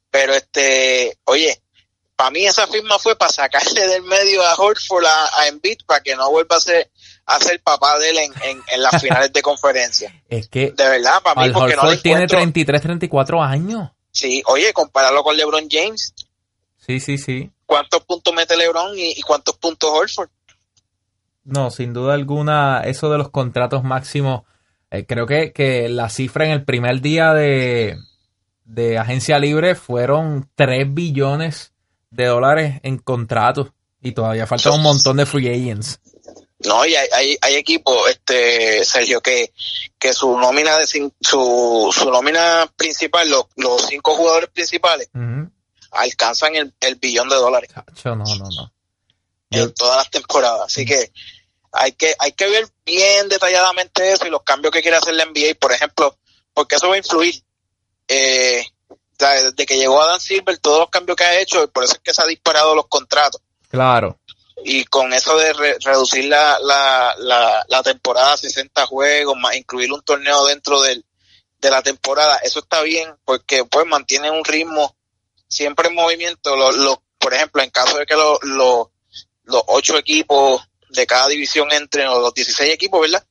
Pero 0.10 0.34
este, 0.34 1.18
oye, 1.26 1.62
para 2.16 2.32
mí 2.32 2.46
esa 2.46 2.68
firma 2.68 3.00
fue 3.00 3.16
para 3.16 3.32
sacarle 3.32 3.88
del 3.88 4.04
medio 4.04 4.46
a 4.46 4.56
Holford 4.56 5.06
a, 5.06 5.42
a 5.42 5.48
Embiid 5.48 5.80
para 5.86 6.04
que 6.04 6.16
no 6.16 6.30
vuelva 6.30 6.58
a 6.58 6.62
ser 6.62 6.92
a 7.36 7.40
ser 7.40 7.62
papá 7.62 7.98
de 8.00 8.10
él 8.10 8.18
en, 8.18 8.62
en, 8.68 8.82
las 8.82 9.02
finales 9.02 9.32
de 9.32 9.42
conferencia. 9.42 10.14
Es 10.30 10.48
que 10.48 10.72
de 10.72 10.90
verdad, 10.90 11.22
para 11.24 11.42
mí, 11.42 11.54
porque 11.54 11.76
no 11.76 11.98
tiene 11.98 12.28
33, 12.28 12.82
34 12.82 13.42
años. 13.42 13.90
Sí, 14.12 14.44
oye, 14.48 14.74
compáralo 14.74 15.24
con 15.24 15.36
LeBron 15.38 15.68
James. 15.70 16.14
Sí, 16.78 17.00
sí, 17.00 17.18
sí. 17.18 17.50
¿Cuántos 17.66 18.04
puntos 18.04 18.34
mete 18.34 18.58
LeBron 18.58 18.98
y, 18.98 19.22
cuántos 19.22 19.56
puntos 19.56 19.90
Horford? 19.94 20.30
No, 21.44 21.72
sin 21.72 21.94
duda 21.94 22.14
alguna, 22.14 22.82
eso 22.82 23.10
de 23.10 23.18
los 23.18 23.30
contratos 23.30 23.84
máximos, 23.84 24.44
eh, 24.90 25.06
creo 25.06 25.26
que, 25.26 25.54
que, 25.54 25.90
la 25.90 26.10
cifra 26.10 26.46
en 26.46 26.52
el 26.52 26.66
primer 26.66 27.02
día 27.02 27.34
de, 27.34 27.98
de 28.66 28.98
agencia 28.98 29.40
libre 29.40 29.76
fueron 29.76 30.50
3 30.56 30.94
billones 30.94 31.72
de 32.10 32.26
dólares 32.26 32.80
en 32.84 32.98
contratos 32.98 33.72
y 34.02 34.12
todavía 34.12 34.48
falta 34.48 34.72
un 34.72 34.82
montón 34.82 35.18
de 35.18 35.26
free 35.26 35.48
agents. 35.48 36.00
No, 36.66 36.86
y 36.86 36.96
hay, 36.96 37.08
hay, 37.14 37.38
hay 37.42 37.56
equipos, 37.56 38.10
este, 38.10 38.84
Sergio, 38.84 39.22
que, 39.22 39.54
que 39.98 40.14
su 40.14 40.38
nómina 40.38 40.78
de 40.78 40.86
su, 40.86 41.12
su 41.20 42.12
nómina 42.12 42.72
principal, 42.76 43.30
los, 43.30 43.46
los 43.56 43.88
cinco 43.88 44.16
jugadores 44.16 44.50
principales, 44.50 45.10
alcanzan 45.92 46.56
el, 46.56 46.74
el, 46.80 46.96
billón 46.96 47.30
de 47.30 47.36
dólares. 47.36 47.72
no, 48.06 48.16
no, 48.16 48.26
no. 48.26 48.74
En 49.50 49.74
todas 49.74 49.98
las 49.98 50.10
temporadas. 50.10 50.62
Así 50.68 50.86
que 50.86 51.12
hay 51.74 51.92
que, 51.92 52.16
hay 52.20 52.32
que 52.32 52.48
ver 52.48 52.68
bien 52.86 53.28
detalladamente 53.28 54.14
eso 54.14 54.26
y 54.26 54.30
los 54.30 54.44
cambios 54.44 54.74
que 54.74 54.82
quiere 54.82 54.98
hacer 54.98 55.14
la 55.14 55.26
NBA, 55.26 55.56
por 55.60 55.74
ejemplo, 55.74 56.18
porque 56.54 56.76
eso 56.76 56.88
va 56.88 56.96
a 56.96 57.00
influir. 57.00 57.44
Eh, 58.08 58.66
desde 59.18 59.66
que 59.66 59.78
llegó 59.78 60.02
Adam 60.02 60.20
Silver, 60.20 60.58
todos 60.58 60.80
los 60.80 60.90
cambios 60.90 61.16
que 61.16 61.24
ha 61.24 61.40
hecho, 61.40 61.70
por 61.72 61.84
eso 61.84 61.94
es 61.94 62.00
que 62.00 62.14
se 62.14 62.24
ha 62.24 62.26
disparado 62.26 62.76
los 62.76 62.88
contratos. 62.88 63.42
Claro 63.70 64.21
y 64.64 64.86
con 64.86 65.14
eso 65.14 65.38
de 65.38 65.54
reducir 65.84 66.26
la, 66.26 66.58
la, 66.62 67.16
la, 67.18 67.66
la, 67.68 67.84
temporada 67.84 68.34
a 68.34 68.38
60 68.38 68.86
juegos, 68.86 69.38
más 69.38 69.56
incluir 69.56 69.92
un 69.92 70.02
torneo 70.02 70.46
dentro 70.46 70.82
del, 70.82 71.06
de 71.60 71.70
la 71.70 71.82
temporada, 71.82 72.38
eso 72.38 72.60
está 72.60 72.82
bien 72.82 73.16
porque 73.26 73.66
pues 73.66 73.86
mantiene 73.86 74.32
un 74.32 74.44
ritmo 74.44 74.96
siempre 75.48 75.90
en 75.90 75.96
movimiento. 75.96 76.56
Lo, 76.56 77.04
por 77.18 77.34
ejemplo, 77.34 77.62
en 77.62 77.70
caso 77.70 77.98
de 77.98 78.06
que 78.06 78.16
los 78.16 78.40
los 79.44 79.64
ocho 79.68 79.98
equipos 79.98 80.62
de 80.90 81.06
cada 81.08 81.28
división 81.28 81.72
entren, 81.72 82.08
o 82.08 82.20
los 82.20 82.34
16 82.34 82.74
equipos, 82.74 83.02
¿verdad? 83.02 83.26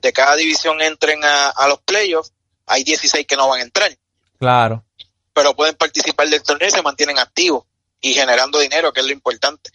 De 0.00 0.12
cada 0.12 0.36
división 0.36 0.80
entren 0.82 1.24
a, 1.24 1.50
a 1.50 1.68
los 1.68 1.80
playoffs, 1.80 2.32
hay 2.66 2.84
16 2.84 3.26
que 3.26 3.36
no 3.36 3.48
van 3.48 3.60
a 3.60 3.64
entrar. 3.64 3.96
Claro. 4.38 4.84
Pero 5.32 5.54
pueden 5.54 5.74
participar 5.74 6.28
del 6.28 6.42
torneo 6.42 6.68
y 6.68 6.70
se 6.70 6.82
mantienen 6.82 7.18
activos 7.18 7.64
y 8.00 8.14
generando 8.14 8.58
dinero, 8.58 8.92
que 8.92 9.00
es 9.00 9.06
lo 9.06 9.12
importante. 9.12 9.70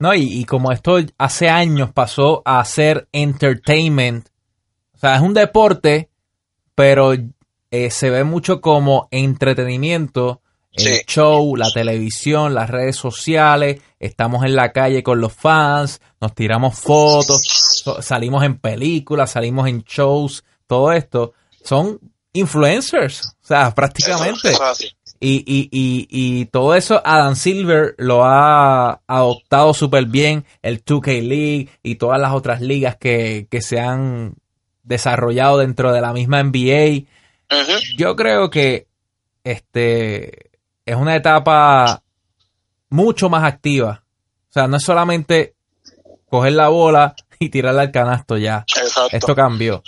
No, 0.00 0.14
y, 0.14 0.46
como 0.46 0.72
esto 0.72 0.98
hace 1.18 1.50
años 1.50 1.92
pasó 1.92 2.40
a 2.46 2.64
ser 2.64 3.06
entertainment, 3.12 4.28
o 4.94 4.98
sea, 4.98 5.16
es 5.16 5.20
un 5.20 5.34
deporte, 5.34 6.08
pero 6.74 7.12
eh, 7.70 7.90
se 7.90 8.08
ve 8.08 8.24
mucho 8.24 8.62
como 8.62 9.08
entretenimiento, 9.10 10.40
el 10.72 11.04
show, 11.06 11.54
la 11.54 11.70
televisión, 11.70 12.54
las 12.54 12.70
redes 12.70 12.96
sociales, 12.96 13.82
estamos 13.98 14.46
en 14.46 14.56
la 14.56 14.72
calle 14.72 15.02
con 15.02 15.20
los 15.20 15.34
fans, 15.34 16.00
nos 16.18 16.34
tiramos 16.34 16.78
fotos, 16.78 17.84
salimos 18.00 18.42
en 18.42 18.58
películas, 18.58 19.32
salimos 19.32 19.68
en 19.68 19.82
shows, 19.82 20.44
todo 20.66 20.92
esto, 20.92 21.34
son 21.62 22.00
influencers, 22.32 23.36
o 23.42 23.46
sea, 23.46 23.74
prácticamente. 23.74 24.54
Y, 25.22 25.44
y, 25.46 25.68
y, 25.70 26.08
y, 26.08 26.46
todo 26.46 26.74
eso 26.74 27.02
Adam 27.04 27.36
Silver 27.36 27.94
lo 27.98 28.24
ha 28.24 29.02
adoptado 29.06 29.74
súper 29.74 30.06
bien, 30.06 30.46
el 30.62 30.82
2K 30.82 31.20
League 31.22 31.68
y 31.82 31.96
todas 31.96 32.18
las 32.18 32.32
otras 32.32 32.62
ligas 32.62 32.96
que, 32.96 33.46
se 33.60 33.78
han 33.78 34.34
desarrollado 34.82 35.58
dentro 35.58 35.92
de 35.92 36.00
la 36.00 36.14
misma 36.14 36.42
NBA. 36.42 37.04
Yo 37.98 38.16
creo 38.16 38.48
que 38.48 38.86
este 39.44 40.50
es 40.86 40.96
una 40.96 41.16
etapa 41.16 42.02
mucho 42.88 43.28
más 43.28 43.44
activa. 43.44 44.02
O 44.48 44.52
sea, 44.52 44.68
no 44.68 44.78
es 44.78 44.82
solamente 44.82 45.54
coger 46.30 46.54
la 46.54 46.68
bola 46.68 47.14
y 47.38 47.50
tirarla 47.50 47.82
al 47.82 47.90
canasto 47.90 48.38
ya. 48.38 48.64
Esto 49.12 49.34
cambió. 49.34 49.82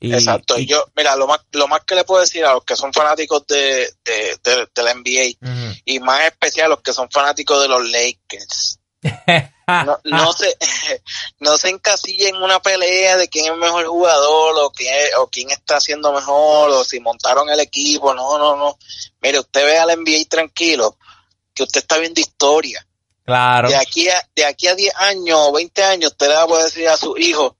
Exacto. 0.00 0.58
yo, 0.58 0.84
mira, 0.96 1.16
lo 1.16 1.26
más, 1.26 1.40
lo 1.52 1.66
más 1.68 1.84
que 1.84 1.94
le 1.94 2.04
puedo 2.04 2.20
decir 2.20 2.44
a 2.44 2.54
los 2.54 2.64
que 2.64 2.76
son 2.76 2.92
fanáticos 2.92 3.46
de, 3.46 3.92
de, 4.04 4.82
la 4.82 4.94
NBA 4.94 5.38
y 5.84 6.00
más 6.00 6.26
especial 6.26 6.66
a 6.66 6.68
los 6.70 6.82
que 6.82 6.92
son 6.92 7.10
fanáticos 7.10 7.60
de 7.62 7.68
los 7.68 7.84
Lakers. 7.88 8.78
no, 9.68 10.00
no 10.04 10.32
se 10.32 10.56
no 11.40 11.56
se 11.58 11.68
encasille 11.68 12.28
en 12.28 12.36
una 12.36 12.60
pelea 12.60 13.16
de 13.16 13.28
quién 13.28 13.44
es 13.46 13.50
el 13.52 13.58
mejor 13.58 13.86
jugador 13.86 14.56
o 14.58 14.70
quién, 14.70 14.94
o 15.20 15.28
quién 15.28 15.50
está 15.50 15.76
haciendo 15.76 16.12
mejor 16.12 16.70
o 16.70 16.84
si 16.84 17.00
montaron 17.00 17.48
el 17.50 17.60
equipo. 17.60 18.14
No, 18.14 18.38
no, 18.38 18.56
no. 18.56 18.78
Mire, 19.20 19.40
usted 19.40 19.64
ve 19.64 19.78
al 19.78 19.98
NBA 19.98 20.24
tranquilo, 20.28 20.96
que 21.54 21.64
usted 21.64 21.80
está 21.80 21.98
viendo 21.98 22.20
historia. 22.20 22.84
Claro. 23.24 23.68
De 23.68 23.76
aquí 23.76 24.08
a, 24.08 24.26
de 24.34 24.46
aquí 24.46 24.68
a 24.68 24.74
10 24.74 24.94
años 24.96 25.38
o 25.38 25.52
20 25.52 25.84
años, 25.84 26.12
usted 26.12 26.28
le 26.28 26.34
va 26.34 26.42
a 26.44 26.46
poder 26.46 26.64
decir 26.64 26.88
a 26.88 26.96
su 26.96 27.14
hijo, 27.18 27.57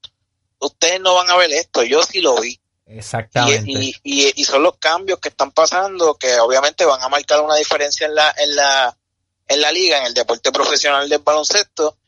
ustedes 0.61 1.00
no 1.00 1.14
van 1.14 1.30
a 1.30 1.36
ver 1.36 1.52
esto, 1.52 1.82
yo 1.82 2.02
sí 2.02 2.20
lo 2.20 2.40
vi. 2.40 2.59
Exactamente. 2.86 3.70
Y, 3.70 3.94
y, 4.02 4.32
y, 4.34 4.44
son 4.44 4.62
los 4.62 4.78
cambios 4.78 5.18
que 5.18 5.28
están 5.28 5.52
pasando 5.52 6.14
que 6.14 6.38
obviamente 6.40 6.86
van 6.86 7.02
a 7.02 7.09
marcar 7.11 7.40
una 7.42 7.56
diferencia 7.56 8.06
en 8.06 8.14
la, 8.14 8.34
en 8.38 8.56
la, 8.56 8.96
en 9.46 9.61
la 9.61 9.70
liga, 9.70 9.98
en 9.98 10.06
el 10.06 10.14
deporte 10.14 10.50
profesional 10.52 11.06
del 11.09 11.18
baloncesto, 11.18 11.98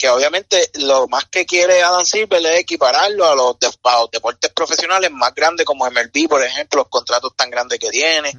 que 0.00 0.08
obviamente 0.08 0.70
lo 0.74 1.08
más 1.08 1.26
que 1.26 1.44
quiere 1.44 1.82
Adam 1.82 2.04
Silver 2.04 2.44
es 2.46 2.60
equipararlo 2.60 3.26
a 3.26 3.34
los, 3.34 3.56
deportes 4.10 4.50
profesionales 4.52 5.10
más 5.10 5.34
grandes 5.34 5.66
como 5.66 5.84
MLB, 5.84 6.26
por 6.26 6.42
ejemplo, 6.42 6.80
los 6.80 6.88
contratos 6.88 7.36
tan 7.36 7.50
grandes 7.50 7.78
que 7.78 7.90
tiene. 7.90 8.32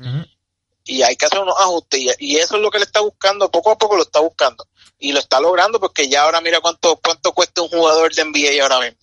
Y 0.83 1.03
hay 1.03 1.15
que 1.15 1.27
hacer 1.27 1.39
unos 1.39 1.55
ajustes. 1.59 2.15
Y, 2.19 2.37
eso 2.37 2.55
es 2.55 2.61
lo 2.61 2.71
que 2.71 2.79
le 2.79 2.85
está 2.85 3.01
buscando, 3.01 3.51
poco 3.51 3.71
a 3.71 3.77
poco 3.77 3.95
lo 3.95 4.01
está 4.01 4.19
buscando. 4.19 4.67
Y 4.97 5.11
lo 5.11 5.19
está 5.19 5.39
logrando 5.39 5.79
porque 5.79 6.09
ya 6.09 6.23
ahora 6.23 6.41
mira 6.41 6.61
cuánto, 6.61 6.95
cuánto 6.97 7.31
cuesta 7.31 7.61
un 7.61 7.69
jugador 7.69 8.11
de 8.13 8.25
NBA 8.25 8.63
ahora 8.63 8.79
mismo. 8.79 8.97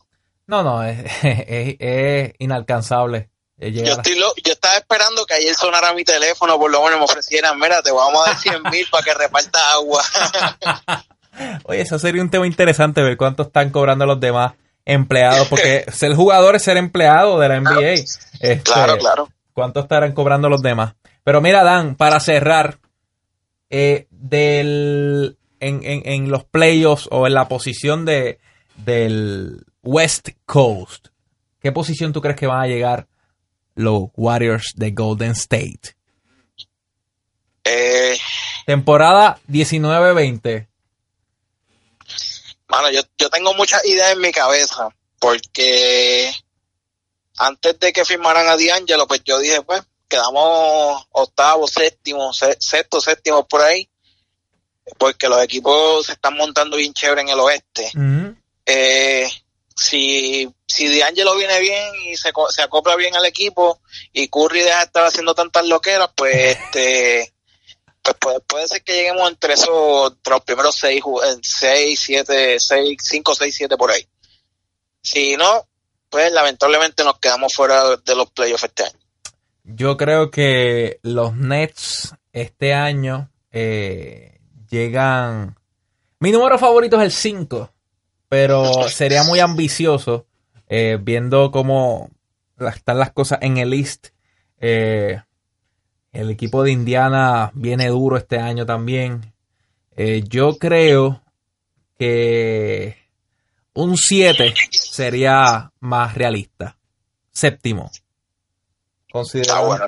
No, 0.48 0.62
no, 0.62 0.82
es, 0.82 0.98
es, 1.22 2.32
inalcanzable. 2.38 3.30
Yo, 3.58 3.84
estoy 3.84 4.16
yo 4.16 4.52
estaba 4.52 4.74
esperando 4.74 5.26
que 5.26 5.34
ayer 5.34 5.54
sonara 5.54 5.92
mi 5.92 6.04
teléfono, 6.04 6.58
por 6.58 6.70
lo 6.70 6.82
menos 6.82 6.98
me 6.98 7.04
ofrecieran, 7.04 7.58
mira, 7.58 7.82
te 7.82 7.90
vamos 7.90 8.22
a 8.24 8.30
dar 8.30 8.38
100 8.38 8.62
mil 8.70 8.86
para 8.90 9.04
que 9.04 9.14
reparta 9.14 9.72
agua. 9.72 10.02
Oye, 11.64 11.80
eso 11.80 11.98
sería 11.98 12.22
un 12.22 12.30
tema 12.30 12.46
interesante, 12.46 13.02
ver 13.02 13.16
cuánto 13.16 13.42
están 13.42 13.70
cobrando 13.70 14.06
los 14.06 14.20
demás 14.20 14.54
empleados, 14.84 15.48
porque 15.48 15.84
ser 15.92 16.14
jugador 16.14 16.56
es 16.56 16.62
ser 16.62 16.76
empleado 16.76 17.38
de 17.38 17.48
la 17.48 17.60
NBA. 17.60 17.92
Este, 18.40 18.62
claro, 18.62 18.96
claro. 18.96 19.28
¿Cuánto 19.52 19.80
estarán 19.80 20.12
cobrando 20.12 20.48
los 20.48 20.62
demás? 20.62 20.94
Pero 21.24 21.40
mira, 21.40 21.64
Dan, 21.64 21.96
para 21.96 22.20
cerrar, 22.20 22.78
eh, 23.70 24.06
del, 24.10 25.36
en, 25.60 25.80
en, 25.82 26.30
los 26.30 26.44
playoffs 26.44 27.08
o 27.10 27.26
en 27.26 27.34
la 27.34 27.48
posición 27.48 28.04
de, 28.06 28.38
del 28.76 29.66
West 29.90 30.28
Coast, 30.44 31.06
¿qué 31.62 31.72
posición 31.72 32.12
tú 32.12 32.20
crees 32.20 32.36
que 32.36 32.46
van 32.46 32.60
a 32.60 32.66
llegar 32.66 33.08
los 33.74 34.10
Warriors 34.16 34.74
de 34.76 34.90
Golden 34.90 35.30
State? 35.30 35.96
Eh, 37.64 38.18
Temporada 38.66 39.40
19-20. 39.48 40.68
Mano, 42.68 42.90
yo, 42.90 43.00
yo 43.16 43.30
tengo 43.30 43.54
muchas 43.54 43.82
ideas 43.86 44.12
en 44.12 44.20
mi 44.20 44.30
cabeza, 44.30 44.90
porque 45.18 46.34
antes 47.38 47.80
de 47.80 47.90
que 47.90 48.04
firmaran 48.04 48.46
a 48.46 48.58
D'Angelo, 48.58 49.06
pues 49.06 49.22
yo 49.24 49.38
dije, 49.38 49.62
pues, 49.62 49.82
quedamos 50.06 51.02
octavo, 51.12 51.66
séptimo, 51.66 52.34
sexto, 52.34 53.00
séptimo 53.00 53.48
por 53.48 53.62
ahí, 53.62 53.88
porque 54.98 55.30
los 55.30 55.42
equipos 55.42 56.04
se 56.04 56.12
están 56.12 56.36
montando 56.36 56.76
bien 56.76 56.92
chévere 56.92 57.22
en 57.22 57.30
el 57.30 57.40
oeste. 57.40 57.90
eh, 58.66 59.26
si, 59.78 60.52
si 60.66 60.98
D'Angelo 60.98 61.36
viene 61.36 61.60
bien 61.60 61.94
y 62.04 62.16
se, 62.16 62.32
se 62.50 62.62
acopla 62.62 62.96
bien 62.96 63.14
al 63.14 63.24
equipo 63.24 63.80
y 64.12 64.28
Curry 64.28 64.60
deja 64.60 64.78
de 64.78 64.84
estar 64.84 65.04
haciendo 65.04 65.34
tantas 65.34 65.66
loqueras, 65.66 66.10
pues 66.16 66.34
este 66.58 67.32
pues 68.02 68.40
puede, 68.46 68.66
ser 68.66 68.82
que 68.82 68.94
lleguemos 68.94 69.28
entre 69.28 69.52
esos, 69.54 70.12
entre 70.12 70.32
los 70.32 70.42
primeros 70.42 70.74
seis, 70.74 71.02
seis, 71.42 72.00
siete, 72.00 72.58
seis, 72.58 72.96
cinco, 73.02 73.34
seis, 73.34 73.54
siete 73.54 73.76
por 73.76 73.90
ahí. 73.90 74.04
Si 75.02 75.36
no, 75.36 75.68
pues 76.08 76.32
lamentablemente 76.32 77.04
nos 77.04 77.18
quedamos 77.18 77.54
fuera 77.54 77.96
de 77.96 78.16
los 78.16 78.30
playoffs 78.30 78.64
este 78.64 78.84
año. 78.84 78.98
Yo 79.64 79.96
creo 79.96 80.30
que 80.30 80.98
los 81.02 81.34
Nets 81.34 82.14
este 82.32 82.72
año 82.72 83.30
eh, 83.52 84.40
llegan. 84.70 85.58
Mi 86.18 86.32
número 86.32 86.58
favorito 86.58 86.96
es 86.96 87.02
el 87.02 87.12
5, 87.12 87.70
pero 88.28 88.88
sería 88.88 89.22
muy 89.22 89.40
ambicioso 89.40 90.26
eh, 90.68 90.98
viendo 91.00 91.50
cómo 91.50 92.10
están 92.58 92.98
las 92.98 93.12
cosas 93.12 93.38
en 93.42 93.58
el 93.58 93.72
East. 93.72 94.08
Eh, 94.60 95.20
el 96.12 96.30
equipo 96.30 96.62
de 96.62 96.72
Indiana 96.72 97.50
viene 97.54 97.88
duro 97.88 98.16
este 98.16 98.38
año 98.38 98.66
también. 98.66 99.32
Eh, 99.96 100.22
yo 100.26 100.58
creo 100.58 101.22
que 101.98 102.96
un 103.74 103.96
7 103.96 104.54
sería 104.70 105.72
más 105.80 106.14
realista. 106.14 106.76
Séptimo. 107.30 107.90
Considerando, 109.10 109.78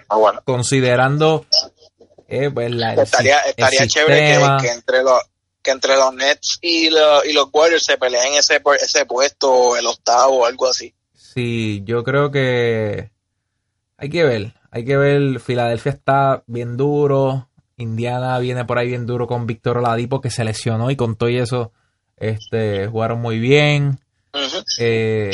considerando 0.45 1.47
eh, 2.33 2.49
pues, 2.49 2.73
estaría, 2.73 3.41
estaría 3.41 3.87
chévere 3.89 4.39
que, 4.61 4.69
entre 4.71 5.03
los 5.03 5.21
que 5.63 5.71
entre 5.71 5.97
los 5.97 6.15
Nets 6.15 6.59
y, 6.61 6.87
y 6.89 7.33
los 7.33 7.49
Warriors 7.53 7.85
se 7.85 7.99
peleen 7.99 8.35
ese, 8.35 8.63
ese 8.81 9.07
puesto, 9.07 9.77
el 9.77 9.87
octavo 9.87 10.41
o 10.41 10.47
algo 10.47 10.67
así. 10.67 10.95
Sí, 11.15 11.83
yo 11.85 12.03
creo 12.03 12.31
que 12.31 13.11
hay 13.97 14.09
que 14.09 14.25
ver. 14.25 14.55
Hay 14.73 14.85
que 14.85 14.97
ver, 14.97 15.41
Filadelfia 15.41 15.93
está 15.93 16.43
bien 16.47 16.77
duro. 16.77 17.49
Indiana 17.77 18.39
viene 18.39 18.65
por 18.65 18.79
ahí 18.79 18.89
bien 18.89 19.07
duro 19.07 19.27
con 19.27 19.47
Víctor 19.47 19.79
Oladipo 19.79 20.21
que 20.21 20.31
se 20.31 20.45
lesionó 20.45 20.91
y 20.91 20.97
con 20.97 21.17
todo 21.17 21.29
y 21.29 21.39
eso 21.39 21.73
este, 22.17 22.87
jugaron 22.87 23.21
muy 23.21 23.39
bien. 23.39 23.99
Eh, 24.79 25.31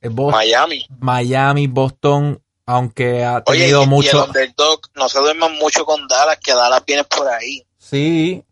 eh, 0.00 0.10
Miami. 0.10 0.86
Miami, 1.00 1.66
Boston, 1.66 2.40
aunque 2.66 3.24
ha 3.24 3.42
tenido 3.42 3.86
mucho. 3.86 4.16
Y 4.16 4.20
el 4.20 4.26
underdog, 4.26 4.80
no 4.94 5.08
se 5.08 5.18
duerman 5.18 5.56
mucho 5.58 5.84
con 5.84 6.06
Dallas, 6.06 6.38
que 6.42 6.54
Dallas 6.54 6.82
viene 6.86 7.04
por 7.04 7.28
ahí. 7.28 7.64
Sí, 7.78 8.44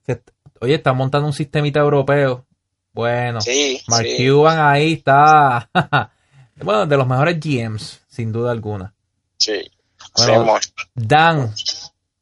oye, 0.61 0.75
está 0.75 0.93
montando 0.93 1.27
un 1.27 1.33
sistemita 1.33 1.81
europeo. 1.81 2.47
Bueno, 2.93 3.41
sí, 3.41 3.81
Mark 3.89 4.07
Cuban 4.17 4.59
ahí 4.59 4.95
está. 4.95 5.69
bueno, 6.57 6.87
de 6.87 6.97
los 6.97 7.07
mejores 7.07 7.39
GMs, 7.39 8.01
sin 8.09 8.33
duda 8.33 8.53
alguna. 8.53 8.95
Sí. 9.37 9.71
Dan, 10.95 11.53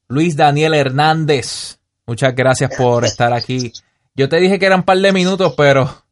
Luis 0.09 0.37
Daniel 0.37 0.75
Hernández, 0.75 1.79
muchas 2.07 2.35
gracias 2.35 2.75
por 2.77 3.05
estar 3.05 3.33
aquí. 3.33 3.73
Yo 4.15 4.29
te 4.29 4.37
dije 4.39 4.59
que 4.59 4.67
eran 4.67 4.81
un 4.81 4.85
par 4.85 4.99
de 4.99 5.13
minutos, 5.13 5.55
pero 5.57 6.05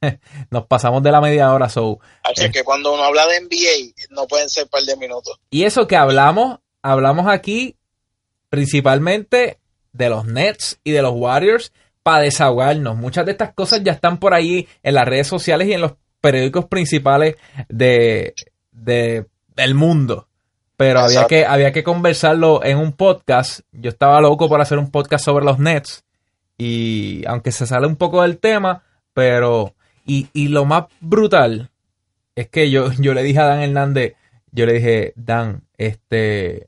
nos 0.50 0.66
pasamos 0.66 1.02
de 1.02 1.12
la 1.12 1.20
media 1.20 1.52
hora. 1.52 1.68
So, 1.68 2.00
Así 2.22 2.46
eh. 2.46 2.50
que 2.50 2.64
cuando 2.64 2.92
uno 2.92 3.04
habla 3.04 3.26
de 3.26 3.40
NBA, 3.40 3.94
no 4.10 4.26
pueden 4.26 4.48
ser 4.48 4.64
un 4.64 4.70
par 4.70 4.82
de 4.82 4.96
minutos. 4.96 5.38
Y 5.50 5.64
eso 5.64 5.86
que 5.86 5.96
hablamos, 5.96 6.58
hablamos 6.82 7.28
aquí 7.28 7.76
principalmente 8.48 9.58
de 9.98 10.08
los 10.08 10.24
Nets 10.24 10.80
y 10.82 10.92
de 10.92 11.02
los 11.02 11.12
Warriors 11.14 11.72
para 12.02 12.22
desahogarnos. 12.22 12.96
Muchas 12.96 13.26
de 13.26 13.32
estas 13.32 13.52
cosas 13.52 13.82
ya 13.84 13.92
están 13.92 14.18
por 14.18 14.32
ahí 14.32 14.66
en 14.82 14.94
las 14.94 15.06
redes 15.06 15.26
sociales 15.26 15.68
y 15.68 15.74
en 15.74 15.82
los 15.82 15.92
periódicos 16.20 16.64
principales 16.66 17.36
de, 17.68 18.34
de 18.72 19.26
del 19.54 19.74
mundo 19.74 20.28
pero 20.78 21.00
había 21.00 21.26
que, 21.26 21.44
había 21.44 21.72
que 21.72 21.82
conversarlo 21.82 22.64
en 22.64 22.78
un 22.78 22.92
podcast. 22.92 23.62
Yo 23.72 23.90
estaba 23.90 24.20
loco 24.20 24.48
por 24.48 24.60
hacer 24.60 24.78
un 24.78 24.92
podcast 24.92 25.24
sobre 25.24 25.44
los 25.44 25.58
Nets. 25.58 26.04
Y 26.56 27.24
aunque 27.26 27.50
se 27.50 27.66
sale 27.66 27.88
un 27.88 27.96
poco 27.96 28.22
del 28.22 28.38
tema, 28.38 28.84
pero. 29.12 29.74
Y, 30.06 30.28
y 30.32 30.46
lo 30.46 30.64
más 30.64 30.84
brutal 31.00 31.70
es 32.36 32.48
que 32.48 32.70
yo, 32.70 32.92
yo 33.00 33.12
le 33.12 33.24
dije 33.24 33.40
a 33.40 33.46
Dan 33.46 33.60
Hernández, 33.60 34.14
yo 34.52 34.66
le 34.66 34.74
dije, 34.74 35.12
Dan, 35.16 35.64
este, 35.78 36.66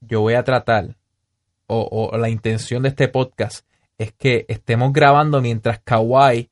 yo 0.00 0.22
voy 0.22 0.32
a 0.32 0.42
tratar, 0.42 0.96
o, 1.66 2.10
o 2.12 2.16
la 2.18 2.28
intención 2.28 2.82
de 2.82 2.90
este 2.90 3.08
podcast 3.08 3.66
es 3.98 4.12
que 4.12 4.44
estemos 4.48 4.92
grabando 4.92 5.40
mientras 5.40 5.80
Kawhi 5.80 6.50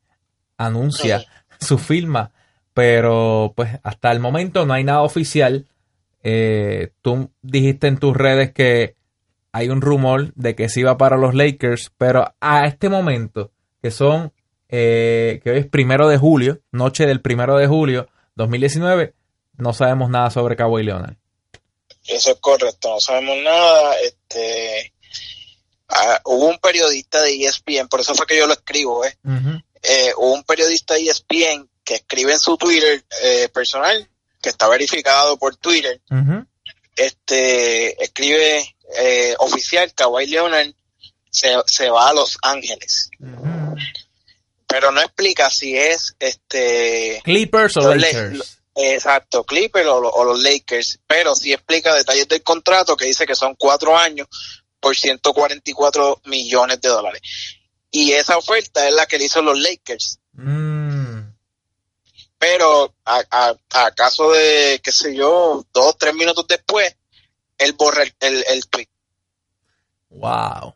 anuncia 0.56 1.24
su 1.60 1.78
firma, 1.78 2.32
pero 2.72 3.52
pues 3.54 3.70
hasta 3.82 4.10
el 4.12 4.20
momento 4.20 4.66
no 4.66 4.74
hay 4.74 4.84
nada 4.84 5.02
oficial. 5.02 5.66
Eh, 6.22 6.90
tú 7.02 7.30
dijiste 7.42 7.86
en 7.86 7.98
tus 7.98 8.16
redes 8.16 8.52
que 8.52 8.96
hay 9.52 9.68
un 9.68 9.80
rumor 9.80 10.32
de 10.34 10.54
que 10.54 10.68
se 10.68 10.80
iba 10.80 10.96
para 10.96 11.16
los 11.16 11.34
Lakers, 11.34 11.92
pero 11.96 12.34
a 12.40 12.66
este 12.66 12.88
momento, 12.88 13.52
que 13.80 13.90
son, 13.90 14.32
eh, 14.68 15.40
que 15.44 15.50
hoy 15.50 15.58
es 15.58 15.66
primero 15.66 16.08
de 16.08 16.18
julio, 16.18 16.60
noche 16.72 17.06
del 17.06 17.20
primero 17.20 17.56
de 17.56 17.66
julio 17.66 18.08
2019, 18.34 19.14
no 19.58 19.72
sabemos 19.72 20.10
nada 20.10 20.30
sobre 20.30 20.56
Kawhi 20.56 20.82
Leonard. 20.82 21.16
Eso 22.06 22.32
es 22.32 22.38
correcto, 22.40 22.90
no 22.90 23.00
sabemos 23.00 23.36
nada. 23.44 23.94
Este, 24.00 24.92
ah, 25.88 26.20
hubo 26.24 26.46
un 26.46 26.58
periodista 26.58 27.22
de 27.22 27.44
ESPN, 27.44 27.88
por 27.88 28.00
eso 28.00 28.14
fue 28.14 28.26
que 28.26 28.38
yo 28.38 28.46
lo 28.46 28.52
escribo, 28.52 29.04
¿eh? 29.04 29.16
eh 29.82 30.12
hubo 30.16 30.34
un 30.34 30.44
periodista 30.44 30.94
de 30.94 31.02
ESPN 31.02 31.68
que 31.84 31.96
escribe 31.96 32.32
en 32.32 32.38
su 32.38 32.56
Twitter 32.56 33.04
personal 33.52 34.08
que 34.40 34.50
está 34.50 34.68
verificado 34.68 35.36
por 35.38 35.56
Twitter, 35.56 36.00
este 36.96 38.02
escribe 38.02 38.74
eh, 38.96 39.34
oficial 39.38 39.92
Kawhi 39.94 40.26
Leonard 40.26 40.72
se, 41.30 41.54
se, 41.66 41.90
va 41.90 42.10
a 42.10 42.14
Los 42.14 42.38
Ángeles. 42.42 43.10
Pero 44.66 44.90
no 44.92 45.00
explica 45.00 45.50
si 45.50 45.76
es 45.76 46.14
este 46.18 47.20
Clippers 47.24 47.76
o 47.76 47.94
Lakers. 47.94 48.60
exacto, 48.74 49.44
Clippers 49.44 49.86
o, 49.86 50.24
los 50.24 50.42
Lakers, 50.42 51.00
pero 51.06 51.34
sí 51.34 51.52
explica 51.52 51.94
detalles 51.94 52.28
del 52.28 52.42
contrato 52.42 52.96
que 52.96 53.06
dice 53.06 53.26
que 53.26 53.34
son 53.34 53.54
cuatro 53.56 53.96
años 53.96 54.28
por 54.84 54.94
144 54.94 56.20
millones 56.26 56.80
de 56.80 56.88
dólares. 56.88 57.20
Y 57.90 58.12
esa 58.12 58.36
oferta 58.36 58.86
es 58.86 58.94
la 58.94 59.06
que 59.06 59.18
le 59.18 59.24
hizo 59.24 59.40
los 59.40 59.58
Lakers. 59.58 60.18
Mm 60.32 60.94
pero 62.44 62.94
a, 63.06 63.54
a, 63.72 63.90
caso 63.92 64.32
de, 64.32 64.78
qué 64.84 64.92
sé 64.92 65.14
yo, 65.14 65.64
dos, 65.72 65.96
tres 65.96 66.12
minutos 66.12 66.46
después, 66.46 66.94
él 67.56 67.72
borra 67.72 68.02
el, 68.20 68.44
el, 68.46 68.66
tweet. 68.68 68.88
Wow. 70.10 70.74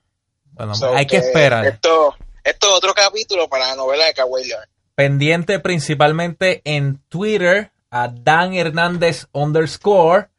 Bueno, 0.53 0.73
hay 0.95 1.07
que, 1.07 1.19
esperar. 1.19 1.67
Esto, 1.67 2.17
esto 2.43 2.69
es 2.69 2.75
otro 2.75 2.95
capítulo 2.95 3.51
para 3.51 3.69
la 3.69 3.77
novela 3.77 4.07
de 4.07 4.15
Kawhi 4.15 4.51
Pendiente 4.95 5.61
principalmente 5.61 6.63
en 6.65 7.03
Twitter 7.11 7.71
a 7.91 8.09
Dan 8.09 8.55
Hernández 8.55 9.27
underscore 9.33 10.31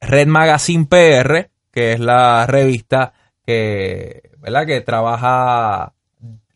Red 0.00 0.26
Magazine 0.26 0.84
PR, 0.84 1.50
que 1.70 1.92
es 1.92 2.00
la 2.00 2.46
revista 2.46 3.12
que, 3.44 4.30
¿verdad? 4.38 4.66
que 4.66 4.80
trabaja 4.80 5.94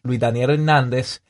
Luis 0.02 0.20
Daniel 0.20 0.50
Hernández, 0.50 1.22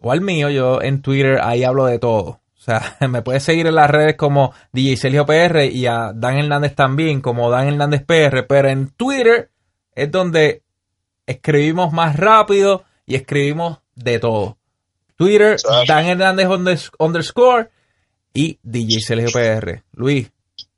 o 0.00 0.12
al 0.12 0.20
mío, 0.20 0.48
yo 0.50 0.80
en 0.82 1.02
Twitter 1.02 1.40
ahí 1.42 1.64
hablo 1.64 1.86
de 1.86 1.98
todo. 1.98 2.40
O 2.56 2.60
sea, 2.60 2.96
me 3.08 3.22
puedes 3.22 3.42
seguir 3.42 3.66
en 3.66 3.74
las 3.74 3.90
redes 3.90 4.16
como 4.16 4.52
DJ 4.72 4.96
Sergio 4.96 5.26
PR 5.26 5.64
y 5.64 5.86
a 5.86 6.12
Dan 6.14 6.38
Hernández 6.38 6.74
también, 6.74 7.20
como 7.20 7.50
Dan 7.50 7.68
Hernández 7.68 8.04
PR, 8.04 8.46
pero 8.46 8.68
en 8.68 8.90
Twitter 8.90 9.50
es 9.94 10.10
donde 10.10 10.62
escribimos 11.26 11.92
más 11.92 12.16
rápido 12.16 12.84
y 13.06 13.14
escribimos 13.16 13.78
de 13.94 14.18
todo. 14.18 14.58
Twitter, 15.16 15.56
Dan 15.86 16.06
Hernández 16.06 16.90
underscore 16.98 17.70
y 18.32 18.58
DJ 18.62 19.00
Sergio 19.00 19.28
PR. 19.32 19.82
Luis, 19.92 20.30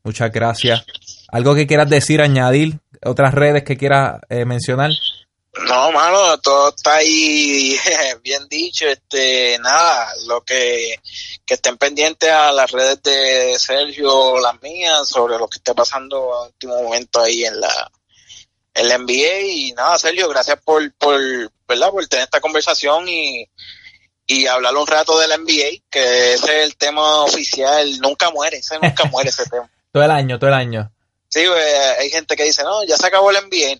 muchas 0.02 0.32
gracias. 0.32 0.84
¿Algo 1.32 1.54
que 1.54 1.66
quieras 1.66 1.88
decir, 1.88 2.20
añadir? 2.20 2.80
¿Otras 3.04 3.32
redes 3.34 3.62
que 3.64 3.76
quieras 3.76 4.20
eh, 4.28 4.44
mencionar? 4.44 4.90
No, 5.66 5.90
mano, 5.92 6.38
todo 6.38 6.70
está 6.70 6.96
ahí 6.96 7.76
bien 8.22 8.48
dicho. 8.48 8.86
Este, 8.86 9.58
nada, 9.60 10.12
lo 10.26 10.42
que, 10.42 10.96
que 11.44 11.54
estén 11.54 11.76
pendientes 11.76 12.30
a 12.30 12.52
las 12.52 12.70
redes 12.70 13.02
de 13.02 13.58
Sergio, 13.58 14.40
las 14.40 14.60
mías, 14.62 15.08
sobre 15.08 15.38
lo 15.38 15.48
que 15.48 15.58
esté 15.58 15.74
pasando 15.74 16.16
en 16.44 16.52
último 16.52 16.82
momento 16.82 17.20
ahí 17.20 17.44
en 17.44 17.60
la, 17.60 17.90
en 18.74 18.88
la 18.88 18.98
NBA. 18.98 19.40
Y 19.42 19.72
nada, 19.72 19.98
Sergio, 19.98 20.28
gracias 20.28 20.58
por, 20.64 20.92
por, 20.94 21.20
¿verdad? 21.68 21.90
por 21.90 22.06
tener 22.06 22.24
esta 22.24 22.40
conversación 22.40 23.08
y, 23.08 23.48
y 24.26 24.46
hablar 24.46 24.76
un 24.76 24.86
rato 24.86 25.18
de 25.18 25.28
la 25.28 25.36
NBA, 25.36 25.82
que 25.90 26.34
ese 26.34 26.60
es 26.60 26.64
el 26.66 26.76
tema 26.76 27.22
oficial. 27.22 27.98
Nunca 28.00 28.30
muere, 28.30 28.58
ese 28.58 28.78
nunca 28.80 29.04
muere 29.10 29.30
ese 29.30 29.44
tema. 29.46 29.68
todo 29.92 30.04
el 30.04 30.10
año, 30.10 30.38
todo 30.38 30.48
el 30.48 30.54
año. 30.54 30.92
Sí, 31.30 31.44
pues, 31.46 31.98
hay 31.98 32.10
gente 32.10 32.36
que 32.36 32.44
dice, 32.44 32.64
no, 32.64 32.84
ya 32.84 32.96
se 32.96 33.06
acabó 33.06 33.30
el 33.30 33.36
NBA. 33.36 33.78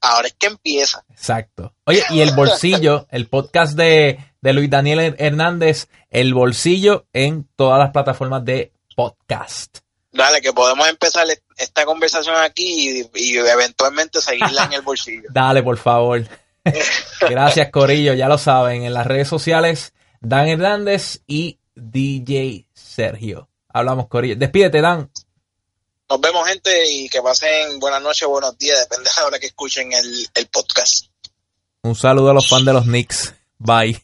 Ahora 0.00 0.28
es 0.28 0.34
que 0.34 0.46
empieza. 0.46 1.04
Exacto. 1.10 1.74
Oye, 1.84 2.02
y 2.08 2.20
el 2.20 2.32
bolsillo, 2.32 3.06
el 3.10 3.26
podcast 3.26 3.76
de, 3.76 4.18
Luis 4.40 4.70
Daniel 4.70 5.14
Hernández, 5.18 5.88
el 6.08 6.32
bolsillo 6.32 7.06
en 7.12 7.46
todas 7.54 7.78
las 7.78 7.90
plataformas 7.90 8.44
de 8.46 8.72
podcast. 8.96 9.80
Dale, 10.12 10.40
que 10.40 10.52
podemos 10.54 10.88
empezar 10.88 11.26
esta 11.56 11.84
conversación 11.84 12.34
aquí 12.36 13.08
y, 13.14 13.36
eventualmente 13.36 14.22
seguirla 14.22 14.64
en 14.64 14.72
el 14.72 14.82
bolsillo. 14.82 15.28
Dale, 15.32 15.62
por 15.62 15.76
favor. 15.76 16.26
Gracias, 17.20 17.70
Corillo. 17.70 18.14
Ya 18.14 18.28
lo 18.28 18.38
saben, 18.38 18.84
en 18.84 18.94
las 18.94 19.06
redes 19.06 19.28
sociales, 19.28 19.92
Dan 20.20 20.48
Hernández 20.48 21.20
y 21.26 21.58
DJ 21.74 22.66
Sergio. 22.72 23.50
Hablamos, 23.68 24.08
Corillo. 24.08 24.36
Despídete, 24.36 24.80
Dan. 24.80 25.10
Nos 26.10 26.20
vemos, 26.20 26.44
gente, 26.48 26.70
y 26.92 27.08
que 27.08 27.22
pasen 27.22 27.78
buenas 27.78 28.02
noches, 28.02 28.26
buenos 28.26 28.58
días, 28.58 28.80
depende 28.80 29.08
de 29.08 29.16
la 29.16 29.26
hora 29.28 29.38
que 29.38 29.46
escuchen 29.46 29.92
el, 29.92 30.26
el 30.34 30.46
podcast. 30.48 31.06
Un 31.82 31.94
saludo 31.94 32.30
a 32.30 32.34
los 32.34 32.48
fans 32.48 32.64
de 32.64 32.72
los 32.72 32.82
Knicks. 32.82 33.32
Bye. 33.58 34.02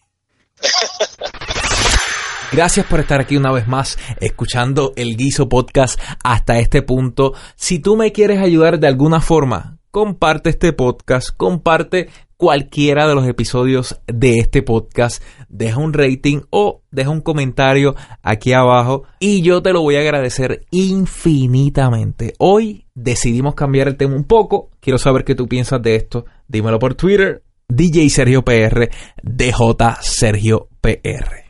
Gracias 2.53 2.87
por 2.87 3.01
estar 3.01 3.21
aquí 3.21 3.37
una 3.37 3.51
vez 3.51 3.67
más 3.67 3.99
escuchando 4.21 4.93
el 4.95 5.17
Guiso 5.17 5.49
Podcast 5.49 5.99
hasta 6.23 6.61
este 6.61 6.81
punto. 6.81 7.35
Si 7.57 7.81
tú 7.81 7.97
me 7.97 8.13
quieres 8.13 8.41
ayudar 8.41 8.79
de 8.79 8.87
alguna 8.87 9.21
forma, 9.21 9.79
comparte 9.91 10.51
este 10.51 10.73
podcast, 10.73 11.31
comparte 11.37 12.09
cualquiera 12.37 13.09
de 13.09 13.15
los 13.15 13.27
episodios 13.27 14.01
de 14.07 14.39
este 14.39 14.63
podcast, 14.63 15.23
deja 15.49 15.79
un 15.79 15.93
rating 15.93 16.41
o 16.51 16.83
deja 16.91 17.11
un 17.11 17.21
comentario 17.21 17.95
aquí 18.23 18.53
abajo 18.53 19.05
y 19.19 19.43
yo 19.43 19.63
te 19.63 19.73
lo 19.73 19.83
voy 19.83 19.97
a 19.97 20.01
agradecer 20.01 20.67
infinitamente. 20.71 22.35
Hoy 22.39 22.87
decidimos 22.95 23.55
cambiar 23.55 23.89
el 23.89 23.97
tema 23.97 24.15
un 24.15 24.25
poco, 24.25 24.71
quiero 24.81 24.99
saber 24.99 25.25
qué 25.25 25.35
tú 25.35 25.47
piensas 25.47 25.81
de 25.83 25.97
esto, 25.97 26.27
dímelo 26.49 26.79
por 26.79 26.95
Twitter, 26.95 27.43
DJ 27.69 28.11
Sergio 28.11 28.43
PR, 28.43 28.91
DJ 29.23 29.53
Sergio 30.01 30.69
PR. 30.81 31.47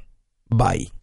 Bye. 0.48 0.95